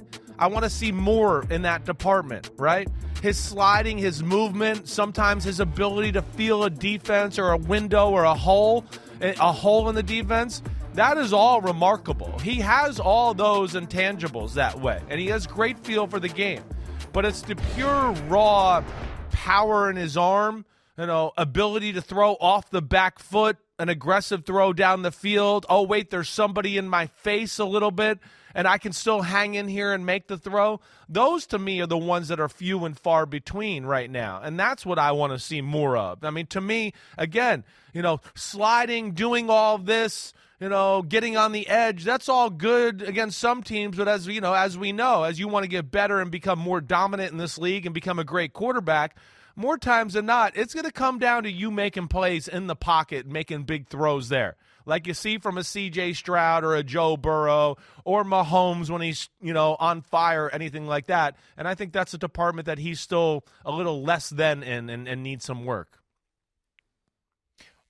I 0.43 0.47
want 0.47 0.65
to 0.65 0.71
see 0.71 0.91
more 0.91 1.47
in 1.51 1.63
that 1.63 1.85
department, 1.85 2.51
right? 2.57 2.89
His 3.23 3.39
sliding, 3.39 3.97
his 3.97 4.25
movement, 4.25 4.89
sometimes 4.89 5.45
his 5.45 5.61
ability 5.61 6.11
to 6.13 6.23
feel 6.23 6.65
a 6.65 6.71
defense 6.71 7.39
or 7.39 7.53
a 7.53 7.57
window 7.57 8.11
or 8.11 8.25
a 8.25 8.35
hole, 8.35 8.85
a 9.21 9.53
hole 9.53 9.89
in 9.89 9.95
the 9.95 10.03
defense. 10.03 10.61
That 10.95 11.17
is 11.17 11.33
all 11.33 11.61
remarkable. 11.61 12.37
He 12.41 12.57
has 12.57 12.99
all 12.99 13.35
those 13.35 13.75
intangibles 13.75 14.55
that 14.55 14.81
way, 14.81 15.01
and 15.09 15.21
he 15.21 15.29
has 15.29 15.47
great 15.47 15.79
feel 15.79 16.09
for 16.09 16.19
the 16.19 16.29
game. 16.29 16.65
But 17.13 17.25
it's 17.25 17.43
the 17.43 17.55
pure 17.77 18.11
raw 18.27 18.83
power 19.31 19.91
in 19.91 19.95
his 19.95 20.17
arm, 20.17 20.65
you 20.99 21.07
know, 21.07 21.31
ability 21.37 21.93
to 21.93 22.03
throw 22.03 22.33
off 22.33 22.69
the 22.69 22.83
back 22.83 23.21
foot, 23.21 23.59
an 23.79 23.89
aggressive 23.89 24.45
throw 24.45 24.73
down 24.73 25.03
the 25.03 25.13
field. 25.13 25.67
Oh, 25.69 25.83
wait, 25.83 26.11
there's 26.11 26.29
somebody 26.29 26.79
in 26.79 26.89
my 26.89 27.07
face 27.07 27.61
a 27.61 27.65
little 27.65 27.93
bit, 27.93 28.19
and 28.55 28.67
I 28.67 28.79
can 28.79 28.93
still 28.93 29.23
hang 29.23 29.55
in 29.55 29.69
here 29.69 29.93
and 29.93 30.07
make 30.07 30.29
the 30.29 30.39
throw. 30.39 30.81
Those 31.09 31.47
to 31.49 31.59
me 31.59 31.81
are 31.81 31.87
the 31.87 31.99
ones 31.99 32.29
that 32.29 32.41
are 32.41 32.49
few 32.49 32.85
and 32.85 32.99
far 32.99 33.27
between 33.27 33.85
right 33.85 34.11
now. 34.11 34.41
And 34.43 34.59
that's 34.59 34.87
what 34.87 34.99
I 34.99 35.13
want 35.13 35.33
to 35.33 35.39
see 35.39 35.61
more 35.61 35.97
of. 35.97 36.25
I 36.25 36.31
mean, 36.31 36.47
to 36.49 36.61
me, 36.61 36.93
again, 37.19 37.65
you 37.93 38.03
know, 38.03 38.21
sliding, 38.35 39.13
doing 39.13 39.51
all 39.51 39.79
this, 39.79 40.33
you 40.61 40.69
know, 40.69 41.03
getting 41.03 41.37
on 41.37 41.53
the 41.53 41.67
edge, 41.69 42.05
that's 42.05 42.29
all 42.29 42.49
good 42.49 43.03
against 43.03 43.39
some 43.39 43.63
teams, 43.63 43.97
but 43.97 44.07
as 44.07 44.27
you 44.29 44.41
know, 44.41 44.55
as 44.55 44.79
we 44.79 44.93
know, 44.93 45.25
as 45.25 45.39
you 45.39 45.49
want 45.49 45.65
to 45.65 45.69
get 45.69 45.91
better 45.91 46.21
and 46.21 46.31
become 46.31 46.59
more 46.59 46.81
dominant 46.81 47.33
in 47.33 47.39
this 47.39 47.59
league 47.59 47.85
and 47.85 47.95
become 47.95 48.19
a 48.19 48.25
great 48.25 48.53
quarterback, 48.53 49.17
more 49.57 49.77
times 49.77 50.15
than 50.15 50.27
not, 50.27 50.57
it's 50.57 50.73
going 50.73 50.87
to 50.87 50.93
come 50.93 51.19
down 51.19 51.43
to 51.43 51.51
you 51.51 51.71
making 51.71 52.09
plays 52.09 52.49
in 52.49 52.69
the 52.69 52.77
pocket, 52.77 53.27
making 53.27 53.65
big 53.65 53.89
throws 53.89 54.29
there. 54.29 54.57
Like 54.87 55.07
you 55.07 55.15
see 55.15 55.39
from 55.39 55.59
a 55.59 55.63
CJ 55.63 56.17
Stroud 56.17 56.65
or 56.65 56.75
a 56.75 56.83
Joe 56.83 57.17
Burrow 57.17 57.77
or 58.05 58.25
Mahomes 58.25 58.91
when 58.91 59.01
he's, 59.03 59.29
you 59.41 59.53
know, 59.53 59.77
on 59.79 60.03
fire, 60.03 60.49
anything 60.53 60.87
like 60.87 61.07
that. 61.07 61.37
And 61.57 61.67
I 61.69 61.75
think 61.75 61.93
that's 61.93 62.15
a 62.15 62.19
department 62.19 62.67
that 62.67 62.79
he's 62.79 63.01
still 63.01 63.45
a 63.65 63.71
little 63.73 64.03
less 64.03 64.31
than 64.31 64.63
in 64.63 64.91
and, 64.91 65.07
and 65.09 65.23
needs 65.23 65.45
some 65.45 65.65
work. 65.65 65.99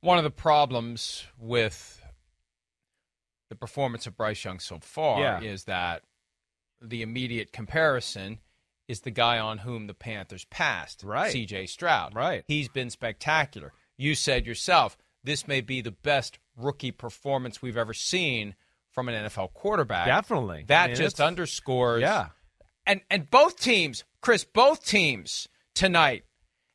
One 0.00 0.18
of 0.18 0.24
the 0.24 0.30
problems 0.30 1.24
with 1.38 2.02
the 3.48 3.54
performance 3.56 4.06
of 4.06 4.16
Bryce 4.16 4.44
Young 4.44 4.58
so 4.58 4.78
far 4.80 5.20
Yeah. 5.20 5.40
is 5.40 5.64
that 5.64 6.02
the 6.80 7.02
immediate 7.02 7.52
comparison 7.52 8.40
is 8.88 9.02
the 9.02 9.10
guy 9.10 9.38
on 9.38 9.58
whom 9.58 9.86
the 9.86 9.94
Panthers 9.94 10.44
passed, 10.46 11.04
Right. 11.04 11.32
CJ 11.32 11.68
Stroud. 11.68 12.14
Right. 12.14 12.44
He's 12.48 12.68
been 12.68 12.90
spectacular. 12.90 13.72
You 13.96 14.14
said 14.16 14.46
yourself, 14.46 14.96
this 15.24 15.46
may 15.48 15.60
be 15.60 15.80
the 15.80 15.90
best 15.92 16.38
rookie 16.56 16.90
performance 16.92 17.62
we've 17.62 17.76
ever 17.76 17.94
seen 17.94 18.54
from 18.90 19.08
an 19.08 19.14
NFL 19.26 19.54
quarterback. 19.54 20.06
Definitely. 20.06 20.64
That 20.68 20.84
I 20.84 20.86
mean, 20.88 20.96
just 20.96 21.20
underscores. 21.20 22.02
Yeah. 22.02 22.28
And 22.86 23.00
and 23.10 23.30
both 23.30 23.58
teams, 23.60 24.04
Chris, 24.20 24.44
both 24.44 24.84
teams 24.84 25.48
tonight 25.74 26.24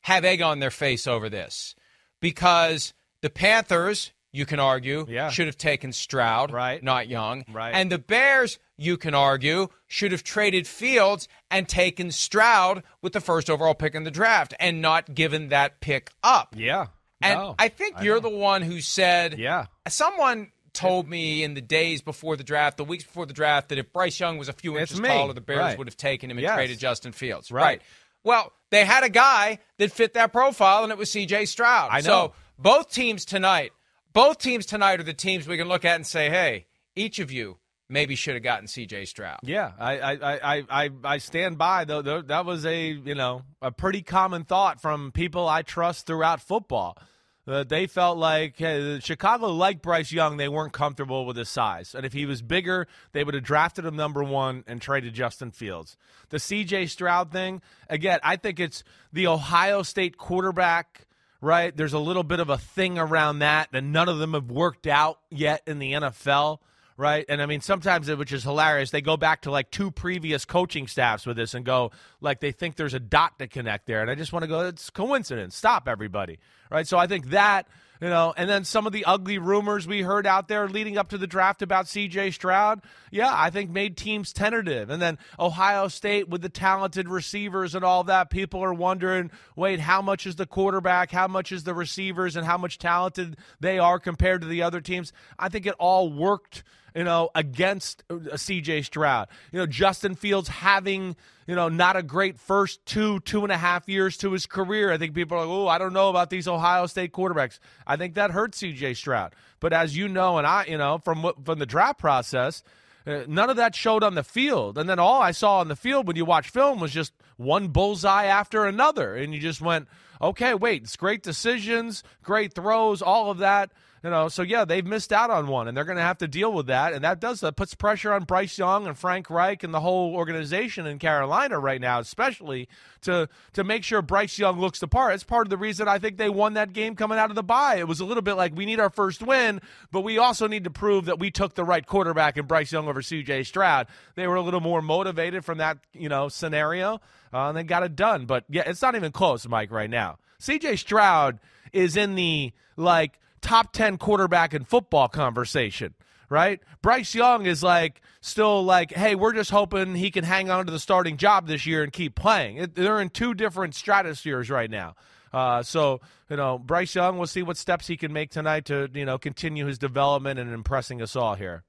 have 0.02 0.24
egg 0.24 0.40
on 0.42 0.58
their 0.58 0.70
face 0.70 1.06
over 1.06 1.28
this 1.28 1.74
because 2.20 2.94
the 3.22 3.30
Panthers, 3.30 4.12
you 4.32 4.46
can 4.46 4.58
argue, 4.60 5.06
Yeah. 5.08 5.30
should 5.30 5.46
have 5.46 5.56
taken 5.58 5.92
Stroud, 5.92 6.50
Right. 6.52 6.82
not 6.82 7.08
Young, 7.08 7.44
Right. 7.50 7.74
and 7.74 7.90
the 7.92 7.98
Bears, 7.98 8.58
you 8.76 8.96
can 8.96 9.14
argue, 9.14 9.68
should 9.86 10.12
have 10.12 10.22
traded 10.22 10.66
Fields 10.66 11.28
and 11.50 11.68
taken 11.68 12.10
Stroud 12.10 12.82
with 13.02 13.12
the 13.12 13.20
first 13.20 13.50
overall 13.50 13.74
pick 13.74 13.94
in 13.94 14.04
the 14.04 14.10
draft 14.10 14.54
and 14.60 14.80
not 14.80 15.14
given 15.14 15.48
that 15.48 15.80
pick 15.80 16.10
up. 16.22 16.54
Yeah. 16.56 16.86
And 17.20 17.38
No, 17.38 17.54
I 17.58 17.68
think 17.68 17.96
you're 18.02 18.20
the 18.20 18.28
one 18.28 18.62
who 18.62 18.80
said, 18.80 19.38
Yeah. 19.38 19.66
Someone 19.88 20.52
told 20.72 21.08
me 21.08 21.42
in 21.42 21.54
the 21.54 21.60
days 21.60 22.02
before 22.02 22.36
the 22.36 22.44
draft, 22.44 22.76
the 22.76 22.84
weeks 22.84 23.02
before 23.04 23.26
the 23.26 23.32
draft, 23.32 23.70
that 23.70 23.78
if 23.78 23.92
Bryce 23.92 24.20
Young 24.20 24.38
was 24.38 24.48
a 24.48 24.52
few 24.52 24.76
It's 24.76 24.92
inches 24.92 25.00
me. 25.00 25.08
taller, 25.08 25.32
the 25.32 25.40
Bears 25.40 25.58
Right. 25.58 25.78
would 25.78 25.88
have 25.88 25.96
taken 25.96 26.30
him 26.30 26.36
and 26.38 26.42
Yes. 26.42 26.54
traded 26.54 26.78
Justin 26.78 27.12
Fields. 27.12 27.50
Right. 27.50 27.82
Well, 28.22 28.52
they 28.70 28.84
had 28.84 29.02
a 29.02 29.08
guy 29.08 29.58
that 29.78 29.90
fit 29.90 30.12
that 30.14 30.32
profile, 30.32 30.82
and 30.84 30.92
it 30.92 30.98
was 30.98 31.10
C.J. 31.10 31.46
Stroud. 31.46 31.88
I 31.90 32.00
So 32.02 32.08
know. 32.10 32.32
both 32.58 32.92
teams 32.92 33.24
tonight, 33.24 33.72
both 34.12 34.38
teams 34.38 34.66
tonight 34.66 35.00
are 35.00 35.04
the 35.04 35.14
teams 35.14 35.48
we 35.48 35.56
can 35.56 35.68
look 35.68 35.84
at 35.84 35.96
and 35.96 36.06
say, 36.06 36.28
hey, 36.30 36.66
each 36.94 37.18
of 37.18 37.32
you 37.32 37.58
maybe 37.88 38.14
should 38.14 38.34
have 38.34 38.42
gotten 38.42 38.66
C.J. 38.66 39.06
Stroud. 39.06 39.40
Yeah, 39.42 39.72
I 39.78 39.98
I, 39.98 40.56
I, 40.56 40.64
I, 40.70 40.90
I 41.04 41.18
stand 41.18 41.58
by 41.58 41.84
though. 41.84 42.02
that 42.02 42.44
was 42.44 42.66
a 42.66 42.90
you 42.90 43.14
know 43.14 43.42
a 43.62 43.70
pretty 43.70 44.02
common 44.02 44.44
thought 44.44 44.80
from 44.80 45.12
people 45.12 45.48
I 45.48 45.62
trust 45.62 46.06
throughout 46.06 46.40
football. 46.40 46.98
Uh, 47.46 47.64
they 47.64 47.86
felt 47.86 48.18
like 48.18 48.58
hey, 48.58 49.00
Chicago 49.00 49.46
liked 49.48 49.80
Bryce 49.80 50.12
Young. 50.12 50.36
They 50.36 50.48
weren't 50.48 50.74
comfortable 50.74 51.24
with 51.24 51.36
his 51.36 51.48
size, 51.48 51.94
and 51.94 52.04
if 52.04 52.12
he 52.12 52.26
was 52.26 52.42
bigger, 52.42 52.86
they 53.12 53.24
would 53.24 53.34
have 53.34 53.44
drafted 53.44 53.86
him 53.86 53.96
number 53.96 54.22
one 54.22 54.64
and 54.66 54.82
traded 54.82 55.14
Justin 55.14 55.50
Fields. 55.50 55.96
The 56.28 56.38
C.J. 56.38 56.86
Stroud 56.86 57.32
thing, 57.32 57.62
again, 57.88 58.20
I 58.22 58.36
think 58.36 58.60
it's 58.60 58.84
the 59.12 59.26
Ohio 59.26 59.82
State 59.82 60.18
quarterback. 60.18 61.04
Right, 61.40 61.74
there's 61.74 61.92
a 61.92 62.00
little 62.00 62.24
bit 62.24 62.40
of 62.40 62.50
a 62.50 62.58
thing 62.58 62.98
around 62.98 63.38
that, 63.38 63.68
and 63.72 63.92
none 63.92 64.08
of 64.08 64.18
them 64.18 64.34
have 64.34 64.50
worked 64.50 64.88
out 64.88 65.20
yet 65.30 65.62
in 65.68 65.78
the 65.78 65.92
NFL 65.92 66.58
right? 66.98 67.24
And 67.28 67.40
I 67.40 67.46
mean, 67.46 67.62
sometimes, 67.62 68.08
it, 68.08 68.18
which 68.18 68.32
is 68.32 68.42
hilarious, 68.42 68.90
they 68.90 69.00
go 69.00 69.16
back 69.16 69.42
to 69.42 69.50
like 69.50 69.70
two 69.70 69.90
previous 69.90 70.44
coaching 70.44 70.88
staffs 70.88 71.24
with 71.24 71.36
this 71.36 71.54
and 71.54 71.64
go 71.64 71.92
like 72.20 72.40
they 72.40 72.52
think 72.52 72.74
there's 72.76 72.92
a 72.92 73.00
dot 73.00 73.38
to 73.38 73.46
connect 73.46 73.86
there. 73.86 74.02
And 74.02 74.10
I 74.10 74.16
just 74.16 74.32
want 74.32 74.42
to 74.42 74.48
go, 74.48 74.66
it's 74.66 74.90
coincidence. 74.90 75.56
Stop, 75.56 75.88
everybody, 75.88 76.40
right? 76.70 76.86
So 76.86 76.98
I 76.98 77.06
think 77.06 77.30
that. 77.30 77.66
You 78.00 78.10
know, 78.10 78.32
and 78.36 78.48
then 78.48 78.62
some 78.62 78.86
of 78.86 78.92
the 78.92 79.06
ugly 79.06 79.38
rumors 79.38 79.84
we 79.84 80.02
heard 80.02 80.24
out 80.24 80.46
there 80.46 80.68
leading 80.68 80.96
up 80.96 81.08
to 81.08 81.18
the 81.18 81.26
draft 81.26 81.62
about 81.62 81.86
CJ 81.86 82.32
Stroud, 82.32 82.80
yeah, 83.10 83.32
I 83.34 83.50
think 83.50 83.70
made 83.70 83.96
teams 83.96 84.32
tentative. 84.32 84.88
And 84.88 85.02
then 85.02 85.18
Ohio 85.36 85.88
State 85.88 86.28
with 86.28 86.40
the 86.40 86.48
talented 86.48 87.08
receivers 87.08 87.74
and 87.74 87.84
all 87.84 88.04
that, 88.04 88.30
people 88.30 88.62
are 88.62 88.72
wondering, 88.72 89.32
wait, 89.56 89.80
how 89.80 90.00
much 90.00 90.28
is 90.28 90.36
the 90.36 90.46
quarterback, 90.46 91.10
how 91.10 91.26
much 91.26 91.50
is 91.50 91.64
the 91.64 91.74
receivers, 91.74 92.36
and 92.36 92.46
how 92.46 92.56
much 92.56 92.78
talented 92.78 93.36
they 93.58 93.80
are 93.80 93.98
compared 93.98 94.42
to 94.42 94.46
the 94.46 94.62
other 94.62 94.80
teams? 94.80 95.12
I 95.36 95.48
think 95.48 95.66
it 95.66 95.74
all 95.80 96.12
worked 96.12 96.62
you 96.98 97.04
know, 97.04 97.30
against 97.36 98.02
uh, 98.10 98.14
CJ 98.14 98.84
Stroud. 98.84 99.28
You 99.52 99.60
know, 99.60 99.66
Justin 99.66 100.16
Fields 100.16 100.48
having, 100.48 101.14
you 101.46 101.54
know, 101.54 101.68
not 101.68 101.94
a 101.94 102.02
great 102.02 102.40
first 102.40 102.84
two, 102.86 103.20
two 103.20 103.44
and 103.44 103.52
a 103.52 103.56
half 103.56 103.88
years 103.88 104.16
to 104.16 104.32
his 104.32 104.46
career. 104.46 104.90
I 104.90 104.98
think 104.98 105.14
people 105.14 105.38
are 105.38 105.46
like, 105.46 105.48
oh, 105.48 105.68
I 105.68 105.78
don't 105.78 105.92
know 105.92 106.08
about 106.08 106.28
these 106.28 106.48
Ohio 106.48 106.86
State 106.86 107.12
quarterbacks. 107.12 107.60
I 107.86 107.94
think 107.94 108.14
that 108.14 108.32
hurt 108.32 108.50
CJ 108.50 108.96
Stroud. 108.96 109.36
But 109.60 109.72
as 109.72 109.96
you 109.96 110.08
know, 110.08 110.38
and 110.38 110.46
I, 110.46 110.64
you 110.64 110.76
know, 110.76 110.98
from 110.98 111.24
from 111.44 111.60
the 111.60 111.66
draft 111.66 112.00
process, 112.00 112.64
uh, 113.06 113.20
none 113.28 113.48
of 113.48 113.58
that 113.58 113.76
showed 113.76 114.02
on 114.02 114.16
the 114.16 114.24
field. 114.24 114.76
And 114.76 114.90
then 114.90 114.98
all 114.98 115.22
I 115.22 115.30
saw 115.30 115.60
on 115.60 115.68
the 115.68 115.76
field 115.76 116.08
when 116.08 116.16
you 116.16 116.24
watch 116.24 116.50
film 116.50 116.80
was 116.80 116.90
just 116.90 117.12
one 117.36 117.68
bullseye 117.68 118.24
after 118.24 118.64
another. 118.64 119.14
And 119.14 119.32
you 119.32 119.38
just 119.38 119.60
went, 119.60 119.86
okay, 120.20 120.52
wait, 120.52 120.82
it's 120.82 120.96
great 120.96 121.22
decisions, 121.22 122.02
great 122.24 122.54
throws, 122.54 123.02
all 123.02 123.30
of 123.30 123.38
that. 123.38 123.70
You 124.04 124.10
know, 124.10 124.28
so 124.28 124.42
yeah, 124.42 124.64
they've 124.64 124.86
missed 124.86 125.12
out 125.12 125.30
on 125.30 125.48
one, 125.48 125.66
and 125.66 125.76
they're 125.76 125.84
going 125.84 125.96
to 125.96 126.02
have 126.02 126.18
to 126.18 126.28
deal 126.28 126.52
with 126.52 126.66
that, 126.66 126.92
and 126.92 127.02
that 127.02 127.20
does 127.20 127.40
that 127.40 127.56
puts 127.56 127.74
pressure 127.74 128.12
on 128.12 128.24
Bryce 128.24 128.56
Young 128.56 128.86
and 128.86 128.96
Frank 128.96 129.28
Reich 129.28 129.64
and 129.64 129.74
the 129.74 129.80
whole 129.80 130.14
organization 130.14 130.86
in 130.86 130.98
Carolina 130.98 131.58
right 131.58 131.80
now, 131.80 131.98
especially 131.98 132.68
to 133.02 133.28
to 133.54 133.64
make 133.64 133.82
sure 133.82 134.00
Bryce 134.00 134.38
Young 134.38 134.60
looks 134.60 134.78
the 134.78 134.86
part. 134.86 135.14
It's 135.14 135.24
part 135.24 135.46
of 135.46 135.50
the 135.50 135.56
reason 135.56 135.88
I 135.88 135.98
think 135.98 136.16
they 136.16 136.30
won 136.30 136.54
that 136.54 136.72
game 136.72 136.94
coming 136.94 137.18
out 137.18 137.30
of 137.30 137.36
the 137.36 137.42
bye. 137.42 137.76
It 137.76 137.88
was 137.88 137.98
a 137.98 138.04
little 138.04 138.22
bit 138.22 138.34
like 138.34 138.54
we 138.54 138.66
need 138.66 138.78
our 138.78 138.90
first 138.90 139.20
win, 139.20 139.60
but 139.90 140.02
we 140.02 140.18
also 140.18 140.46
need 140.46 140.64
to 140.64 140.70
prove 140.70 141.06
that 141.06 141.18
we 141.18 141.30
took 141.30 141.54
the 141.54 141.64
right 141.64 141.84
quarterback 141.84 142.36
in 142.36 142.46
Bryce 142.46 142.70
Young 142.70 142.88
over 142.88 143.02
C.J. 143.02 143.44
Stroud. 143.44 143.88
They 144.14 144.28
were 144.28 144.36
a 144.36 144.42
little 144.42 144.60
more 144.60 144.80
motivated 144.80 145.44
from 145.44 145.58
that 145.58 145.78
you 145.92 146.08
know 146.08 146.28
scenario, 146.28 147.00
uh, 147.32 147.48
and 147.48 147.56
they 147.56 147.64
got 147.64 147.82
it 147.82 147.96
done. 147.96 148.26
But 148.26 148.44
yeah, 148.48 148.62
it's 148.64 148.82
not 148.82 148.94
even 148.94 149.10
close, 149.10 149.48
Mike. 149.48 149.72
Right 149.72 149.90
now, 149.90 150.18
C.J. 150.38 150.76
Stroud 150.76 151.40
is 151.72 151.96
in 151.96 152.14
the 152.14 152.52
like 152.76 153.18
top 153.40 153.72
10 153.72 153.98
quarterback 153.98 154.52
in 154.54 154.64
football 154.64 155.08
conversation, 155.08 155.94
right? 156.28 156.60
Bryce 156.82 157.14
Young 157.14 157.46
is 157.46 157.62
like 157.62 158.00
still 158.20 158.62
like, 158.64 158.92
hey, 158.92 159.14
we're 159.14 159.32
just 159.32 159.50
hoping 159.50 159.94
he 159.94 160.10
can 160.10 160.24
hang 160.24 160.50
on 160.50 160.66
to 160.66 160.72
the 160.72 160.78
starting 160.78 161.16
job 161.16 161.46
this 161.46 161.66
year 161.66 161.82
and 161.82 161.92
keep 161.92 162.14
playing. 162.14 162.56
It, 162.58 162.74
they're 162.74 163.00
in 163.00 163.10
two 163.10 163.34
different 163.34 163.74
stratospheres 163.74 164.50
right 164.50 164.70
now. 164.70 164.94
Uh, 165.32 165.62
so, 165.62 166.00
you 166.30 166.36
know, 166.36 166.58
Bryce 166.58 166.94
Young, 166.94 167.18
we'll 167.18 167.26
see 167.26 167.42
what 167.42 167.56
steps 167.58 167.86
he 167.86 167.96
can 167.98 168.12
make 168.12 168.30
tonight 168.30 168.64
to, 168.66 168.88
you 168.94 169.04
know, 169.04 169.18
continue 169.18 169.66
his 169.66 169.78
development 169.78 170.38
and 170.40 170.52
impressing 170.52 171.02
us 171.02 171.14
all 171.16 171.34
here. 171.34 171.64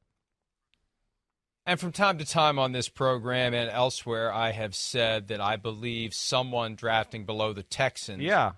And 1.66 1.80
from 1.80 1.92
time 1.92 2.18
to 2.18 2.26
time 2.26 2.58
on 2.58 2.72
this 2.72 2.90
program 2.90 3.54
and 3.54 3.70
elsewhere, 3.70 4.34
I 4.34 4.52
have 4.54 4.74
said 4.74 5.28
that 5.28 5.40
I 5.42 5.56
believe 5.58 6.14
someone 6.14 6.76
drafting 6.76 7.26
below 7.26 7.54
the 7.54 7.62
Texans 7.64 8.24
Yeah. 8.24 8.54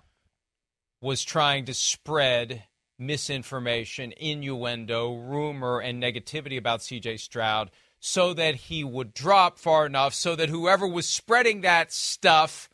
was 1.00 1.22
trying 1.24 1.66
to 1.66 1.74
spread 1.74 2.64
misinformation, 3.06 4.12
innuendo, 4.16 5.14
rumor, 5.14 5.80
and 5.80 6.02
negativity 6.02 6.56
about 6.56 6.80
CJ 6.80 7.20
Stroud 7.20 7.70
so 8.04 8.34
that 8.34 8.54
he 8.54 8.82
would 8.82 9.14
drop 9.14 9.58
far 9.58 9.86
enough 9.86 10.12
so 10.12 10.34
that 10.34 10.48
whoever 10.48 10.88
was 10.88 11.08
spreading 11.08 11.60
that 11.60 11.92
stuff 11.92 12.68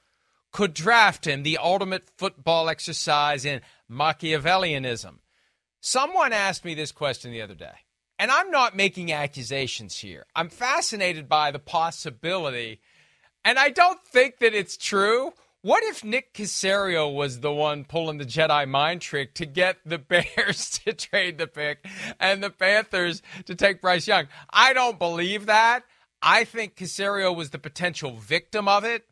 could 0.53 0.73
draft 0.73 1.27
him, 1.27 1.43
the 1.43 1.59
ultimate 1.59 2.09
football 2.17 2.69
exercise 2.69 3.45
in 3.45 3.61
Machiavellianism. 3.91 5.19
Someone 5.81 6.33
asked 6.33 6.65
me 6.65 6.75
this 6.75 6.93
question 6.93 7.31
the 7.31 7.43
other 7.43 7.55
day, 7.55 7.85
and 8.19 8.31
I'm 8.31 8.51
not 8.51 8.75
making 8.75 9.13
accusations 9.13 9.99
here. 9.99 10.25
I'm 10.35 10.49
fascinated 10.49 11.29
by 11.29 11.51
the 11.51 11.59
possibility, 11.59 12.81
and 13.45 13.59
I 13.59 13.69
don't 13.69 14.03
think 14.03 14.39
that 14.39 14.55
it's 14.55 14.77
true. 14.77 15.33
What 15.63 15.83
if 15.85 16.05
Nick 16.05 16.35
Caserio 16.35 17.13
was 17.13 17.41
the 17.41 17.53
one 17.53 17.85
pulling 17.85 18.19
the 18.19 18.25
Jedi 18.25 18.69
mind 18.69 19.01
trick 19.01 19.35
to 19.35 19.47
get 19.47 19.79
the 19.85 19.99
Bears 19.99 20.79
to 20.85 20.93
trade 20.93 21.39
the 21.39 21.47
pick 21.49 21.85
and 22.21 22.43
the 22.43 22.51
Panthers 22.51 23.23
to 23.47 23.55
take 23.55 23.81
Bryce 23.81 24.07
Young? 24.07 24.29
I 24.51 24.73
don't 24.73 24.99
believe 24.99 25.47
that. 25.47 25.83
I 26.23 26.45
think 26.45 26.77
Caserio 26.77 27.35
was 27.35 27.51
the 27.51 27.59
potential 27.59 28.17
victim 28.17 28.69
of 28.69 28.85
it. 28.85 29.05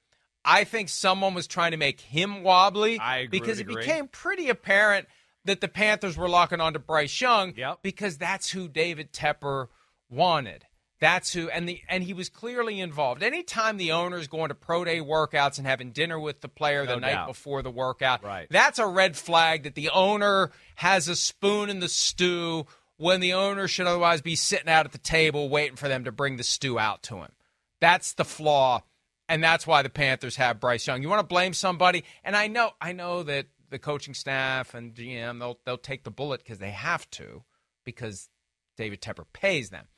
I 0.45 0.63
think 0.65 0.89
someone 0.89 1.35
was 1.35 1.49
trying 1.49 1.73
to 1.73 1.77
make 1.77 2.01
him 2.01 2.43
wobbly 2.45 2.99
I 3.01 3.19
agree- 3.19 3.41
because 3.41 3.59
it 3.59 3.67
became 3.67 4.07
pretty 4.07 4.49
apparent 4.49 5.09
that 5.45 5.61
the 5.61 5.69
Panthers 5.69 6.17
were 6.17 6.29
locking 6.29 6.61
on 6.61 6.73
to 6.75 6.79
Bryce 6.79 7.21
Young 7.21 7.55
Yep. 7.57 7.81
because 7.83 8.19
that's 8.19 8.51
who 8.51 8.69
David 8.69 9.13
Tepper 9.13 9.69
wanted. 10.09 10.65
That's 10.99 11.33
who, 11.35 11.51
and 11.51 11.69
the 11.69 11.83
and 11.89 12.03
he 12.03 12.15
was 12.15 12.31
clearly 12.31 12.81
involved. 12.81 13.23
Anytime 13.23 13.77
the 13.77 13.93
owner's 13.93 14.29
going 14.29 14.49
to 14.49 14.55
pro 14.55 14.83
day 14.85 14.99
workouts 15.01 15.59
and 15.59 15.67
having 15.67 15.93
dinner 15.93 16.19
with 16.19 16.41
the 16.41 16.49
player 16.49 16.87
the 16.87 16.95
No 16.95 17.01
night 17.01 17.27
before 17.27 17.61
the 17.63 17.71
workout, 17.71 18.25
Right. 18.25 18.47
that's 18.51 18.79
a 18.79 18.87
red 18.87 19.15
flag 19.17 19.65
that 19.65 19.75
the 19.75 19.91
owner 19.91 20.53
has 20.77 21.07
a 21.09 21.17
spoon 21.17 21.69
in 21.69 21.81
the 21.81 21.89
stew 21.89 22.67
when 22.97 23.21
the 23.21 23.35
owner 23.35 23.69
should 23.69 23.87
otherwise 23.87 24.23
be 24.23 24.37
sitting 24.37 24.69
out 24.71 24.87
at 24.87 24.93
the 24.93 24.99
table 24.99 25.51
waiting 25.51 25.77
for 25.77 25.87
them 25.87 26.05
to 26.05 26.13
bring 26.13 26.39
the 26.39 26.43
stew 26.45 26.79
out 26.79 27.03
to 27.03 27.17
him. 27.17 27.33
That's 27.79 28.15
the 28.15 28.25
flaw, 28.25 28.83
and 29.29 29.45
that's 29.45 29.67
why 29.67 29.83
the 29.83 29.91
Panthers 29.91 30.37
have 30.37 30.61
Bryce 30.61 30.87
Young. 30.87 31.03
You 31.03 31.11
want 31.11 31.21
to 31.21 31.27
blame 31.27 31.53
somebody, 31.53 32.05
and 32.25 32.35
I 32.35 32.47
know, 32.47 32.71
I 32.81 32.93
know 32.93 33.23
that 33.25 33.49
the 33.69 33.79
coaching 33.79 34.15
staff 34.15 34.73
and 34.73 34.95
GM 34.95 35.41
they'll 35.41 35.59
they'll 35.67 35.77
take 35.77 36.05
the 36.05 36.11
bullet 36.11 36.41
because 36.43 36.59
they 36.59 36.71
have 36.71 37.11
to, 37.11 37.43
because 37.85 38.31
David 38.79 39.03
Tepper 39.03 39.25
pays 39.35 39.69
them. 39.69 39.89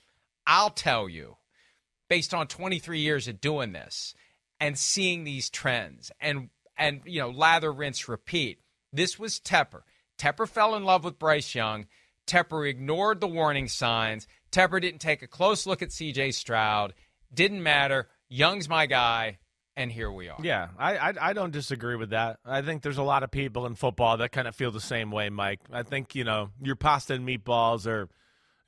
I'll 0.48 0.70
tell 0.70 1.08
you, 1.08 1.36
based 2.08 2.34
on 2.34 2.48
23 2.48 3.00
years 3.00 3.28
of 3.28 3.40
doing 3.40 3.72
this 3.72 4.14
and 4.58 4.76
seeing 4.76 5.24
these 5.24 5.50
trends 5.50 6.10
and 6.20 6.48
and 6.76 7.02
you 7.04 7.20
know 7.20 7.30
lather 7.30 7.72
rinse 7.72 8.08
repeat 8.08 8.60
this 8.92 9.18
was 9.18 9.38
tepper 9.38 9.82
tepper 10.18 10.48
fell 10.48 10.74
in 10.74 10.84
love 10.84 11.04
with 11.04 11.18
bryce 11.18 11.54
young 11.54 11.86
tepper 12.26 12.68
ignored 12.68 13.20
the 13.20 13.28
warning 13.28 13.68
signs 13.68 14.26
tepper 14.50 14.80
didn't 14.80 15.00
take 15.00 15.22
a 15.22 15.26
close 15.28 15.66
look 15.66 15.82
at 15.82 15.90
cj 15.90 16.32
stroud 16.34 16.94
didn't 17.32 17.62
matter 17.62 18.08
young's 18.28 18.68
my 18.68 18.86
guy 18.86 19.38
and 19.76 19.92
here 19.92 20.10
we 20.10 20.28
are. 20.28 20.36
Yeah, 20.42 20.70
I, 20.76 20.96
I 20.96 21.12
I 21.20 21.32
don't 21.34 21.52
disagree 21.52 21.94
with 21.94 22.10
that. 22.10 22.40
I 22.44 22.62
think 22.62 22.82
there's 22.82 22.98
a 22.98 23.02
lot 23.04 23.22
of 23.22 23.30
people 23.30 23.64
in 23.64 23.76
football 23.76 24.16
that 24.16 24.32
kind 24.32 24.48
of 24.48 24.56
feel 24.56 24.72
the 24.72 24.80
same 24.80 25.12
way, 25.12 25.30
Mike. 25.30 25.60
I 25.72 25.84
think 25.84 26.16
you 26.16 26.24
know 26.24 26.50
your 26.60 26.74
pasta 26.74 27.14
and 27.14 27.24
meatballs 27.24 27.86
are, 27.86 28.08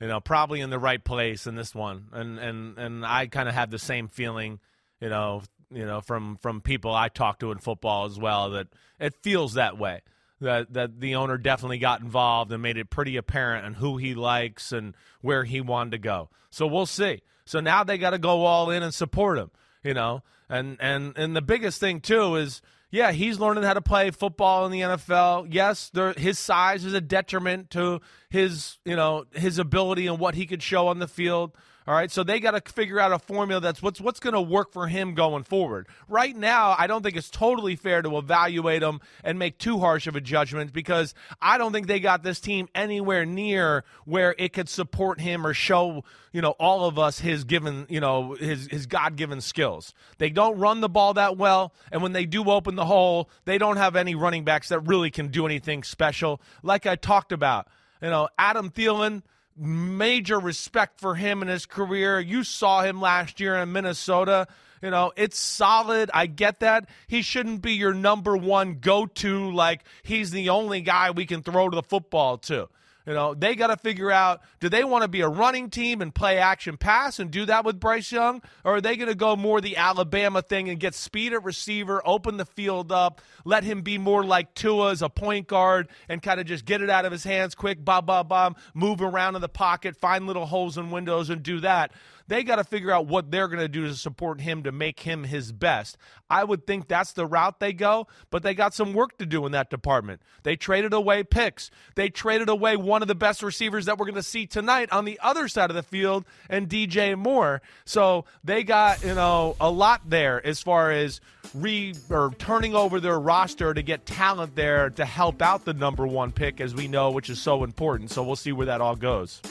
you 0.01 0.07
know, 0.07 0.19
probably 0.19 0.61
in 0.61 0.71
the 0.71 0.79
right 0.79 1.01
place 1.01 1.45
in 1.45 1.53
this 1.53 1.75
one, 1.75 2.07
and 2.11 2.39
and 2.39 2.77
and 2.79 3.05
I 3.05 3.27
kind 3.27 3.47
of 3.47 3.53
have 3.53 3.69
the 3.69 3.77
same 3.77 4.07
feeling, 4.07 4.59
you 4.99 5.09
know, 5.09 5.43
you 5.71 5.85
know, 5.85 6.01
from 6.01 6.37
from 6.37 6.59
people 6.59 6.93
I 6.93 7.07
talk 7.07 7.39
to 7.39 7.51
in 7.51 7.59
football 7.59 8.05
as 8.05 8.17
well 8.17 8.49
that 8.51 8.67
it 8.99 9.13
feels 9.21 9.53
that 9.53 9.77
way. 9.77 10.01
That 10.41 10.73
that 10.73 10.99
the 10.99 11.15
owner 11.15 11.37
definitely 11.37 11.77
got 11.77 12.01
involved 12.01 12.51
and 12.51 12.63
made 12.63 12.77
it 12.77 12.89
pretty 12.89 13.15
apparent 13.15 13.63
on 13.63 13.75
who 13.75 13.97
he 13.97 14.15
likes 14.15 14.71
and 14.71 14.95
where 15.21 15.43
he 15.43 15.61
wanted 15.61 15.91
to 15.91 15.99
go. 15.99 16.29
So 16.49 16.65
we'll 16.65 16.87
see. 16.87 17.21
So 17.45 17.59
now 17.59 17.83
they 17.83 17.99
got 17.99 18.09
to 18.09 18.17
go 18.17 18.43
all 18.45 18.71
in 18.71 18.81
and 18.81 18.93
support 18.93 19.37
him, 19.37 19.51
you 19.83 19.93
know. 19.93 20.23
And 20.49 20.77
and 20.79 21.15
and 21.15 21.35
the 21.35 21.43
biggest 21.43 21.79
thing 21.79 22.01
too 22.01 22.35
is 22.35 22.63
yeah, 22.91 23.13
he's 23.13 23.39
learning 23.39 23.63
how 23.63 23.73
to 23.73 23.81
play 23.81 24.11
football 24.11 24.65
in 24.65 24.71
the 24.71 24.81
NFL. 24.81 25.47
Yes, 25.49 25.89
there, 25.93 26.13
his 26.13 26.37
size 26.37 26.83
is 26.83 26.93
a 26.93 27.01
detriment 27.01 27.69
to 27.71 28.01
his, 28.29 28.77
you 28.83 28.97
know, 28.97 29.23
his 29.33 29.57
ability 29.57 30.07
and 30.07 30.19
what 30.19 30.35
he 30.35 30.45
could 30.45 30.61
show 30.61 30.87
on 30.87 30.99
the 30.99 31.07
field. 31.07 31.51
All 31.91 31.97
right, 31.97 32.09
so 32.09 32.23
they 32.23 32.39
got 32.39 32.51
to 32.51 32.71
figure 32.71 33.01
out 33.01 33.11
a 33.11 33.19
formula 33.19 33.59
that's 33.59 33.81
what's 33.81 33.99
what's 33.99 34.21
going 34.21 34.33
to 34.33 34.39
work 34.39 34.71
for 34.71 34.87
him 34.87 35.13
going 35.13 35.43
forward. 35.43 35.89
Right 36.07 36.33
now, 36.33 36.73
I 36.79 36.87
don't 36.87 37.03
think 37.03 37.17
it's 37.17 37.29
totally 37.29 37.75
fair 37.75 38.01
to 38.01 38.17
evaluate 38.17 38.81
him 38.81 39.01
and 39.25 39.37
make 39.37 39.57
too 39.57 39.77
harsh 39.77 40.07
of 40.07 40.15
a 40.15 40.21
judgment 40.21 40.71
because 40.71 41.13
I 41.41 41.57
don't 41.57 41.73
think 41.73 41.87
they 41.87 41.99
got 41.99 42.23
this 42.23 42.39
team 42.39 42.69
anywhere 42.73 43.25
near 43.25 43.83
where 44.05 44.33
it 44.39 44.53
could 44.53 44.69
support 44.69 45.19
him 45.19 45.45
or 45.45 45.53
show 45.53 46.05
you 46.31 46.41
know 46.41 46.51
all 46.51 46.85
of 46.85 46.97
us 46.97 47.19
his 47.19 47.43
given 47.43 47.87
you 47.89 47.99
know 47.99 48.35
his 48.35 48.67
his 48.67 48.85
God 48.85 49.17
given 49.17 49.41
skills. 49.41 49.93
They 50.17 50.29
don't 50.29 50.57
run 50.59 50.79
the 50.79 50.87
ball 50.87 51.15
that 51.15 51.35
well, 51.35 51.73
and 51.91 52.01
when 52.01 52.13
they 52.13 52.25
do 52.25 52.45
open 52.45 52.75
the 52.75 52.85
hole, 52.85 53.29
they 53.43 53.57
don't 53.57 53.75
have 53.75 53.97
any 53.97 54.15
running 54.15 54.45
backs 54.45 54.69
that 54.69 54.79
really 54.79 55.11
can 55.11 55.27
do 55.27 55.45
anything 55.45 55.83
special. 55.83 56.39
Like 56.63 56.85
I 56.85 56.95
talked 56.95 57.33
about, 57.33 57.67
you 58.01 58.09
know, 58.09 58.29
Adam 58.37 58.69
Thielen 58.69 59.23
major 59.57 60.39
respect 60.39 60.99
for 60.99 61.15
him 61.15 61.41
in 61.41 61.47
his 61.47 61.65
career. 61.65 62.19
You 62.19 62.43
saw 62.43 62.81
him 62.81 63.01
last 63.01 63.39
year 63.39 63.55
in 63.57 63.71
Minnesota. 63.71 64.47
You 64.81 64.89
know, 64.89 65.11
it's 65.15 65.39
solid. 65.39 66.09
I 66.13 66.25
get 66.25 66.61
that. 66.61 66.89
He 67.07 67.21
shouldn't 67.21 67.61
be 67.61 67.73
your 67.73 67.93
number 67.93 68.35
one 68.35 68.79
go 68.81 69.05
to, 69.05 69.51
like 69.51 69.81
he's 70.03 70.31
the 70.31 70.49
only 70.49 70.81
guy 70.81 71.11
we 71.11 71.25
can 71.25 71.43
throw 71.43 71.69
to 71.69 71.75
the 71.75 71.83
football 71.83 72.37
to. 72.39 72.67
You 73.05 73.13
know, 73.13 73.33
they 73.33 73.55
got 73.55 73.67
to 73.67 73.77
figure 73.77 74.11
out 74.11 74.41
do 74.59 74.69
they 74.69 74.83
want 74.83 75.01
to 75.03 75.07
be 75.07 75.21
a 75.21 75.27
running 75.27 75.69
team 75.69 76.01
and 76.01 76.13
play 76.13 76.37
action 76.37 76.77
pass 76.77 77.19
and 77.19 77.31
do 77.31 77.45
that 77.45 77.65
with 77.65 77.79
Bryce 77.79 78.11
Young? 78.11 78.41
Or 78.63 78.75
are 78.75 78.81
they 78.81 78.95
going 78.95 79.09
to 79.09 79.15
go 79.15 79.35
more 79.35 79.59
the 79.59 79.77
Alabama 79.77 80.41
thing 80.41 80.69
and 80.69 80.79
get 80.79 80.93
speed 80.93 81.33
at 81.33 81.43
receiver, 81.43 82.01
open 82.05 82.37
the 82.37 82.45
field 82.45 82.91
up, 82.91 83.21
let 83.43 83.63
him 83.63 83.81
be 83.81 83.97
more 83.97 84.23
like 84.23 84.53
Tua 84.53 84.91
as 84.91 85.01
a 85.01 85.09
point 85.09 85.47
guard 85.47 85.87
and 86.07 86.21
kind 86.21 86.39
of 86.39 86.45
just 86.45 86.65
get 86.65 86.81
it 86.81 86.89
out 86.89 87.05
of 87.05 87.11
his 87.11 87.23
hands 87.23 87.55
quick, 87.55 87.83
bob, 87.83 88.05
bob, 88.05 88.29
bob, 88.29 88.57
move 88.73 89.01
around 89.01 89.35
in 89.35 89.41
the 89.41 89.49
pocket, 89.49 89.95
find 89.95 90.27
little 90.27 90.45
holes 90.45 90.77
and 90.77 90.91
windows 90.91 91.29
and 91.29 91.41
do 91.41 91.59
that? 91.61 91.91
They 92.31 92.43
got 92.43 92.55
to 92.55 92.63
figure 92.63 92.91
out 92.91 93.07
what 93.07 93.29
they're 93.29 93.49
going 93.49 93.59
to 93.59 93.67
do 93.67 93.85
to 93.87 93.93
support 93.93 94.39
him 94.39 94.63
to 94.63 94.71
make 94.71 95.01
him 95.01 95.25
his 95.25 95.51
best. 95.51 95.97
I 96.29 96.45
would 96.45 96.65
think 96.65 96.87
that's 96.87 97.11
the 97.11 97.25
route 97.25 97.59
they 97.59 97.73
go, 97.73 98.07
but 98.29 98.41
they 98.41 98.53
got 98.53 98.73
some 98.73 98.93
work 98.93 99.17
to 99.17 99.25
do 99.25 99.45
in 99.45 99.51
that 99.51 99.69
department. 99.69 100.21
They 100.43 100.55
traded 100.55 100.93
away 100.93 101.25
picks. 101.25 101.71
They 101.95 102.07
traded 102.07 102.47
away 102.47 102.77
one 102.77 103.01
of 103.01 103.09
the 103.09 103.15
best 103.15 103.43
receivers 103.43 103.85
that 103.87 103.97
we're 103.97 104.05
going 104.05 104.15
to 104.15 104.23
see 104.23 104.45
tonight 104.45 104.93
on 104.93 105.03
the 105.03 105.19
other 105.21 105.49
side 105.49 105.71
of 105.71 105.75
the 105.75 105.83
field 105.83 106.23
and 106.49 106.69
DJ 106.69 107.17
Moore. 107.17 107.61
So 107.83 108.23
they 108.45 108.63
got, 108.63 109.03
you 109.03 109.13
know, 109.13 109.57
a 109.59 109.69
lot 109.69 110.09
there 110.09 110.41
as 110.47 110.61
far 110.61 110.89
as 110.89 111.19
re 111.53 111.93
or 112.09 112.33
turning 112.39 112.75
over 112.75 113.01
their 113.01 113.19
roster 113.19 113.73
to 113.73 113.81
get 113.83 114.05
talent 114.05 114.55
there 114.55 114.89
to 114.91 115.03
help 115.03 115.41
out 115.41 115.65
the 115.65 115.73
number 115.73 116.07
1 116.07 116.31
pick 116.31 116.61
as 116.61 116.73
we 116.73 116.87
know, 116.87 117.11
which 117.11 117.29
is 117.29 117.41
so 117.41 117.65
important. 117.65 118.09
So 118.09 118.23
we'll 118.23 118.37
see 118.37 118.53
where 118.53 118.67
that 118.67 118.79
all 118.79 118.95
goes. 118.95 119.41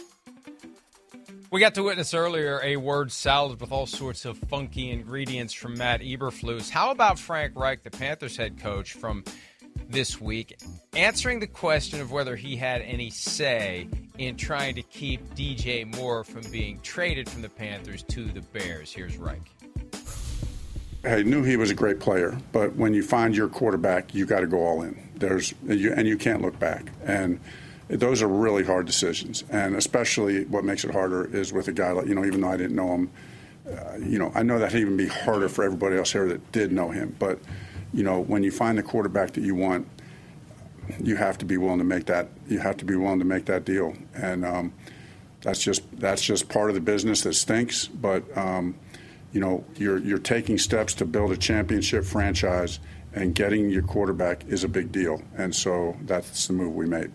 We 1.52 1.58
got 1.58 1.74
to 1.74 1.82
witness 1.82 2.14
earlier 2.14 2.60
a 2.62 2.76
word 2.76 3.10
salad 3.10 3.60
with 3.60 3.72
all 3.72 3.86
sorts 3.86 4.24
of 4.24 4.38
funky 4.38 4.92
ingredients 4.92 5.52
from 5.52 5.76
Matt 5.76 6.00
Eberflus. 6.00 6.70
How 6.70 6.92
about 6.92 7.18
Frank 7.18 7.56
Reich, 7.56 7.82
the 7.82 7.90
Panthers 7.90 8.36
head 8.36 8.60
coach 8.60 8.92
from 8.92 9.24
this 9.88 10.20
week, 10.20 10.56
answering 10.94 11.40
the 11.40 11.48
question 11.48 12.00
of 12.00 12.12
whether 12.12 12.36
he 12.36 12.54
had 12.54 12.82
any 12.82 13.10
say 13.10 13.88
in 14.16 14.36
trying 14.36 14.76
to 14.76 14.82
keep 14.82 15.34
DJ 15.34 15.92
Moore 15.96 16.22
from 16.22 16.42
being 16.52 16.78
traded 16.82 17.28
from 17.28 17.42
the 17.42 17.48
Panthers 17.48 18.04
to 18.04 18.26
the 18.26 18.42
Bears? 18.42 18.92
Here's 18.92 19.16
Reich. 19.16 19.50
I 21.02 21.24
knew 21.24 21.42
he 21.42 21.56
was 21.56 21.72
a 21.72 21.74
great 21.74 21.98
player, 21.98 22.38
but 22.52 22.76
when 22.76 22.94
you 22.94 23.02
find 23.02 23.34
your 23.34 23.48
quarterback, 23.48 24.14
you 24.14 24.24
got 24.24 24.40
to 24.40 24.46
go 24.46 24.58
all 24.58 24.82
in. 24.82 24.96
There's 25.16 25.52
you, 25.66 25.92
and 25.94 26.06
you 26.06 26.16
can't 26.16 26.42
look 26.42 26.60
back. 26.60 26.92
And 27.04 27.40
those 27.90 28.22
are 28.22 28.28
really 28.28 28.64
hard 28.64 28.86
decisions, 28.86 29.44
and 29.50 29.74
especially 29.74 30.44
what 30.44 30.64
makes 30.64 30.84
it 30.84 30.92
harder 30.92 31.24
is 31.34 31.52
with 31.52 31.68
a 31.68 31.72
guy 31.72 31.90
like 31.90 32.06
you 32.06 32.14
know, 32.14 32.24
even 32.24 32.40
though 32.40 32.50
I 32.50 32.56
didn't 32.56 32.76
know 32.76 32.94
him, 32.94 33.10
uh, 33.68 33.96
you 33.98 34.18
know, 34.18 34.30
I 34.34 34.42
know 34.42 34.58
that 34.58 34.72
would 34.72 34.80
even 34.80 34.96
be 34.96 35.08
harder 35.08 35.48
for 35.48 35.64
everybody 35.64 35.96
else 35.96 36.12
here 36.12 36.28
that 36.28 36.52
did 36.52 36.72
know 36.72 36.90
him. 36.90 37.16
But 37.18 37.40
you 37.92 38.04
know, 38.04 38.20
when 38.20 38.42
you 38.42 38.52
find 38.52 38.78
the 38.78 38.82
quarterback 38.82 39.32
that 39.32 39.42
you 39.42 39.54
want, 39.54 39.88
you 41.02 41.16
have 41.16 41.38
to 41.38 41.44
be 41.44 41.56
willing 41.56 41.78
to 41.78 41.84
make 41.84 42.06
that. 42.06 42.28
You 42.48 42.60
have 42.60 42.76
to 42.78 42.84
be 42.84 42.94
willing 42.94 43.18
to 43.18 43.24
make 43.24 43.46
that 43.46 43.64
deal, 43.64 43.94
and 44.14 44.44
um, 44.44 44.72
that's 45.40 45.62
just 45.62 45.82
that's 45.98 46.22
just 46.22 46.48
part 46.48 46.70
of 46.70 46.74
the 46.74 46.80
business 46.80 47.22
that 47.22 47.34
stinks. 47.34 47.86
But 47.86 48.24
um, 48.36 48.76
you 49.32 49.40
know, 49.40 49.64
you're 49.76 49.98
you're 49.98 50.18
taking 50.18 50.58
steps 50.58 50.94
to 50.94 51.04
build 51.04 51.32
a 51.32 51.36
championship 51.36 52.04
franchise, 52.04 52.78
and 53.12 53.34
getting 53.34 53.68
your 53.68 53.82
quarterback 53.82 54.44
is 54.46 54.62
a 54.62 54.68
big 54.68 54.92
deal, 54.92 55.22
and 55.36 55.54
so 55.54 55.96
that's 56.02 56.46
the 56.46 56.52
move 56.52 56.74
we 56.74 56.86
made. 56.86 57.10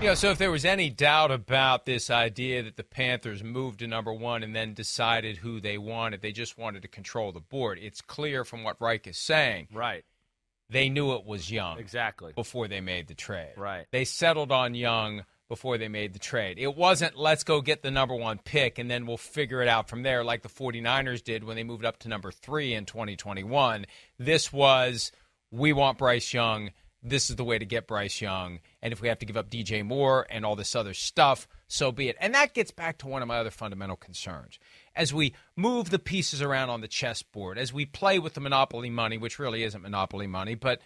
You 0.00 0.06
know, 0.06 0.14
so 0.14 0.30
if 0.30 0.38
there 0.38 0.52
was 0.52 0.64
any 0.64 0.90
doubt 0.90 1.32
about 1.32 1.84
this 1.84 2.08
idea 2.08 2.62
that 2.62 2.76
the 2.76 2.84
Panthers 2.84 3.42
moved 3.42 3.80
to 3.80 3.88
number 3.88 4.12
one 4.12 4.44
and 4.44 4.54
then 4.54 4.72
decided 4.72 5.38
who 5.38 5.60
they 5.60 5.76
wanted, 5.76 6.22
they 6.22 6.30
just 6.30 6.56
wanted 6.56 6.82
to 6.82 6.88
control 6.88 7.32
the 7.32 7.40
board. 7.40 7.80
It's 7.82 8.00
clear 8.00 8.44
from 8.44 8.62
what 8.62 8.80
Reich 8.80 9.08
is 9.08 9.18
saying. 9.18 9.66
Right. 9.72 10.04
They 10.70 10.88
knew 10.88 11.14
it 11.14 11.24
was 11.24 11.50
Young. 11.50 11.80
Exactly. 11.80 12.32
Before 12.32 12.68
they 12.68 12.80
made 12.80 13.08
the 13.08 13.16
trade. 13.16 13.54
Right. 13.56 13.86
They 13.90 14.04
settled 14.04 14.52
on 14.52 14.76
Young 14.76 15.24
before 15.48 15.78
they 15.78 15.88
made 15.88 16.12
the 16.12 16.20
trade. 16.20 16.60
It 16.60 16.76
wasn't 16.76 17.18
let's 17.18 17.42
go 17.42 17.60
get 17.60 17.82
the 17.82 17.90
number 17.90 18.14
one 18.14 18.38
pick 18.38 18.78
and 18.78 18.88
then 18.88 19.04
we'll 19.04 19.16
figure 19.16 19.62
it 19.62 19.68
out 19.68 19.88
from 19.88 20.04
there 20.04 20.22
like 20.22 20.42
the 20.42 20.48
49ers 20.48 21.24
did 21.24 21.42
when 21.42 21.56
they 21.56 21.64
moved 21.64 21.84
up 21.84 21.98
to 22.00 22.08
number 22.08 22.30
three 22.30 22.72
in 22.72 22.84
2021. 22.84 23.84
This 24.16 24.52
was 24.52 25.10
we 25.50 25.72
want 25.72 25.98
Bryce 25.98 26.32
Young 26.32 26.70
this 27.02 27.30
is 27.30 27.36
the 27.36 27.44
way 27.44 27.58
to 27.58 27.64
get 27.64 27.86
Bryce 27.86 28.20
Young. 28.20 28.60
And 28.82 28.92
if 28.92 29.00
we 29.00 29.08
have 29.08 29.18
to 29.20 29.26
give 29.26 29.36
up 29.36 29.50
DJ 29.50 29.84
Moore 29.84 30.26
and 30.30 30.44
all 30.44 30.56
this 30.56 30.74
other 30.74 30.94
stuff, 30.94 31.46
so 31.68 31.92
be 31.92 32.08
it. 32.08 32.16
And 32.20 32.34
that 32.34 32.54
gets 32.54 32.70
back 32.70 32.98
to 32.98 33.06
one 33.06 33.22
of 33.22 33.28
my 33.28 33.38
other 33.38 33.50
fundamental 33.50 33.96
concerns. 33.96 34.58
As 34.96 35.14
we 35.14 35.34
move 35.56 35.90
the 35.90 35.98
pieces 35.98 36.42
around 36.42 36.70
on 36.70 36.80
the 36.80 36.88
chessboard, 36.88 37.58
as 37.58 37.72
we 37.72 37.86
play 37.86 38.18
with 38.18 38.34
the 38.34 38.40
monopoly 38.40 38.90
money, 38.90 39.16
which 39.16 39.38
really 39.38 39.62
isn't 39.62 39.82
monopoly 39.82 40.26
money, 40.26 40.54
but 40.54 40.80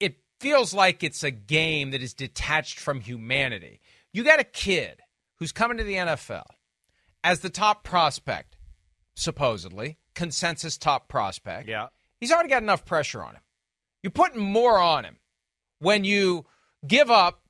it 0.00 0.16
feels 0.40 0.74
like 0.74 1.02
it's 1.04 1.22
a 1.22 1.30
game 1.30 1.92
that 1.92 2.02
is 2.02 2.14
detached 2.14 2.80
from 2.80 3.00
humanity. 3.00 3.80
You 4.12 4.24
got 4.24 4.40
a 4.40 4.44
kid 4.44 5.00
who's 5.36 5.52
coming 5.52 5.78
to 5.78 5.84
the 5.84 5.94
NFL 5.94 6.46
as 7.22 7.40
the 7.40 7.50
top 7.50 7.84
prospect, 7.84 8.56
supposedly, 9.14 9.98
consensus 10.14 10.76
top 10.76 11.08
prospect. 11.08 11.68
Yeah. 11.68 11.88
He's 12.20 12.32
already 12.32 12.48
got 12.48 12.62
enough 12.62 12.84
pressure 12.84 13.22
on 13.22 13.34
him. 13.34 13.42
You're 14.02 14.10
putting 14.10 14.42
more 14.42 14.78
on 14.78 15.04
him 15.04 15.18
when 15.78 16.04
you 16.04 16.46
give 16.86 17.10
up 17.10 17.42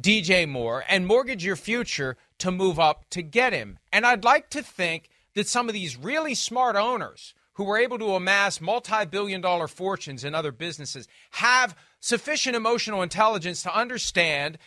DJ 0.00 0.48
Moore 0.48 0.84
and 0.88 1.06
mortgage 1.06 1.44
your 1.44 1.56
future 1.56 2.16
to 2.38 2.50
move 2.50 2.80
up 2.80 3.04
to 3.10 3.22
get 3.22 3.52
him. 3.52 3.78
And 3.92 4.06
I'd 4.06 4.24
like 4.24 4.50
to 4.50 4.62
think 4.62 5.10
that 5.34 5.46
some 5.46 5.68
of 5.68 5.74
these 5.74 5.96
really 5.96 6.34
smart 6.34 6.76
owners 6.76 7.34
who 7.54 7.64
were 7.64 7.78
able 7.78 7.98
to 7.98 8.14
amass 8.14 8.60
multi 8.60 9.04
billion 9.04 9.40
dollar 9.40 9.68
fortunes 9.68 10.24
in 10.24 10.34
other 10.34 10.52
businesses 10.52 11.06
have 11.32 11.76
sufficient 12.00 12.56
emotional 12.56 13.02
intelligence 13.02 13.62
to 13.62 13.76
understand 13.76 14.58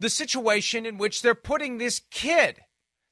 the 0.00 0.10
situation 0.10 0.86
in 0.86 0.98
which 0.98 1.22
they're 1.22 1.34
putting 1.34 1.78
this 1.78 2.00
kid, 2.10 2.60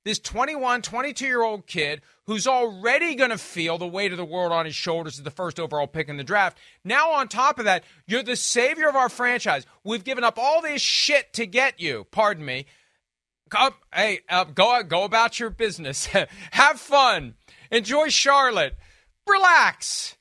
this 0.08 0.18
21, 0.18 0.80
22 0.80 1.26
year 1.26 1.42
old 1.42 1.66
kid 1.66 2.00
who's 2.26 2.46
already 2.46 3.14
going 3.14 3.28
to 3.28 3.36
feel 3.36 3.76
the 3.76 3.86
weight 3.86 4.10
of 4.10 4.16
the 4.16 4.24
world 4.24 4.52
on 4.52 4.64
his 4.64 4.74
shoulders 4.74 5.18
as 5.18 5.22
the 5.22 5.30
first 5.30 5.60
overall 5.60 5.86
pick 5.86 6.08
in 6.08 6.16
the 6.16 6.24
draft. 6.24 6.56
Now, 6.82 7.10
on 7.12 7.28
top 7.28 7.58
of 7.58 7.66
that, 7.66 7.84
you're 8.06 8.22
the 8.22 8.34
savior 8.34 8.88
of 8.88 8.96
our 8.96 9.10
franchise. 9.10 9.66
We've 9.84 10.04
given 10.04 10.24
up 10.24 10.38
all 10.38 10.62
this 10.62 10.80
shit 10.80 11.34
to 11.34 11.44
get 11.44 11.78
you. 11.78 12.06
Pardon 12.10 12.46
me. 12.46 12.64
Come, 13.50 13.74
hey, 13.94 14.20
uh, 14.30 14.44
go 14.44 14.82
go 14.82 15.04
about 15.04 15.38
your 15.38 15.50
business. 15.50 16.06
Have 16.52 16.80
fun. 16.80 17.34
Enjoy 17.70 18.08
Charlotte. 18.08 18.76
Relax. 19.26 20.16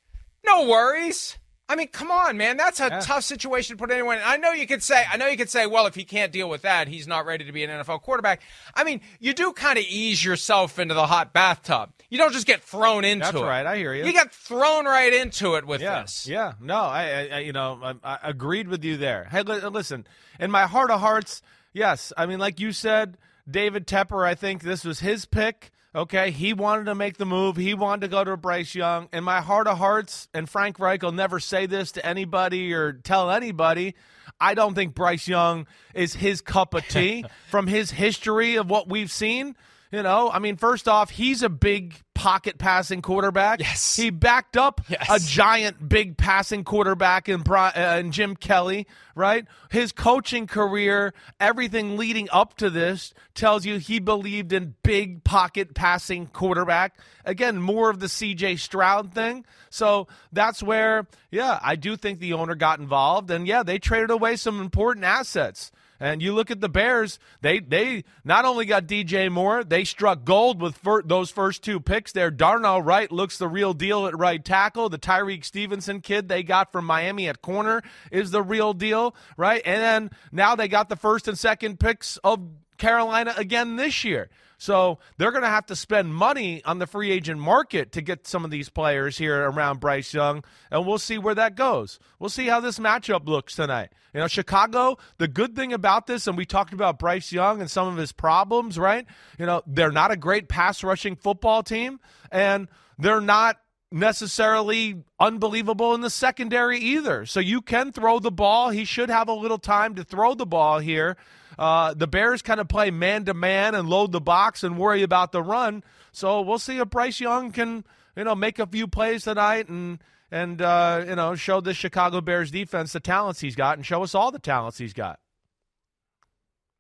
No 0.46 0.68
worries. 0.68 1.38
I 1.70 1.76
mean, 1.76 1.89
come 1.89 2.11
on, 2.11 2.38
man. 2.38 2.55
That's 2.55 2.80
a 2.80 2.88
Yeah. 2.88 2.99
tough 3.01 3.24
situation 3.26 3.76
to 3.76 3.80
put 3.82 3.91
anyone 3.91 4.18
in. 4.18 4.24
I 4.26 4.38
know 4.38 4.51
you 4.51 4.65
could 4.65 4.82
say, 4.82 5.03
I 5.11 5.18
know 5.18 5.28
you 5.28 5.36
could 5.36 5.49
say, 5.49 5.65
well, 5.68 5.86
if 5.86 5.95
he 5.95 6.05
can't 6.05 6.32
deal 6.32 6.47
with 6.49 6.61
that, 6.61 6.88
he's 6.88 7.07
not 7.07 7.26
ready 7.26 7.43
to 7.43 7.51
be 7.51 7.63
an 7.65 7.70
NFL 7.70 8.01
quarterback. 8.03 8.41
I 8.74 8.86
mean, 8.86 9.01
you 9.20 9.34
do 9.34 9.51
kind 9.51 9.78
of 9.78 9.84
ease 9.86 10.24
yourself 10.24 10.80
into 10.80 10.93
the 10.93 11.07
hot 11.07 11.34
bathtub. 11.34 11.91
You 12.09 12.18
don't 12.18 12.32
just 12.32 12.47
get 12.47 12.63
thrown 12.63 13.03
into 13.03 13.26
That's 13.26 13.38
it. 13.38 13.43
right. 13.43 13.65
I 13.65 13.76
hear 13.78 13.93
you. 13.93 14.05
You 14.05 14.13
got 14.13 14.32
thrown 14.32 14.86
right 14.86 15.11
into 15.11 15.55
it 15.55 15.65
with 15.68 15.82
yeah, 15.82 16.03
this. 16.03 16.26
Yeah, 16.26 16.53
no, 16.61 16.76
I, 16.78 17.03
I- 17.03 17.30
I 17.34 17.39
you 17.39 17.51
know, 17.51 17.80
I, 17.84 17.95
I 18.13 18.20
agreed 18.30 18.70
with 18.70 18.86
you 18.86 18.95
there. 18.95 19.28
Hey, 19.30 19.41
li- 19.41 19.59
uh, 19.61 19.70
listen, 19.70 20.07
in 20.39 20.49
my 20.49 20.68
heart 20.68 20.89
of 20.89 21.01
hearts, 21.01 21.41
yes. 21.74 22.13
I 22.15 22.28
mean, 22.28 22.39
like 22.39 22.61
you 22.61 22.72
said, 22.72 23.18
David 23.49 23.86
Tepper. 23.88 24.26
I 24.26 24.36
think 24.36 24.61
this 24.63 24.86
was 24.86 25.01
his 25.01 25.26
pick. 25.26 25.72
Okay, 25.98 26.30
he 26.30 26.54
wanted 26.54 26.86
to 26.86 26.93
make 26.93 27.18
the 27.18 27.26
move. 27.26 27.58
He 27.58 27.74
wanted 27.74 28.02
to 28.02 28.08
go 28.10 28.24
to 28.24 28.38
Bryce 28.38 28.76
Young. 28.76 29.10
In 29.12 29.24
my 29.24 29.41
heart 29.41 29.66
of 29.66 29.80
hearts, 29.80 30.28
and 30.32 30.48
Frank 30.48 30.78
Reich 30.78 31.02
will 31.02 31.12
never 31.12 31.39
say 31.39 31.66
this 31.66 31.93
to 31.93 32.06
anybody 32.06 32.72
or 32.72 32.93
tell 32.93 33.32
anybody. 33.32 33.95
I 34.39 34.54
don't 34.54 34.76
think 34.76 34.93
Bryce 34.93 35.28
Young 35.28 35.66
is 35.95 36.14
his 36.14 36.41
cup 36.41 36.76
of 36.76 36.88
tea 36.88 37.26
from 37.50 37.66
his 37.66 37.89
history 37.89 38.58
of 38.58 38.70
what 38.70 38.88
we've 38.88 39.10
seen. 39.10 39.56
You 39.91 40.04
know, 40.04 40.30
I 40.30 40.38
mean, 40.38 40.58
first 40.58 40.88
off, 40.88 41.10
he's 41.10 41.41
a 41.41 41.50
big 41.50 41.95
pocket 42.18 42.57
passing 42.57 43.03
quarterback. 43.03 43.59
Yes. 43.59 43.95
He 43.95 44.09
backed 44.09 44.57
up 44.57 44.82
a 45.07 45.20
giant 45.20 45.88
big 45.88 46.18
passing 46.18 46.63
quarterback 46.63 47.30
in, 47.30 47.43
uh, 47.47 47.97
in 47.99 48.11
Jim 48.11 48.36
Kelly, 48.36 48.88
right? 49.13 49.45
His 49.70 49.91
coaching 49.91 50.47
career, 50.47 51.13
everything 51.39 51.95
leading 51.95 52.28
up 52.32 52.57
to 52.57 52.72
this 52.72 53.13
tells 53.36 53.68
you 53.68 53.78
he 53.78 53.99
believed 53.99 54.51
in 54.51 54.74
big 54.82 55.24
pocket 55.24 55.76
passing 55.76 56.26
quarterback. 56.26 56.97
Again, 57.24 57.61
more 57.61 57.91
of 57.91 57.99
the 57.99 58.07
CJ 58.07 58.59
Stroud 58.59 59.13
thing. 59.13 59.45
So 59.70 60.07
that's 60.32 60.63
where, 60.63 61.05
yeah, 61.30 61.59
I 61.61 61.76
do 61.76 61.95
think 61.95 62.20
the 62.20 62.34
owner 62.34 62.55
got 62.55 62.80
involved. 62.80 63.30
And 63.30 63.47
yeah, 63.47 63.61
they 63.61 63.78
traded 63.78 64.09
away 64.09 64.38
some 64.38 64.59
important 64.59 65.05
assets. 65.05 65.72
And 66.00 66.22
you 66.22 66.34
look 66.34 66.52
at 66.52 66.62
the 66.62 66.70
Bears; 66.70 67.20
they 67.41 67.60
they 67.60 68.04
not 68.24 68.45
only 68.45 68.66
got 68.66 68.88
DJ 68.88 69.32
Moore, 69.32 69.64
they 69.64 69.84
struck 69.84 70.24
gold 70.24 70.62
with 70.62 70.78
fir- 70.78 71.02
those 71.04 71.32
first 71.32 71.64
two 71.64 71.80
picks. 71.80 72.12
There, 72.12 72.32
Darnell 72.32 72.82
Wright 72.82 73.12
looks 73.12 73.38
the 73.38 73.48
real 73.48 73.74
deal 73.74 74.06
at 74.06 74.18
right 74.18 74.43
tackle. 74.43 74.89
The 74.89 75.00
Tyrique 75.00 75.45
Stevenson 75.45 76.02
kid 76.02 76.28
they 76.28 76.43
got 76.43 76.72
from 76.72 76.86
Miami 76.86 77.28
at 77.28 77.41
corner 77.41 77.82
is 78.12 78.32
the 78.32 78.43
real 78.43 78.74
deal, 78.74 79.16
right? 79.38 79.62
And 79.66 79.82
then 79.82 80.12
now 80.32 80.56
they 80.56 80.68
got 80.68 80.89
the 80.89 80.95
first 80.95 81.28
and 81.28 81.38
second 81.38 81.80
picks 81.80 82.18
of 82.18 82.41
Carolina 82.78 83.34
again 83.38 83.76
this 83.76 84.04
year. 84.04 84.30
So 84.58 84.99
they're 85.18 85.32
going 85.32 85.43
to 85.43 85.49
have 85.49 85.68
to 85.68 85.76
spend 85.76 86.14
money 86.14 86.64
on 86.66 86.80
the 86.80 86.88
free 86.88 87.12
agent 87.12 87.39
market 87.39 87.91
to 87.93 88.01
get 88.01 88.26
some 88.28 88.43
of 88.43 88.51
these 88.51 88.70
players 88.70 89.18
here 89.18 89.49
around 89.49 89.80
Bryce 89.80 90.14
Young, 90.14 90.43
and 90.72 90.86
we'll 90.86 90.97
see 90.97 91.18
where 91.18 91.36
that 91.36 91.55
goes. 91.55 91.99
We'll 92.20 92.30
see 92.30 92.47
how 92.47 92.60
this 92.60 92.80
matchup 92.80 93.28
looks 93.28 93.55
tonight. 93.55 93.89
You 94.14 94.22
know, 94.22 94.28
Chicago, 94.28 94.97
the 95.20 95.28
good 95.28 95.55
thing 95.55 95.74
about 95.74 96.08
this, 96.08 96.26
and 96.26 96.36
we 96.36 96.45
talked 96.45 96.74
about 96.74 96.97
Bryce 96.97 97.32
Young 97.32 97.62
and 97.62 97.70
some 97.70 97.88
of 97.88 97.97
his 97.97 98.12
problems, 98.12 98.80
right? 98.80 99.05
You 99.38 99.45
know, 99.45 99.62
they're 99.68 99.91
not 99.91 100.12
a 100.12 100.18
great 100.18 100.49
pass 100.49 100.84
rushing 100.84 101.16
football 101.16 101.62
team, 101.62 101.99
and 102.32 102.68
they're 102.97 103.22
not 103.22 103.58
necessarily 103.92 105.04
unbelievable 105.20 105.94
in 105.94 106.02
the 106.02 106.10
secondary 106.10 106.80
either. 106.80 107.26
So 107.26 107.40
you 107.40 107.62
can 107.62 107.92
throw 107.92 108.20
the 108.20 108.32
ball. 108.32 108.70
He 108.70 108.86
should 108.86 109.10
have 109.10 109.30
a 109.30 109.34
little 109.34 109.58
time 109.58 109.96
to 109.96 110.04
throw 110.04 110.34
the 110.34 110.46
ball 110.46 110.80
here. 110.80 111.18
Uh, 111.58 111.94
the 111.94 112.08
Bears 112.08 112.42
kind 112.42 112.60
of 112.60 112.68
play 112.68 112.92
man 112.92 113.26
to 113.26 113.34
man 113.34 113.74
and 113.74 113.90
load 113.90 114.12
the 114.12 114.22
box 114.22 114.64
and 114.64 114.78
worry 114.78 115.04
about 115.04 115.32
the 115.32 115.42
run. 115.42 115.84
So 116.12 116.42
we'll 116.42 116.60
see 116.60 116.78
if 116.78 116.90
Bryce 116.90 117.20
Young 117.20 117.52
can, 117.52 117.86
you 118.16 118.24
know, 118.24 118.36
make 118.36 118.60
a 118.60 118.68
few 118.68 118.88
plays 118.88 119.24
tonight 119.24 119.70
and 119.70 120.00
and 120.32 120.62
uh, 120.62 121.06
you 121.08 121.16
know 121.16 121.36
show 121.36 121.62
the 121.62 121.74
Chicago 121.74 122.22
Bears 122.22 122.52
defense 122.52 122.94
the 122.94 123.00
talents 123.00 123.40
he's 123.40 123.56
got 123.56 123.78
and 123.78 123.86
show 123.86 124.04
us 124.04 124.14
all 124.14 124.32
the 124.32 124.40
talents 124.40 124.78
he's 124.78 124.94
got. 124.94 125.20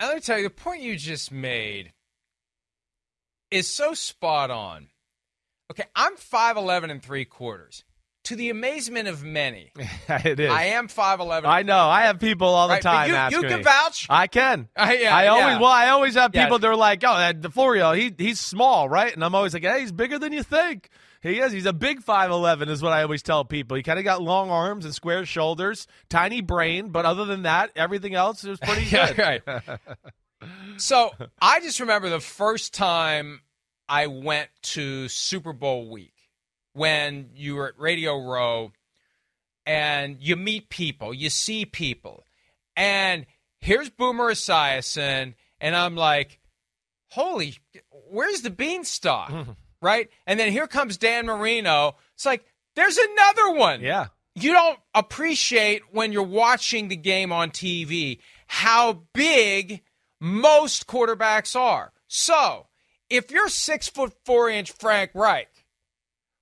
Me 0.01 0.19
tell 0.19 0.37
you, 0.37 0.43
the 0.43 0.49
point 0.49 0.81
you 0.81 0.95
just 0.95 1.31
made 1.31 1.93
is 3.49 3.67
so 3.67 3.93
spot 3.93 4.51
on. 4.51 4.89
Okay, 5.71 5.83
I'm 5.95 6.15
5'11 6.15 6.91
and 6.91 7.03
three 7.03 7.25
quarters. 7.25 7.83
To 8.25 8.35
the 8.35 8.49
amazement 8.49 9.07
of 9.07 9.23
many, 9.23 9.71
it 10.09 10.37
is. 10.37 10.51
I 10.51 10.63
am 10.65 10.89
5'11. 10.89 11.45
I 11.45 11.61
know. 11.63 11.77
I 11.87 12.01
have 12.03 12.19
people 12.19 12.47
all 12.49 12.67
the 12.67 12.73
Right, 12.73 12.83
but 12.83 12.89
time 12.91 13.09
you- 13.09 13.15
asking 13.15 13.41
you 13.43 13.47
can 13.47 13.57
me. 13.59 13.63
vouch? 13.63 14.05
I 14.09 14.27
can. 14.27 14.67
Uh, 14.75 14.93
yeah, 14.99 15.15
I 15.15 15.27
always 15.27 15.45
yeah. 15.53 15.59
well. 15.61 15.71
I 15.71 15.87
always 15.89 16.15
have 16.15 16.35
Yeah. 16.35 16.43
people. 16.43 16.59
They're 16.59 16.75
like, 16.75 17.03
"Oh, 17.05 17.17
that 17.17 17.39
DeFlorio, 17.39 17.97
he 17.97 18.13
he's 18.17 18.37
small, 18.41 18.89
right?" 18.89 19.13
And 19.13 19.23
I'm 19.23 19.33
always 19.33 19.53
like, 19.53 19.63
"Hey, 19.63 19.79
he's 19.79 19.93
bigger 19.93 20.19
than 20.19 20.33
you 20.33 20.43
think." 20.43 20.89
He 21.21 21.39
is. 21.39 21.53
He's 21.53 21.65
a 21.65 21.71
big 21.71 22.01
five 22.03 22.29
eleven, 22.29 22.67
is 22.67 22.81
what 22.81 22.91
I 22.91 23.03
always 23.03 23.23
tell 23.23 23.45
people. 23.45 23.77
He 23.77 23.83
kind 23.83 23.97
of 23.97 24.03
got 24.03 24.21
long 24.21 24.49
arms 24.49 24.83
and 24.83 24.93
square 24.93 25.25
shoulders, 25.25 25.87
tiny 26.09 26.41
brain, 26.41 26.89
but 26.89 27.05
other 27.05 27.23
than 27.23 27.43
that, 27.43 27.71
everything 27.77 28.13
else 28.13 28.43
is 28.43 28.59
pretty 28.59 28.83
Yeah, 28.91 29.13
good. 29.13 29.43
right. 29.47 29.79
So 30.77 31.11
I 31.41 31.61
just 31.61 31.79
remember 31.79 32.09
the 32.09 32.19
first 32.19 32.73
time 32.73 33.39
I 33.89 34.07
went 34.07 34.49
to 34.61 35.07
Super 35.07 35.53
Bowl 35.53 35.89
week 35.89 36.13
when 36.73 37.29
you 37.35 37.55
were 37.55 37.69
at 37.69 37.79
Radio 37.79 38.17
Row 38.23 38.71
and 39.65 40.17
you 40.19 40.35
meet 40.35 40.69
people, 40.69 41.13
you 41.13 41.29
see 41.29 41.65
people, 41.65 42.23
and 42.75 43.25
here's 43.59 43.89
Boomer 43.89 44.31
Esiason, 44.31 45.33
and 45.59 45.75
I'm 45.75 45.95
like, 45.95 46.39
holy, 47.09 47.57
where's 48.09 48.41
the 48.41 48.49
beanstalk? 48.49 49.29
Mm-hmm. 49.29 49.51
right? 49.81 50.09
And 50.25 50.39
then 50.39 50.51
here 50.51 50.67
comes 50.67 50.97
Dan 50.97 51.25
Marino. 51.25 51.95
It's 52.13 52.25
like, 52.25 52.45
there's 52.75 52.97
another 52.97 53.51
one. 53.51 53.81
Yeah. 53.81 54.07
You 54.35 54.53
don't 54.53 54.79
appreciate 54.93 55.81
when 55.91 56.11
you're 56.11 56.23
watching 56.23 56.89
the 56.89 56.95
game 56.95 57.31
on 57.31 57.49
TV 57.49 58.19
how 58.45 59.01
big 59.13 59.81
most 60.19 60.85
quarterbacks 60.87 61.59
are. 61.59 61.91
So, 62.07 62.67
if 63.09 63.31
you're 63.31 63.49
six 63.49 63.87
foot 63.87 64.13
four 64.25 64.49
inch 64.49 64.71
Frank 64.71 65.11
Reich, 65.13 65.49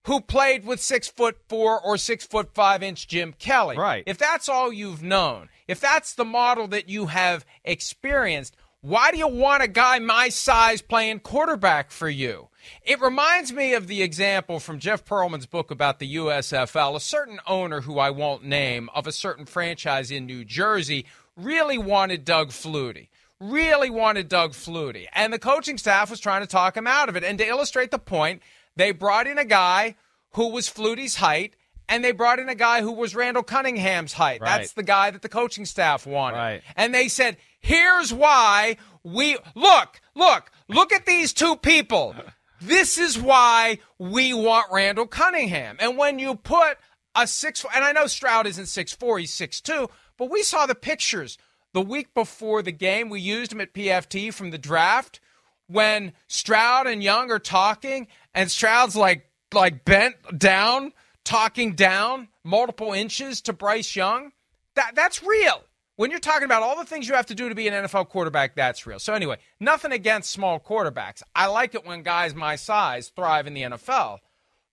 who 0.05 0.21
played 0.21 0.65
with 0.65 0.81
six 0.81 1.07
foot 1.07 1.37
four 1.49 1.79
or 1.79 1.97
six 1.97 2.25
foot 2.25 2.53
five 2.53 2.83
inch 2.83 3.07
Jim 3.07 3.33
Kelly, 3.37 3.77
Right. 3.77 4.03
If 4.05 4.17
that's 4.17 4.49
all 4.49 4.71
you've 4.71 5.03
known, 5.03 5.49
if 5.67 5.79
that's 5.79 6.13
the 6.13 6.25
model 6.25 6.67
that 6.69 6.89
you 6.89 7.07
have 7.07 7.45
experienced, 7.63 8.55
why 8.81 9.11
do 9.11 9.17
you 9.17 9.27
want 9.27 9.63
a 9.63 9.67
guy 9.67 9.97
my 9.97 10.29
size 10.29 10.81
playing 10.81 11.19
quarterback 11.21 11.89
for 11.89 12.07
you? 12.07 12.49
It 12.83 13.01
reminds 13.01 13.51
me 13.51 13.73
of 13.73 13.87
the 13.87 14.03
example 14.03 14.59
from 14.59 14.77
Jeff 14.77 15.03
Pearlman's 15.03 15.47
book 15.47 15.71
about 15.71 15.97
the 15.97 16.15
USFL. 16.17 16.95
A 16.95 16.99
certain 16.99 17.39
owner 17.47 17.81
who 17.81 17.97
I 17.97 18.11
won't 18.11 18.43
name 18.43 18.89
of 18.93 19.07
a 19.07 19.11
certain 19.11 19.45
franchise 19.45 20.11
in 20.11 20.27
New 20.27 20.45
Jersey 20.45 21.05
really 21.35 21.79
wanted 21.79 22.25
Doug 22.25 22.49
Flutie. 22.49 23.07
Really 23.41 23.89
wanted 23.89 24.29
Doug 24.29 24.51
Flutie. 24.51 25.07
And 25.13 25.33
the 25.33 25.39
coaching 25.39 25.77
staff 25.77 26.09
was 26.09 26.19
trying 26.19 26.41
to 26.41 26.47
talk 26.47 26.77
him 26.77 26.87
out 26.87 27.09
of 27.09 27.15
it. 27.15 27.23
And 27.23 27.37
to 27.39 27.47
illustrate 27.47 27.91
the 27.91 27.99
point, 27.99 28.41
they 28.75 28.91
brought 28.91 29.27
in 29.27 29.37
a 29.37 29.45
guy 29.45 29.95
who 30.31 30.49
was 30.49 30.69
Flutie's 30.69 31.15
height, 31.15 31.55
and 31.87 32.03
they 32.03 32.11
brought 32.11 32.39
in 32.39 32.49
a 32.49 32.55
guy 32.55 32.81
who 32.81 32.91
was 32.91 33.15
Randall 33.15 33.43
Cunningham's 33.43 34.13
height. 34.13 34.41
Right. 34.41 34.57
That's 34.57 34.73
the 34.73 34.83
guy 34.83 35.11
that 35.11 35.21
the 35.21 35.29
coaching 35.29 35.65
staff 35.65 36.07
wanted. 36.07 36.37
Right. 36.37 36.61
And 36.75 36.93
they 36.93 37.07
said, 37.07 37.37
here's 37.59 38.13
why 38.13 38.77
we 39.03 39.37
look, 39.53 40.01
look, 40.15 40.51
look 40.67 40.91
at 40.91 41.05
these 41.05 41.31
two 41.31 41.55
people. 41.57 42.15
This 42.61 42.97
is 42.97 43.19
why 43.19 43.79
we 43.99 44.33
want 44.33 44.71
Randall 44.71 45.07
Cunningham. 45.07 45.77
And 45.79 45.97
when 45.97 46.19
you 46.19 46.35
put 46.35 46.77
a 47.13 47.27
six, 47.27 47.65
and 47.73 47.83
I 47.83 47.91
know 47.91 48.07
Stroud 48.07 48.47
isn't 48.47 48.67
six 48.67 48.93
four, 48.93 49.19
he's 49.19 49.33
six 49.33 49.61
two, 49.61 49.89
but 50.17 50.31
we 50.31 50.41
saw 50.41 50.65
the 50.65 50.75
pictures 50.75 51.37
the 51.75 51.81
week 51.81 52.13
before 52.13 52.61
the 52.61 52.71
game. 52.71 53.09
We 53.09 53.19
used 53.19 53.51
him 53.51 53.59
at 53.59 53.73
PFT 53.73 54.33
from 54.33 54.49
the 54.49 54.57
draft 54.57 55.19
when 55.67 56.13
Stroud 56.25 56.87
and 56.87 57.03
Young 57.03 57.29
are 57.31 57.37
talking, 57.37 58.07
and 58.33 58.49
Stroud's 58.49 58.95
like 58.95 59.29
like 59.53 59.83
bent 59.83 60.15
down, 60.39 60.93
talking 61.25 61.73
down 61.73 62.29
multiple 62.45 62.93
inches 62.93 63.41
to 63.41 63.53
Bryce 63.53 63.93
Young. 63.93 64.31
That 64.75 64.95
that's 64.95 65.21
real. 65.21 65.63
When 65.97 66.11
you're 66.11 66.19
talking 66.21 66.45
about 66.45 66.63
all 66.63 66.77
the 66.77 66.85
things 66.85 67.09
you 67.09 67.15
have 67.15 67.25
to 67.27 67.35
do 67.35 67.49
to 67.49 67.55
be 67.55 67.67
an 67.67 67.73
NFL 67.85 68.07
quarterback, 68.07 68.55
that's 68.55 68.87
real. 68.87 68.99
So 68.99 69.13
anyway, 69.13 69.37
nothing 69.59 69.91
against 69.91 70.31
small 70.31 70.61
quarterbacks. 70.61 71.23
I 71.35 71.47
like 71.47 71.75
it 71.75 71.85
when 71.85 72.03
guys 72.03 72.33
my 72.33 72.55
size 72.55 73.09
thrive 73.09 73.47
in 73.47 73.53
the 73.53 73.63
NFL, 73.63 74.19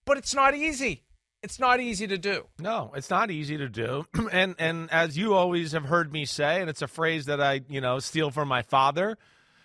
but 0.04 0.18
it's 0.18 0.34
not 0.34 0.54
easy. 0.54 1.02
It's 1.42 1.58
not 1.58 1.80
easy 1.80 2.06
to 2.06 2.18
do. 2.18 2.46
No, 2.60 2.92
it's 2.94 3.10
not 3.10 3.30
easy 3.30 3.56
to 3.58 3.68
do. 3.68 4.06
and 4.32 4.54
and 4.58 4.90
as 4.90 5.16
you 5.18 5.34
always 5.34 5.72
have 5.72 5.84
heard 5.84 6.12
me 6.12 6.24
say, 6.24 6.60
and 6.60 6.70
it's 6.70 6.82
a 6.82 6.88
phrase 6.88 7.26
that 7.26 7.40
I, 7.40 7.62
you 7.68 7.80
know, 7.80 7.98
steal 7.98 8.30
from 8.30 8.48
my 8.48 8.62
father, 8.62 9.18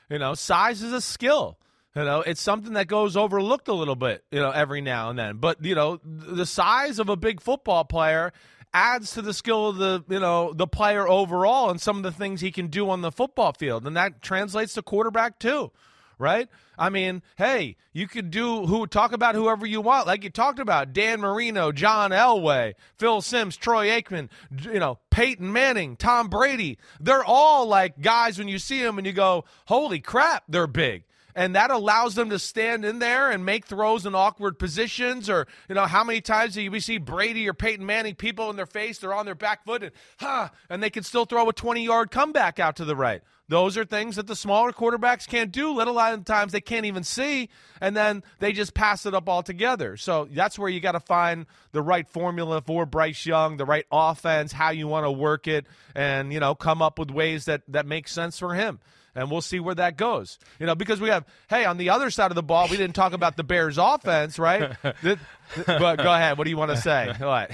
you 0.10 0.20
know, 0.20 0.34
size 0.34 0.82
is 0.82 0.94
a 0.94 1.02
skill. 1.02 1.58
You 1.96 2.04
know, 2.04 2.22
it's 2.22 2.42
something 2.42 2.74
that 2.74 2.86
goes 2.88 3.18
overlooked 3.18 3.68
a 3.68 3.74
little 3.74 3.96
bit, 3.96 4.24
you 4.32 4.40
know, 4.40 4.52
every 4.52 4.82
now 4.82 5.10
and 5.10 5.18
then. 5.18 5.38
But, 5.38 5.66
you 5.66 5.74
know, 5.74 6.00
the 6.04 6.46
size 6.46 7.00
of 7.00 7.10
a 7.10 7.16
big 7.16 7.42
football 7.42 7.86
player 7.86 8.34
adds 8.72 9.14
to 9.14 9.24
the 9.24 9.34
skill 9.34 9.70
of 9.70 9.78
the, 9.78 10.04
you 10.08 10.20
know, 10.20 10.54
the 10.54 10.68
player 10.68 11.08
overall 11.08 11.72
and 11.72 11.82
some 11.82 11.98
of 11.98 12.04
the 12.04 12.12
things 12.12 12.40
he 12.40 12.52
can 12.52 12.68
do 12.68 12.88
on 12.92 13.02
the 13.02 13.12
football 13.12 13.52
field. 13.54 13.88
And 13.88 13.98
that 13.98 14.22
translates 14.22 14.76
to 14.76 14.84
quarterback 14.84 15.40
too. 15.40 15.72
Right? 16.20 16.50
I 16.78 16.90
mean, 16.90 17.22
hey, 17.38 17.76
you 17.94 18.08
could 18.08 18.32
do 18.32 18.66
who 18.66 18.88
talk 18.88 19.12
about 19.12 19.36
whoever 19.36 19.66
you 19.66 19.82
want, 19.82 20.08
like 20.08 20.24
you 20.24 20.30
talked 20.30 20.60
about 20.60 20.94
Dan 20.94 21.22
Marino, 21.22 21.72
John 21.72 22.12
Elway, 22.12 22.74
Phil 22.98 23.22
Simms, 23.22 23.56
Troy 23.56 23.88
Aikman, 23.90 24.30
you 24.64 24.80
know, 24.80 24.98
Peyton 25.12 25.52
Manning, 25.52 25.96
Tom 25.96 26.28
Brady. 26.28 26.78
They're 27.00 27.26
all 27.26 27.68
like 27.68 28.02
guys 28.02 28.40
when 28.40 28.48
you 28.48 28.60
see 28.60 28.82
them 28.82 28.98
and 28.98 29.06
you 29.06 29.14
go, 29.14 29.46
holy 29.66 30.00
crap, 30.00 30.44
they're 30.50 30.68
big 30.68 31.04
and 31.38 31.54
that 31.56 31.70
allows 31.70 32.16
them 32.16 32.32
to 32.32 32.40
stand 32.40 32.84
in 32.84 32.98
there 32.98 33.30
and 33.30 33.46
make 33.46 33.68
throws 33.68 34.08
in 34.08 34.16
awkward 34.16 34.58
positions. 34.58 35.30
Or, 35.30 35.46
you 35.70 35.76
know, 35.76 35.86
how 35.86 36.04
many 36.04 36.20
times 36.20 36.56
do 36.56 36.72
we 36.72 36.80
see 36.80 36.98
Brady 36.98 37.48
or 37.48 37.54
Peyton 37.54 37.86
Manning, 37.86 38.16
people 38.16 38.50
in 38.50 38.56
their 38.56 38.66
face, 38.66 38.98
they're 38.98 39.14
on 39.14 39.28
their 39.28 39.36
back 39.36 39.64
foot 39.64 39.84
and, 39.84 39.92
ha, 40.20 40.50
and 40.68 40.82
they 40.82 40.90
can 40.90 41.04
still 41.04 41.26
throw 41.26 41.48
a 41.48 41.54
20 41.54 41.86
yard 41.86 42.10
comeback 42.10 42.60
out 42.60 42.78
to 42.78 42.86
the 42.86 42.96
right. 42.96 43.22
Those 43.50 43.78
are 43.78 43.86
things 43.86 44.18
that 44.18 44.28
the 44.28 44.36
smaller 44.36 44.72
quarterbacks 44.72 45.28
can't 45.28 45.52
do. 45.52 45.74
Let 45.74 45.88
a 45.88 45.92
lot 45.92 46.14
of 46.14 46.26
times 46.26 46.52
they 46.52 46.62
can't 46.62 46.86
even 46.86 47.04
see, 47.04 47.50
and 47.80 47.96
then 47.96 48.24
they 48.40 48.52
just 48.52 48.74
pass 48.74 49.06
it 49.06 49.14
up 49.14 49.30
altogether. 49.30 49.96
So 49.96 50.28
that's 50.32 50.60
where 50.60 50.70
you 50.70 50.80
got 50.80 50.94
to 50.94 51.00
find 51.00 51.46
the 51.72 51.82
right 51.82 52.08
formula 52.08 52.62
for 52.62 52.86
Bryce 52.86 53.26
Young, 53.26 53.58
the 53.58 53.66
right 53.66 53.86
offense, 53.92 54.52
how 54.52 54.72
you 54.72 54.88
want 54.88 55.06
to 55.06 55.12
work 55.12 55.48
it, 55.48 55.66
and 55.96 56.34
you 56.34 56.40
know 56.40 56.56
come 56.56 56.82
up 56.82 57.00
with 57.00 57.10
ways 57.10 57.46
that 57.46 57.62
that 57.70 57.86
make 57.86 58.08
sense 58.08 58.38
for 58.40 58.54
him 58.54 58.80
and 59.16 59.32
we'll 59.32 59.42
see 59.42 59.60
where 59.60 59.74
that 59.74 59.98
goes. 59.98 60.38
You 60.60 60.68
know, 60.68 60.76
because 60.76 61.02
we 61.02 61.10
have, 61.10 61.26
hey, 61.50 61.66
on 61.66 61.78
the 61.78 61.90
other 61.90 62.12
side 62.12 62.30
of 62.30 62.36
the 62.36 62.44
ball, 62.44 62.68
we 62.70 62.78
didn't 62.78 62.96
talk 62.96 63.14
about 63.14 63.36
the 63.36 63.44
Bears' 63.44 63.80
offense, 63.80 64.38
right? 64.38 64.78
but 64.84 65.18
go 65.66 66.14
ahead. 66.14 66.38
What 66.38 66.44
do 66.44 66.52
you 66.52 66.58
want 66.58 66.70
to 66.72 66.78
say? 66.78 67.12
What? 67.20 67.50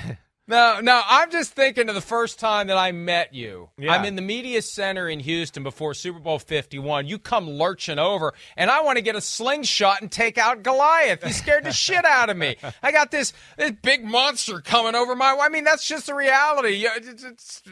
No, 0.53 0.79
no, 0.81 1.01
I'm 1.07 1.31
just 1.31 1.53
thinking 1.53 1.89
of 1.89 1.95
the 1.95 2.01
first 2.01 2.39
time 2.39 2.67
that 2.67 2.77
I 2.77 2.91
met 2.91 3.33
you. 3.33 3.69
Yeah. 3.77 3.91
I'm 3.93 4.05
in 4.05 4.15
the 4.15 4.21
media 4.21 4.61
center 4.61 5.09
in 5.09 5.19
Houston 5.19 5.63
before 5.63 5.93
Super 5.95 6.19
Bowl 6.19 6.37
51. 6.37 7.07
You 7.07 7.17
come 7.17 7.49
lurching 7.49 7.97
over, 7.97 8.33
and 8.55 8.69
I 8.69 8.81
want 8.83 8.97
to 8.97 9.01
get 9.01 9.15
a 9.15 9.21
slingshot 9.21 10.01
and 10.01 10.11
take 10.11 10.37
out 10.37 10.61
Goliath. 10.61 11.25
You 11.25 11.33
scared 11.33 11.63
the 11.63 11.71
shit 11.73 12.05
out 12.05 12.29
of 12.29 12.37
me. 12.37 12.55
I 12.83 12.91
got 12.91 13.09
this, 13.09 13.33
this 13.57 13.71
big 13.81 14.03
monster 14.05 14.59
coming 14.61 14.93
over 14.93 15.15
my. 15.15 15.35
I 15.41 15.49
mean, 15.49 15.63
that's 15.63 15.87
just 15.87 16.05
the 16.05 16.13
reality. 16.13 16.75
Yeah, 16.75 16.97
it's- 16.97 17.23
it's- 17.23 17.63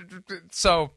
So 0.49 0.91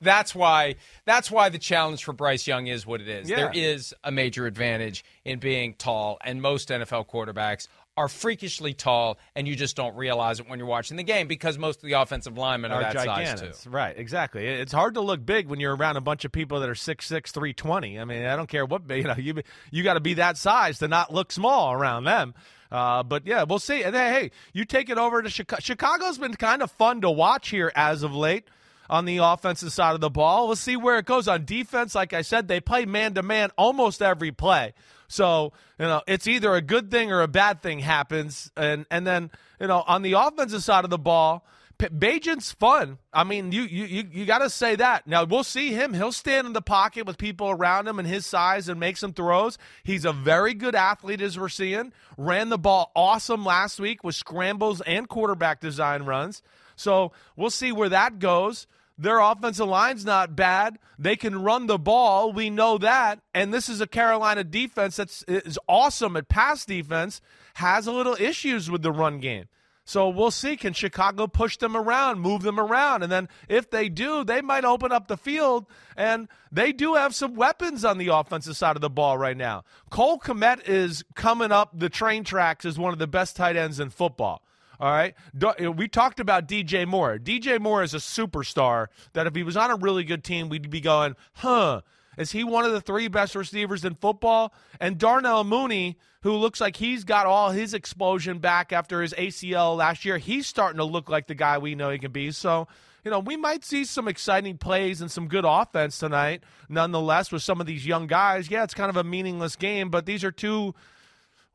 that's 0.00 0.34
why 0.34 0.76
that's 1.04 1.30
why 1.30 1.48
the 1.50 1.58
challenge 1.58 2.04
for 2.04 2.12
Bryce 2.14 2.46
Young 2.46 2.68
is 2.68 2.86
what 2.86 3.00
it 3.02 3.08
is. 3.08 3.28
Yeah. 3.28 3.36
There 3.36 3.50
is 3.54 3.92
a 4.02 4.10
major 4.10 4.46
advantage 4.46 5.04
in 5.24 5.40
being 5.40 5.74
tall, 5.74 6.16
and 6.24 6.40
most 6.40 6.68
NFL 6.70 7.06
quarterbacks 7.08 7.68
are 7.96 8.08
freakishly 8.08 8.74
tall, 8.74 9.18
and 9.36 9.46
you 9.46 9.54
just 9.54 9.76
don't 9.76 9.96
realize 9.96 10.40
it 10.40 10.48
when 10.48 10.58
you're 10.58 10.68
watching 10.68 10.96
the 10.96 11.02
game 11.02 11.28
because 11.28 11.58
most 11.58 11.82
of 11.82 11.88
the 11.88 11.92
offensive 11.92 12.36
linemen 12.36 12.72
are, 12.72 12.82
are 12.82 12.92
that 12.92 13.04
size 13.04 13.40
too. 13.40 13.70
Right, 13.70 13.96
exactly. 13.96 14.46
It's 14.46 14.72
hard 14.72 14.94
to 14.94 15.00
look 15.00 15.24
big 15.24 15.48
when 15.48 15.60
you're 15.60 15.76
around 15.76 15.96
a 15.96 16.00
bunch 16.00 16.24
of 16.24 16.32
people 16.32 16.60
that 16.60 16.68
are 16.68 16.74
6'6", 16.74 17.06
320. 17.08 17.98
I 17.98 18.04
mean, 18.04 18.24
I 18.24 18.36
don't 18.36 18.48
care 18.48 18.64
what 18.66 18.82
you 18.90 19.04
know. 19.04 19.14
You 19.16 19.42
you 19.70 19.82
got 19.82 19.94
to 19.94 20.00
be 20.00 20.14
that 20.14 20.36
size 20.36 20.78
to 20.80 20.88
not 20.88 21.12
look 21.12 21.32
small 21.32 21.72
around 21.72 22.04
them. 22.04 22.34
Uh, 22.70 23.04
but 23.04 23.26
yeah, 23.26 23.44
we'll 23.44 23.60
see. 23.60 23.84
And 23.84 23.94
then, 23.94 24.12
hey, 24.12 24.30
you 24.52 24.64
take 24.64 24.90
it 24.90 24.98
over 24.98 25.22
to 25.22 25.30
Chicago. 25.30 25.60
Chicago's 25.60 26.18
been 26.18 26.34
kind 26.34 26.62
of 26.62 26.72
fun 26.72 27.02
to 27.02 27.10
watch 27.10 27.50
here 27.50 27.70
as 27.76 28.02
of 28.02 28.14
late 28.14 28.48
on 28.90 29.04
the 29.04 29.18
offensive 29.18 29.72
side 29.72 29.94
of 29.94 30.00
the 30.00 30.10
ball. 30.10 30.46
We'll 30.46 30.56
see 30.56 30.76
where 30.76 30.98
it 30.98 31.06
goes 31.06 31.28
on 31.28 31.44
defense. 31.44 31.94
Like 31.94 32.12
I 32.12 32.22
said, 32.22 32.48
they 32.48 32.60
play 32.60 32.84
man 32.84 33.14
to 33.14 33.22
man 33.22 33.50
almost 33.56 34.02
every 34.02 34.32
play. 34.32 34.74
So, 35.08 35.52
you 35.78 35.86
know, 35.86 36.02
it's 36.06 36.26
either 36.26 36.54
a 36.54 36.62
good 36.62 36.90
thing 36.90 37.12
or 37.12 37.22
a 37.22 37.28
bad 37.28 37.62
thing 37.62 37.80
happens. 37.80 38.50
And 38.56 38.86
and 38.90 39.06
then, 39.06 39.30
you 39.60 39.66
know, 39.66 39.84
on 39.86 40.02
the 40.02 40.12
offensive 40.12 40.62
side 40.62 40.84
of 40.84 40.90
the 40.90 40.98
ball, 40.98 41.44
P- 41.78 41.88
Bagent's 41.88 42.52
fun. 42.52 42.98
I 43.12 43.24
mean, 43.24 43.52
you 43.52 43.62
you 43.62 43.84
you, 43.84 44.08
you 44.12 44.26
got 44.26 44.38
to 44.38 44.50
say 44.50 44.76
that. 44.76 45.06
Now 45.06 45.24
we'll 45.24 45.44
see 45.44 45.72
him. 45.72 45.92
He'll 45.92 46.12
stand 46.12 46.46
in 46.46 46.52
the 46.52 46.62
pocket 46.62 47.06
with 47.06 47.18
people 47.18 47.50
around 47.50 47.88
him 47.88 47.98
and 47.98 48.06
his 48.06 48.26
size 48.26 48.68
and 48.68 48.78
make 48.78 48.96
some 48.96 49.12
throws. 49.12 49.58
He's 49.82 50.04
a 50.04 50.12
very 50.12 50.54
good 50.54 50.74
athlete, 50.74 51.20
as 51.20 51.38
we're 51.38 51.48
seeing. 51.48 51.92
Ran 52.16 52.48
the 52.48 52.58
ball 52.58 52.92
awesome 52.94 53.44
last 53.44 53.80
week 53.80 54.04
with 54.04 54.14
scrambles 54.14 54.80
and 54.82 55.08
quarterback 55.08 55.60
design 55.60 56.04
runs. 56.04 56.42
So 56.76 57.12
we'll 57.36 57.50
see 57.50 57.72
where 57.72 57.88
that 57.88 58.18
goes. 58.18 58.66
Their 58.96 59.18
offensive 59.18 59.66
line's 59.66 60.04
not 60.04 60.36
bad. 60.36 60.78
They 60.98 61.16
can 61.16 61.42
run 61.42 61.66
the 61.66 61.78
ball. 61.78 62.32
We 62.32 62.48
know 62.48 62.78
that. 62.78 63.20
And 63.34 63.52
this 63.52 63.68
is 63.68 63.80
a 63.80 63.86
Carolina 63.86 64.44
defense 64.44 64.96
that's 64.96 65.24
is 65.26 65.58
awesome 65.68 66.16
at 66.16 66.28
pass 66.28 66.64
defense, 66.64 67.20
has 67.54 67.86
a 67.86 67.92
little 67.92 68.16
issues 68.18 68.70
with 68.70 68.82
the 68.82 68.92
run 68.92 69.18
game. 69.18 69.46
So 69.86 70.08
we'll 70.08 70.30
see. 70.30 70.56
Can 70.56 70.72
Chicago 70.72 71.26
push 71.26 71.58
them 71.58 71.76
around, 71.76 72.20
move 72.20 72.42
them 72.42 72.58
around? 72.58 73.02
And 73.02 73.12
then 73.12 73.28
if 73.48 73.68
they 73.68 73.88
do, 73.88 74.24
they 74.24 74.40
might 74.40 74.64
open 74.64 74.92
up 74.92 75.08
the 75.08 75.16
field. 75.16 75.66
And 75.96 76.28
they 76.50 76.72
do 76.72 76.94
have 76.94 77.14
some 77.14 77.34
weapons 77.34 77.84
on 77.84 77.98
the 77.98 78.08
offensive 78.08 78.56
side 78.56 78.76
of 78.76 78.80
the 78.82 78.88
ball 78.88 79.18
right 79.18 79.36
now. 79.36 79.64
Cole 79.90 80.18
Kmet 80.18 80.66
is 80.66 81.04
coming 81.14 81.52
up 81.52 81.78
the 81.78 81.90
train 81.90 82.24
tracks 82.24 82.64
as 82.64 82.78
one 82.78 82.92
of 82.92 82.98
the 82.98 83.06
best 83.06 83.36
tight 83.36 83.56
ends 83.56 83.78
in 83.78 83.90
football. 83.90 84.42
All 84.80 84.90
right. 84.90 85.14
We 85.60 85.88
talked 85.88 86.20
about 86.20 86.48
DJ 86.48 86.86
Moore. 86.86 87.18
DJ 87.18 87.60
Moore 87.60 87.82
is 87.82 87.94
a 87.94 87.98
superstar 87.98 88.88
that 89.12 89.26
if 89.26 89.34
he 89.34 89.42
was 89.42 89.56
on 89.56 89.70
a 89.70 89.76
really 89.76 90.04
good 90.04 90.24
team, 90.24 90.48
we'd 90.48 90.70
be 90.70 90.80
going, 90.80 91.16
huh, 91.34 91.82
is 92.16 92.32
he 92.32 92.44
one 92.44 92.64
of 92.64 92.72
the 92.72 92.80
three 92.80 93.08
best 93.08 93.34
receivers 93.34 93.84
in 93.84 93.94
football? 93.94 94.52
And 94.80 94.98
Darnell 94.98 95.44
Mooney, 95.44 95.98
who 96.22 96.32
looks 96.32 96.60
like 96.60 96.76
he's 96.76 97.04
got 97.04 97.26
all 97.26 97.50
his 97.50 97.74
explosion 97.74 98.38
back 98.38 98.72
after 98.72 99.02
his 99.02 99.12
ACL 99.14 99.76
last 99.76 100.04
year, 100.04 100.18
he's 100.18 100.46
starting 100.46 100.78
to 100.78 100.84
look 100.84 101.08
like 101.08 101.26
the 101.26 101.34
guy 101.34 101.58
we 101.58 101.74
know 101.74 101.90
he 101.90 101.98
can 101.98 102.12
be. 102.12 102.30
So, 102.30 102.68
you 103.04 103.10
know, 103.10 103.18
we 103.18 103.36
might 103.36 103.64
see 103.64 103.84
some 103.84 104.08
exciting 104.08 104.58
plays 104.58 105.00
and 105.00 105.10
some 105.10 105.28
good 105.28 105.44
offense 105.44 105.98
tonight, 105.98 106.42
nonetheless, 106.68 107.30
with 107.30 107.42
some 107.42 107.60
of 107.60 107.66
these 107.66 107.86
young 107.86 108.06
guys. 108.06 108.50
Yeah, 108.50 108.64
it's 108.64 108.74
kind 108.74 108.90
of 108.90 108.96
a 108.96 109.04
meaningless 109.04 109.56
game, 109.56 109.90
but 109.90 110.06
these 110.06 110.24
are 110.24 110.32
two 110.32 110.74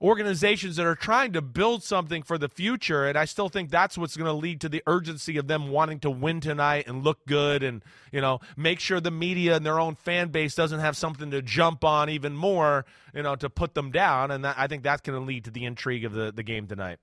organizations 0.01 0.77
that 0.77 0.85
are 0.85 0.95
trying 0.95 1.33
to 1.33 1.41
build 1.41 1.83
something 1.83 2.23
for 2.23 2.37
the 2.37 2.47
future 2.47 3.05
and 3.05 3.17
i 3.17 3.25
still 3.25 3.49
think 3.49 3.69
that's 3.69 3.97
what's 3.97 4.15
going 4.15 4.25
to 4.25 4.33
lead 4.33 4.61
to 4.61 4.69
the 4.69 4.81
urgency 4.87 5.37
of 5.37 5.47
them 5.47 5.69
wanting 5.69 5.99
to 5.99 6.09
win 6.09 6.39
tonight 6.39 6.85
and 6.87 7.03
look 7.03 7.25
good 7.25 7.63
and 7.63 7.83
you 8.11 8.21
know 8.21 8.39
make 8.55 8.79
sure 8.79 9.01
the 9.01 9.11
media 9.11 9.55
and 9.55 9.65
their 9.65 9.79
own 9.79 9.95
fan 9.95 10.29
base 10.29 10.55
doesn't 10.55 10.79
have 10.79 10.95
something 10.95 11.31
to 11.31 11.41
jump 11.41 11.83
on 11.83 12.09
even 12.09 12.33
more 12.33 12.85
you 13.13 13.21
know 13.21 13.35
to 13.35 13.49
put 13.49 13.73
them 13.73 13.91
down 13.91 14.31
and 14.31 14.45
that, 14.45 14.55
i 14.57 14.67
think 14.67 14.83
that's 14.83 15.01
going 15.01 15.19
to 15.19 15.25
lead 15.25 15.43
to 15.43 15.51
the 15.51 15.65
intrigue 15.65 16.05
of 16.05 16.13
the, 16.13 16.31
the 16.31 16.43
game 16.43 16.65
tonight 16.65 16.97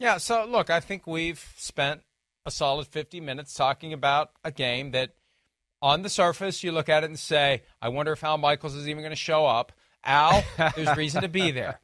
Yeah, 0.00 0.16
so 0.16 0.46
look, 0.46 0.70
I 0.70 0.80
think 0.80 1.06
we've 1.06 1.52
spent 1.58 2.00
a 2.46 2.50
solid 2.50 2.86
50 2.86 3.20
minutes 3.20 3.52
talking 3.52 3.92
about 3.92 4.30
a 4.42 4.50
game 4.50 4.92
that 4.92 5.10
on 5.82 6.00
the 6.00 6.08
surface 6.08 6.64
you 6.64 6.72
look 6.72 6.88
at 6.88 7.04
it 7.04 7.10
and 7.10 7.18
say, 7.18 7.62
I 7.82 7.90
wonder 7.90 8.12
if 8.12 8.24
Al 8.24 8.38
Michaels 8.38 8.74
is 8.74 8.88
even 8.88 9.02
going 9.02 9.12
to 9.12 9.16
show 9.16 9.44
up. 9.44 9.72
Al, 10.04 10.44
there's 10.76 10.96
reason 10.96 11.22
to 11.22 11.28
be 11.28 11.50
there. 11.50 11.80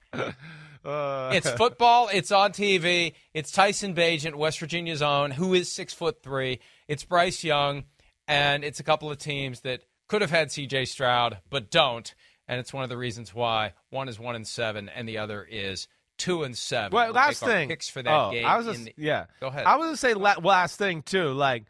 Uh, 0.84 1.30
It's 1.34 1.50
football. 1.56 2.08
It's 2.12 2.30
on 2.32 2.52
TV. 2.52 3.14
It's 3.34 3.50
Tyson 3.50 3.94
Bagent, 3.94 4.34
West 4.36 4.58
Virginia's 4.60 5.02
own, 5.02 5.30
who 5.32 5.54
is 5.54 5.70
six 5.70 5.92
foot 5.92 6.22
three. 6.22 6.60
It's 6.88 7.04
Bryce 7.04 7.42
Young, 7.44 7.84
and 8.28 8.64
it's 8.64 8.80
a 8.80 8.84
couple 8.84 9.10
of 9.10 9.18
teams 9.18 9.60
that 9.62 9.82
could 10.08 10.22
have 10.22 10.30
had 10.30 10.52
C.J. 10.52 10.84
Stroud 10.86 11.38
but 11.50 11.70
don't, 11.70 12.14
and 12.46 12.60
it's 12.60 12.72
one 12.72 12.84
of 12.84 12.88
the 12.90 12.96
reasons 12.96 13.34
why 13.34 13.72
one 13.90 14.08
is 14.08 14.18
one 14.20 14.36
and 14.36 14.46
seven 14.46 14.88
and 14.88 15.08
the 15.08 15.18
other 15.18 15.42
is 15.48 15.88
two 16.16 16.44
and 16.44 16.56
seven. 16.56 16.92
Well, 16.94 17.06
We'll 17.06 17.14
last 17.14 17.42
thing. 17.42 17.68
picks 17.68 17.88
for 17.88 18.02
that 18.02 18.14
oh, 18.14 18.30
game. 18.30 18.46
I 18.46 18.56
was 18.56 18.66
just, 18.66 18.84
the- 18.84 18.94
yeah. 18.96 19.26
Go 19.40 19.48
ahead. 19.48 19.64
I 19.66 19.76
was 19.76 19.86
gonna 19.86 19.96
say 19.96 20.14
la- 20.14 20.36
last 20.42 20.78
thing 20.78 21.02
too. 21.02 21.32
Like, 21.32 21.64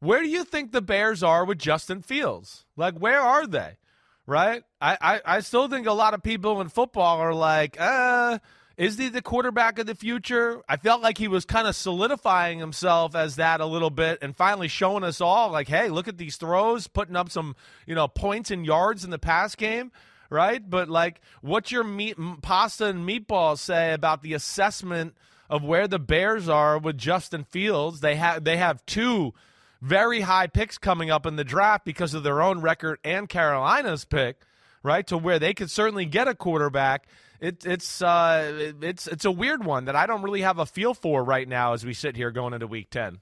where 0.00 0.20
do 0.22 0.28
you 0.28 0.44
think 0.44 0.72
the 0.72 0.82
Bears 0.82 1.22
are 1.22 1.44
with 1.44 1.58
Justin 1.58 2.02
Fields? 2.02 2.64
Like, 2.76 2.98
where 2.98 3.20
are 3.20 3.46
they? 3.46 3.78
Right? 4.26 4.64
I, 4.80 4.98
I, 5.00 5.20
I 5.24 5.40
still 5.40 5.68
think 5.68 5.86
a 5.86 5.92
lot 5.92 6.14
of 6.14 6.22
people 6.22 6.60
in 6.60 6.68
football 6.68 7.18
are 7.18 7.34
like, 7.34 7.76
uh, 7.78 8.38
is 8.76 8.98
he 8.98 9.08
the 9.08 9.22
quarterback 9.22 9.78
of 9.78 9.86
the 9.86 9.94
future? 9.94 10.62
I 10.68 10.76
felt 10.76 11.00
like 11.00 11.16
he 11.16 11.28
was 11.28 11.44
kind 11.44 11.68
of 11.68 11.76
solidifying 11.76 12.58
himself 12.58 13.14
as 13.14 13.36
that 13.36 13.60
a 13.60 13.66
little 13.66 13.90
bit 13.90 14.18
and 14.22 14.36
finally 14.36 14.68
showing 14.68 15.04
us 15.04 15.20
all, 15.20 15.52
like, 15.52 15.68
hey, 15.68 15.88
look 15.88 16.08
at 16.08 16.18
these 16.18 16.36
throws, 16.36 16.88
putting 16.88 17.14
up 17.14 17.30
some, 17.30 17.54
you 17.86 17.94
know, 17.94 18.08
points 18.08 18.50
and 18.50 18.66
yards 18.66 19.04
in 19.04 19.10
the 19.10 19.18
pass 19.18 19.54
game 19.54 19.92
right? 20.30 20.68
But 20.68 20.88
like, 20.88 21.20
what's 21.40 21.70
your 21.70 21.84
meat, 21.84 22.16
pasta 22.42 22.86
and 22.86 23.08
meatballs 23.08 23.58
say 23.58 23.92
about 23.92 24.22
the 24.22 24.34
assessment 24.34 25.14
of 25.48 25.62
where 25.62 25.88
the 25.88 25.98
Bears 25.98 26.48
are 26.48 26.78
with 26.78 26.98
Justin 26.98 27.44
Fields? 27.44 28.00
They 28.00 28.16
have 28.16 28.44
they 28.44 28.56
have 28.56 28.84
two 28.86 29.34
very 29.80 30.20
high 30.22 30.46
picks 30.46 30.78
coming 30.78 31.10
up 31.10 31.26
in 31.26 31.36
the 31.36 31.44
draft 31.44 31.84
because 31.84 32.14
of 32.14 32.22
their 32.22 32.40
own 32.42 32.60
record 32.60 32.98
and 33.04 33.28
Carolina's 33.28 34.04
pick, 34.04 34.42
right? 34.82 35.06
To 35.06 35.16
where 35.18 35.38
they 35.38 35.54
could 35.54 35.70
certainly 35.70 36.04
get 36.06 36.28
a 36.28 36.34
quarterback. 36.34 37.06
It, 37.40 37.66
it's 37.66 38.00
uh, 38.00 38.54
it- 38.58 38.76
it's 38.82 39.06
it's 39.06 39.24
a 39.26 39.30
weird 39.30 39.64
one 39.64 39.84
that 39.84 39.96
I 39.96 40.06
don't 40.06 40.22
really 40.22 40.40
have 40.42 40.58
a 40.58 40.66
feel 40.66 40.94
for 40.94 41.22
right 41.22 41.46
now 41.46 41.74
as 41.74 41.84
we 41.84 41.92
sit 41.92 42.16
here 42.16 42.30
going 42.30 42.54
into 42.54 42.66
Week 42.66 42.88
Ten. 42.90 43.18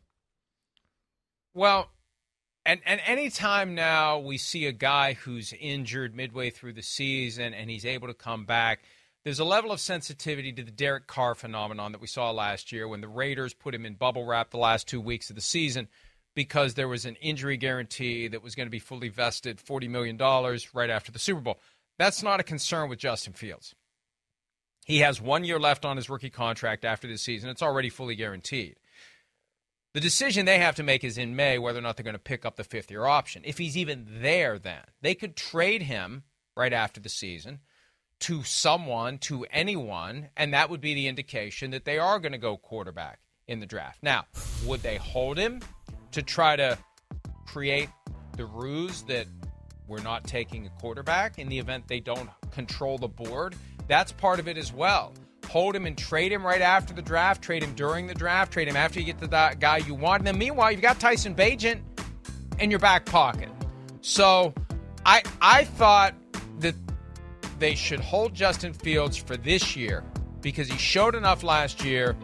Well, 1.53 1.91
and 2.67 2.81
and 2.87 3.01
anytime 3.07 3.75
now 3.75 4.19
we 4.19 4.39
see 4.39 4.67
a 4.67 4.73
guy 4.73 5.15
who's 5.15 5.53
injured 5.59 6.15
midway 6.15 6.51
through 6.51 6.75
the 6.75 6.83
season 6.83 7.55
and 7.55 7.69
he's 7.71 7.85
able 7.85 8.09
to 8.09 8.15
come 8.15 8.45
back, 8.45 8.83
there's 9.25 9.39
a 9.41 9.45
level 9.45 9.71
of 9.73 9.81
sensitivity 9.81 10.53
to 10.53 10.63
the 10.63 10.71
Derek 10.71 11.07
Carr 11.07 11.35
phenomenon 11.35 11.93
that 11.93 12.01
we 12.01 12.07
saw 12.07 12.31
last 12.31 12.73
year 12.73 12.89
when 12.89 13.01
the 13.01 13.09
Raiders 13.09 13.55
put 13.55 13.75
him 13.75 13.85
in 13.87 13.95
bubble 13.95 14.25
wrap 14.25 14.51
the 14.51 14.59
last 14.59 14.89
two 14.89 15.01
weeks 15.01 15.31
of 15.31 15.37
the 15.37 15.43
season 15.43 15.89
because 16.35 16.75
there 16.75 16.89
was 16.89 17.05
an 17.05 17.17
injury 17.17 17.57
guarantee 17.57 18.29
that 18.29 18.43
was 18.43 18.55
going 18.55 18.67
to 18.67 18.71
be 18.71 18.79
fully 18.79 19.09
vested, 19.09 19.59
$40 19.59 19.89
million 19.89 20.17
right 20.75 20.91
after 20.91 21.13
the 21.13 21.19
Super 21.19 21.41
Bowl. 21.41 21.61
That's 21.99 22.23
not 22.23 22.41
a 22.41 22.45
concern 22.45 22.89
with 22.89 22.99
Justin 22.99 23.33
Fields. 23.33 23.75
He 24.85 24.99
has 24.99 25.21
one 25.21 25.45
year 25.45 25.59
left 25.59 25.85
on 25.85 25.97
his 25.97 26.11
rookie 26.11 26.31
contract 26.31 26.85
after 26.85 27.07
this 27.07 27.23
season. 27.23 27.49
It's 27.49 27.63
already 27.63 27.89
fully 27.89 28.17
guaranteed. 28.17 28.77
The 29.95 30.01
decision 30.01 30.45
they 30.45 30.59
have 30.59 30.75
to 30.75 30.83
make 30.83 31.05
is 31.05 31.17
in 31.17 31.37
May 31.37 31.59
whether 31.59 31.79
or 31.79 31.83
not 31.83 31.97
they're 31.97 32.05
going 32.05 32.15
to 32.15 32.19
pick 32.19 32.45
up 32.45 32.57
the 32.57 32.65
fifth 32.65 32.91
year 32.91 33.07
option. 33.07 33.43
If 33.45 33.59
he's 33.59 33.77
even 33.77 34.07
there, 34.21 34.59
then 34.59 34.83
they 35.01 35.15
could 35.15 35.37
trade 35.37 35.83
him 35.83 36.25
right 36.57 36.73
after 36.73 37.01
the 37.01 37.09
season 37.09 37.61
to 38.21 38.43
someone, 38.43 39.19
to 39.19 39.47
anyone, 39.51 40.31
and 40.37 40.53
that 40.53 40.69
would 40.69 40.81
be 40.81 40.95
the 40.95 41.09
indication 41.09 41.71
that 41.71 41.85
they 41.85 41.99
are 41.99 42.19
going 42.19 42.33
to 42.33 42.39
go 42.39 42.57
quarterback 42.57 43.21
in 43.47 43.61
the 43.61 43.67
draft. 43.67 44.03
Now, 44.03 44.25
would 44.65 44.83
they 44.83 44.97
hold 44.97 45.39
him 45.39 45.61
to 46.15 46.23
try 46.23 46.57
to 46.57 46.79
create 47.47 47.89
the 48.37 48.47
ruse 48.47 49.03
that 49.03 49.27
we're 49.87 50.03
not 50.03 50.25
taking 50.25 50.67
a 50.67 50.71
quarterback 50.81 51.39
in 51.39 51.49
the 51.49 51.59
event 51.59 51.87
they 51.89 52.01
don't 52.01 52.31
control 52.51 52.99
the 52.99 53.09
board? 53.09 53.55
That's 53.87 54.13
part 54.13 54.41
of 54.41 54.49
it 54.49 54.57
as 54.57 54.73
well. 54.73 55.13
Hold 55.49 55.77
him 55.77 55.87
and 55.87 55.97
trade 55.97 56.33
him 56.33 56.45
right 56.45 56.63
after 56.63 56.95
the 56.95 57.03
draft, 57.03 57.43
trade 57.43 57.63
him 57.63 57.75
during 57.75 58.07
the 58.07 58.15
draft, 58.15 58.53
trade 58.53 58.67
him 58.67 58.77
after 58.77 58.99
you 58.99 59.07
get 59.07 59.19
to 59.21 59.27
that 59.29 59.61
guy 59.61 59.79
you 59.79 59.95
want. 59.95 60.21
And 60.21 60.27
then 60.27 60.39
meanwhile, 60.39 60.73
you've 60.73 60.81
got 60.81 60.99
Tyson 60.99 61.35
Bagent 61.35 61.81
in 62.59 62.71
your 62.71 62.81
back 62.81 63.05
pocket. 63.05 63.51
So 64.01 64.55
I 65.05 65.23
I 65.41 65.65
thought 65.65 66.15
that 66.61 66.75
they 67.59 67.75
should 67.75 68.01
hold 68.01 68.35
Justin 68.35 68.73
Fields 68.73 69.17
for 69.17 69.37
this 69.37 69.77
year 69.77 70.05
because 70.41 70.69
he 70.69 70.79
showed 70.79 71.15
enough 71.15 71.43
last 71.43 71.85
year 71.85 72.17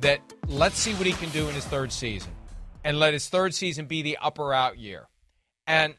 that 0.00 0.20
let's 0.46 0.78
see 0.78 0.94
what 0.94 1.06
he 1.06 1.12
can 1.12 1.28
do 1.30 1.48
in 1.48 1.54
his 1.54 1.64
third 1.64 1.92
season 1.92 2.32
and 2.84 2.98
let 2.98 3.12
his 3.12 3.28
third 3.28 3.54
season 3.54 3.86
be 3.86 4.02
the 4.02 4.18
upper 4.20 4.52
out 4.52 4.78
year. 4.78 5.08
And 5.66 5.94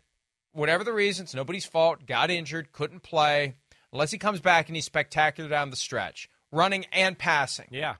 whatever 0.51 0.83
the 0.83 0.93
reasons, 0.93 1.35
nobody's 1.35 1.65
fault, 1.65 2.05
got 2.05 2.29
injured, 2.29 2.71
couldn't 2.71 3.03
play, 3.03 3.55
unless 3.91 4.11
he 4.11 4.17
comes 4.17 4.39
back 4.39 4.67
and 4.67 4.75
he's 4.75 4.85
spectacular 4.85 5.49
down 5.49 5.69
the 5.69 5.75
stretch, 5.75 6.29
running 6.51 6.85
and 6.91 7.17
passing. 7.17 7.67
Yeah. 7.71 7.95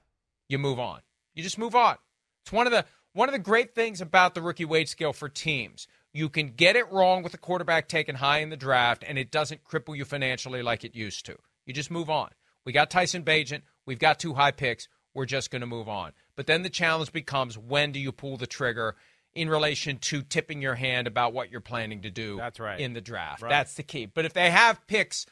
You 0.47 0.57
move 0.57 0.79
on. 0.79 1.01
You 1.35 1.43
just 1.43 1.57
move 1.57 1.75
on. 1.75 1.95
It's 2.43 2.51
one 2.51 2.67
of 2.67 2.73
the 2.73 2.85
one 3.13 3.29
of 3.29 3.33
the 3.33 3.39
great 3.39 3.73
things 3.73 4.01
about 4.01 4.33
the 4.33 4.41
rookie 4.41 4.65
wage 4.65 4.87
scale 4.87 5.13
for 5.13 5.29
teams. 5.29 5.87
You 6.13 6.29
can 6.29 6.49
get 6.49 6.75
it 6.75 6.91
wrong 6.91 7.21
with 7.21 7.33
a 7.33 7.37
quarterback 7.37 7.87
taken 7.87 8.15
high 8.15 8.39
in 8.39 8.49
the 8.49 8.57
draft, 8.57 9.03
and 9.07 9.17
it 9.17 9.31
doesn't 9.31 9.63
cripple 9.63 9.95
you 9.95 10.05
financially 10.05 10.61
like 10.61 10.83
it 10.83 10.95
used 10.95 11.25
to. 11.27 11.37
You 11.65 11.73
just 11.73 11.91
move 11.91 12.09
on. 12.09 12.29
We 12.65 12.73
got 12.73 12.89
Tyson 12.89 13.23
Bagent. 13.23 13.61
We've 13.85 13.99
got 13.99 14.19
two 14.19 14.33
high 14.33 14.51
picks. 14.51 14.87
We're 15.13 15.25
just 15.25 15.51
going 15.51 15.61
to 15.61 15.67
move 15.67 15.89
on. 15.89 16.11
But 16.35 16.47
then 16.47 16.61
the 16.63 16.69
challenge 16.69 17.11
becomes 17.11 17.57
when 17.57 17.91
do 17.91 17.99
you 17.99 18.11
pull 18.11 18.37
the 18.37 18.47
trigger 18.47 18.95
in 19.33 19.49
relation 19.49 19.97
to 19.97 20.21
tipping 20.21 20.61
your 20.61 20.75
hand 20.75 21.07
about 21.07 21.33
what 21.33 21.51
you're 21.51 21.61
planning 21.61 22.01
to 22.01 22.09
do 22.11 22.37
That's 22.37 22.59
right. 22.59 22.79
in 22.79 22.93
the 22.93 23.01
draft. 23.01 23.41
Right. 23.41 23.49
That's 23.49 23.73
the 23.75 23.83
key. 23.83 24.05
But 24.07 24.25
if 24.25 24.33
they 24.33 24.49
have 24.49 24.85
picks, 24.87 25.25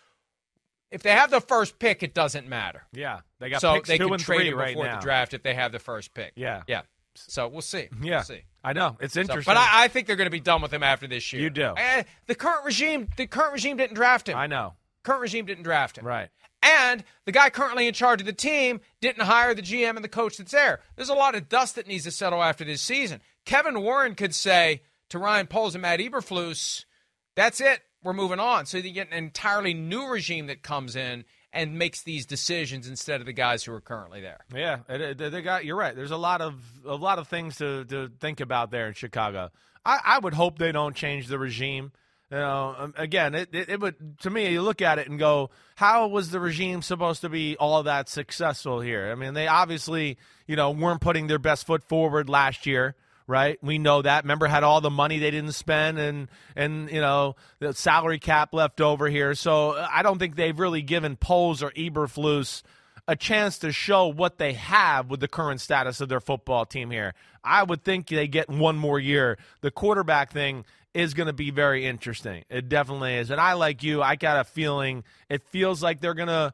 if 0.92 1.04
they 1.04 1.12
have 1.12 1.30
the 1.32 1.42
first 1.42 1.80
pick, 1.80 2.04
it 2.04 2.14
doesn't 2.14 2.48
matter. 2.48 2.84
Yeah, 2.94 3.22
they 3.40 3.50
got 3.50 3.62
so 3.62 3.74
picks 3.76 3.88
they 3.90 3.98
two 3.98 4.06
can 4.06 4.14
and 4.14 4.24
trade 4.24 4.40
three 4.42 4.54
right 4.54 4.70
before 4.76 4.86
now. 4.86 4.96
the 4.98 5.02
draft 5.04 5.34
if 5.34 5.44
they 5.44 5.54
have 5.54 5.72
the 5.72 5.80
first 5.80 6.14
pick. 6.14 6.34
Yeah. 6.36 6.64
yeah. 6.68 6.82
So 7.16 7.48
we'll 7.48 7.62
see. 7.62 7.88
Yeah, 8.02 8.18
we'll 8.18 8.24
see. 8.24 8.42
I 8.64 8.74
know 8.74 8.98
it's 9.00 9.16
So- 9.16 9.22
interesting. 9.22 9.52
but 9.52 9.58
I, 9.58 9.86
I 9.86 9.88
think 9.88 10.08
they're 10.08 10.16
going 10.16 10.28
to 10.28 10.32
be 10.32 10.40
done 10.40 10.62
with 10.62 10.72
him 10.74 10.84
after 10.84 11.08
this 11.08 11.32
year. 11.34 11.42
You 11.42 11.50
do. 11.50 11.74
Eh, 11.76 12.04
the 12.28 12.36
current 12.36 12.66
regime, 12.66 13.08
the 13.18 13.26
current 13.28 13.54
regime 13.54 13.78
didn't 13.78 13.96
draft 13.96 14.30
him. 14.30 14.38
I 14.38 14.48
know. 14.48 14.74
Current 15.04 15.22
regime 15.22 15.46
didn't 15.46 15.64
draft 15.64 15.98
him. 15.98 16.06
Right. 16.06 16.30
And 16.68 17.04
the 17.26 17.32
guy 17.32 17.50
currently 17.50 17.88
in 17.88 17.94
charge 17.94 18.20
of 18.20 18.26
the 18.28 18.34
team 18.34 18.82
didn't 19.00 19.24
hire 19.24 19.54
the 19.54 19.62
GM 19.62 19.96
and 19.96 20.04
the 20.04 20.10
coach 20.10 20.38
that's 20.38 20.52
there. 20.52 20.82
There's 20.98 21.08
a 21.10 21.14
lot 21.14 21.34
of 21.36 21.48
dust 21.48 21.76
that 21.76 21.88
needs 21.88 22.04
to 22.04 22.12
settle 22.12 22.44
after 22.44 22.66
this 22.66 22.82
season. 22.82 23.22
Kevin 23.46 23.82
Warren 23.82 24.16
could 24.16 24.36
say 24.36 24.82
to 25.10 25.18
Ryan 25.20 25.48
Poles 25.48 25.76
and 25.76 25.82
Matt 25.82 26.00
Eberflus, 26.02 26.84
"That's 27.36 27.62
it. 27.62 27.82
We're 28.04 28.14
moving 28.14 28.40
on." 28.42 28.66
So 28.66 28.78
you 28.80 28.92
get 28.92 29.08
an 29.08 29.14
entirely 29.14 29.74
new 29.74 30.08
regime 30.08 30.48
that 30.48 30.62
comes 30.62 30.96
in 30.98 31.24
and 31.54 31.80
makes 31.80 32.02
these 32.04 32.26
decisions 32.26 32.88
instead 32.88 33.22
of 33.22 33.26
the 33.26 33.34
guys 33.34 33.64
who 33.64 33.72
are 33.74 33.80
currently 33.82 34.20
there. 34.20 34.40
Yeah, 34.54 34.80
it- 34.90 35.22
uh, 35.22 35.30
they 35.30 35.42
got. 35.42 35.64
You're 35.64 35.78
right. 35.78 35.96
There's 35.96 36.12
a 36.12 36.18
lot 36.18 36.42
of 36.42 36.56
a 36.86 36.96
lot 36.96 37.20
of 37.20 37.28
things 37.30 37.56
to, 37.58 37.86
to 37.86 38.12
think 38.20 38.42
about 38.42 38.72
there 38.72 38.88
in 38.88 38.94
Chicago. 38.94 39.52
I, 39.86 40.00
I 40.04 40.20
would 40.20 40.34
hope 40.34 40.58
they 40.58 40.74
don't 40.74 40.96
change 40.96 41.28
the 41.28 41.40
regime. 41.40 41.94
You 42.32 42.38
know, 42.38 42.76
um, 42.78 42.94
again, 42.98 43.36
it, 43.36 43.50
it, 43.54 43.70
it 43.70 43.80
would 43.80 44.20
to 44.20 44.30
me. 44.30 44.50
You 44.52 44.62
look 44.62 44.82
at 44.82 45.00
it 45.00 45.08
and 45.08 45.18
go, 45.18 45.50
how 45.76 46.08
was 46.08 46.30
the 46.30 46.42
regime 46.42 46.82
supposed 46.82 47.22
to 47.22 47.30
be 47.30 47.56
all 47.58 47.84
that 47.84 48.10
successful 48.10 48.82
here? 48.82 49.10
I 49.12 49.16
mean, 49.16 49.34
they 49.34 49.48
obviously, 49.48 50.18
you 50.46 50.58
know, 50.58 50.72
weren't 50.72 51.00
putting 51.00 51.28
their 51.28 51.40
best 51.40 51.66
foot 51.66 51.84
forward 51.84 52.30
last 52.30 52.66
year. 52.66 52.96
Right, 53.30 53.62
we 53.62 53.78
know 53.78 54.02
that. 54.02 54.24
Remember, 54.24 54.48
had 54.48 54.64
all 54.64 54.80
the 54.80 54.90
money 54.90 55.20
they 55.20 55.32
didn't 55.32 55.52
spend, 55.52 56.00
and 56.00 56.30
and 56.56 56.90
you 56.90 57.02
know 57.02 57.36
the 57.60 57.74
salary 57.74 58.20
cap 58.20 58.54
left 58.54 58.80
over 58.80 59.10
here. 59.10 59.36
So 59.36 59.72
uh, 59.72 59.86
I 59.92 60.02
don't 60.02 60.18
think 60.18 60.38
they've 60.38 60.58
really 60.58 60.82
given 60.82 61.18
Poles 61.18 61.62
or 61.62 61.72
Eberflus 61.72 62.64
a 63.06 63.18
chance 63.18 63.60
to 63.60 63.72
show 63.74 64.08
what 64.08 64.38
they 64.38 64.54
have 64.54 65.10
with 65.10 65.20
the 65.20 65.28
current 65.28 65.60
status 65.60 66.00
of 66.00 66.08
their 66.08 66.22
football 66.22 66.66
team 66.66 66.90
here. 66.90 67.14
I 67.44 67.64
would 67.64 67.84
think 67.84 68.08
they 68.08 68.28
get 68.28 68.50
one 68.50 68.78
more 68.78 69.00
year. 69.00 69.38
The 69.60 69.72
quarterback 69.72 70.32
thing 70.32 70.64
is 70.98 71.14
going 71.14 71.28
to 71.28 71.34
be 71.34 71.52
very 71.52 71.86
interesting. 71.86 72.44
It 72.50 72.70
definitely 72.70 73.16
is. 73.16 73.30
And 73.30 73.40
I, 73.40 73.54
like 73.54 73.84
you, 73.84 74.02
I 74.02 74.16
got 74.16 74.40
a 74.40 74.44
feeling 74.44 75.04
it 75.30 75.44
feels 75.50 75.84
like 75.84 76.02
they're 76.02 76.14
going 76.16 76.28
to 76.28 76.54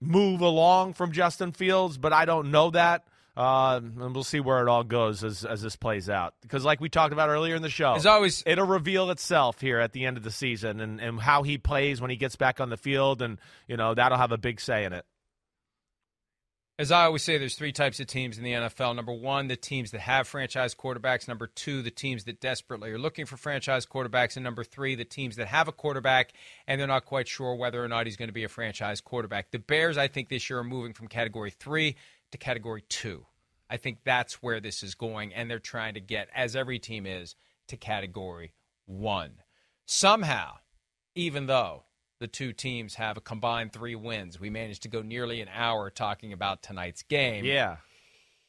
move 0.00 0.40
along 0.40 0.94
from 0.94 1.10
Justin 1.12 1.52
Fields, 1.52 1.98
but 1.98 2.12
I 2.12 2.24
don't 2.24 2.50
know 2.50 2.70
that. 2.70 3.04
Uh, 3.36 3.80
and 3.82 4.14
we'll 4.14 4.22
see 4.22 4.38
where 4.38 4.62
it 4.62 4.68
all 4.68 4.84
goes 4.84 5.24
as, 5.24 5.44
as 5.44 5.60
this 5.60 5.74
plays 5.74 6.08
out. 6.08 6.34
Because, 6.42 6.64
like 6.64 6.80
we 6.80 6.88
talked 6.88 7.12
about 7.12 7.30
earlier 7.30 7.56
in 7.56 7.62
the 7.62 7.68
show, 7.68 7.94
As 7.94 8.06
always- 8.06 8.44
it'll 8.46 8.64
reveal 8.64 9.10
itself 9.10 9.60
here 9.60 9.80
at 9.80 9.90
the 9.92 10.04
end 10.06 10.16
of 10.16 10.22
the 10.22 10.30
season 10.30 10.78
and, 10.78 11.00
and 11.00 11.18
how 11.20 11.42
he 11.42 11.58
plays 11.58 12.00
when 12.00 12.10
he 12.10 12.16
gets 12.16 12.36
back 12.36 12.60
on 12.60 12.70
the 12.70 12.76
field. 12.76 13.22
And, 13.22 13.38
you 13.66 13.76
know, 13.76 13.92
that'll 13.92 14.18
have 14.18 14.30
a 14.30 14.38
big 14.38 14.60
say 14.60 14.84
in 14.84 14.92
it. 14.92 15.04
As 16.76 16.90
I 16.90 17.04
always 17.04 17.22
say, 17.22 17.38
there's 17.38 17.54
three 17.54 17.70
types 17.70 18.00
of 18.00 18.08
teams 18.08 18.36
in 18.36 18.42
the 18.42 18.52
NFL. 18.52 18.96
Number 18.96 19.12
one, 19.12 19.46
the 19.46 19.54
teams 19.54 19.92
that 19.92 20.00
have 20.00 20.26
franchise 20.26 20.74
quarterbacks. 20.74 21.28
Number 21.28 21.46
two, 21.46 21.82
the 21.82 21.90
teams 21.92 22.24
that 22.24 22.40
desperately 22.40 22.90
are 22.90 22.98
looking 22.98 23.26
for 23.26 23.36
franchise 23.36 23.86
quarterbacks. 23.86 24.34
And 24.36 24.42
number 24.42 24.64
three, 24.64 24.96
the 24.96 25.04
teams 25.04 25.36
that 25.36 25.46
have 25.46 25.68
a 25.68 25.72
quarterback 25.72 26.32
and 26.66 26.80
they're 26.80 26.88
not 26.88 27.04
quite 27.04 27.28
sure 27.28 27.54
whether 27.54 27.82
or 27.84 27.86
not 27.86 28.06
he's 28.06 28.16
going 28.16 28.28
to 28.28 28.32
be 28.34 28.42
a 28.42 28.48
franchise 28.48 29.00
quarterback. 29.00 29.52
The 29.52 29.60
Bears, 29.60 29.96
I 29.96 30.08
think, 30.08 30.28
this 30.28 30.50
year 30.50 30.58
are 30.58 30.64
moving 30.64 30.94
from 30.94 31.06
category 31.06 31.52
three 31.52 31.94
to 32.32 32.38
category 32.38 32.82
two. 32.88 33.24
I 33.70 33.76
think 33.76 33.98
that's 34.02 34.42
where 34.42 34.58
this 34.58 34.82
is 34.82 34.96
going. 34.96 35.32
And 35.32 35.48
they're 35.48 35.60
trying 35.60 35.94
to 35.94 36.00
get, 36.00 36.28
as 36.34 36.56
every 36.56 36.80
team 36.80 37.06
is, 37.06 37.36
to 37.68 37.76
category 37.76 38.52
one. 38.84 39.34
Somehow, 39.86 40.56
even 41.14 41.46
though 41.46 41.84
the 42.20 42.26
two 42.26 42.52
teams 42.52 42.94
have 42.94 43.16
a 43.16 43.20
combined 43.20 43.72
three 43.72 43.94
wins, 43.94 44.38
we 44.38 44.50
managed 44.50 44.82
to 44.82 44.88
go 44.88 45.02
nearly 45.02 45.40
an 45.40 45.48
hour 45.54 45.90
talking 45.90 46.32
about 46.32 46.62
tonight's 46.62 47.02
game. 47.02 47.44
Yeah. 47.44 47.76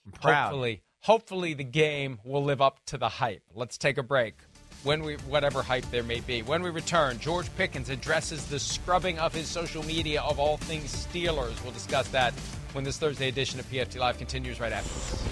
I'm 0.05 0.11
proud. 0.11 0.49
Hopefully, 0.49 0.81
hopefully 1.01 1.53
the 1.53 1.63
game 1.63 2.19
will 2.23 2.43
live 2.43 2.61
up 2.61 2.79
to 2.87 2.97
the 2.97 3.09
hype. 3.09 3.43
Let's 3.53 3.77
take 3.77 3.97
a 3.97 4.03
break. 4.03 4.35
When 4.83 5.03
we 5.03 5.15
whatever 5.15 5.63
hype 5.63 5.89
there 5.89 6.03
may 6.03 6.19
be. 6.19 6.43
When 6.43 6.61
we 6.61 6.69
return, 6.69 7.17
George 7.17 7.53
Pickens 7.57 7.89
addresses 7.89 8.45
the 8.45 8.59
scrubbing 8.59 9.17
of 9.17 9.33
his 9.33 9.47
social 9.47 9.83
media 9.83 10.21
of 10.21 10.39
all 10.39 10.57
things 10.57 11.07
Steelers. 11.07 11.61
We'll 11.63 11.73
discuss 11.73 12.07
that 12.09 12.33
when 12.73 12.83
this 12.83 12.97
Thursday 12.97 13.29
edition 13.29 13.59
of 13.59 13.69
PFT 13.71 13.97
Live 13.97 14.19
continues 14.19 14.59
right 14.59 14.71
after 14.71 14.93
this. 14.93 15.23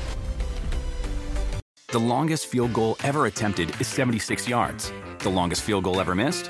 The 1.89 1.99
longest 1.99 2.47
field 2.47 2.73
goal 2.73 2.97
ever 3.03 3.27
attempted 3.27 3.79
is 3.79 3.87
76 3.87 4.47
yards. 4.47 4.91
The 5.19 5.29
longest 5.29 5.61
field 5.61 5.83
goal 5.83 6.01
ever 6.01 6.15
missed? 6.15 6.49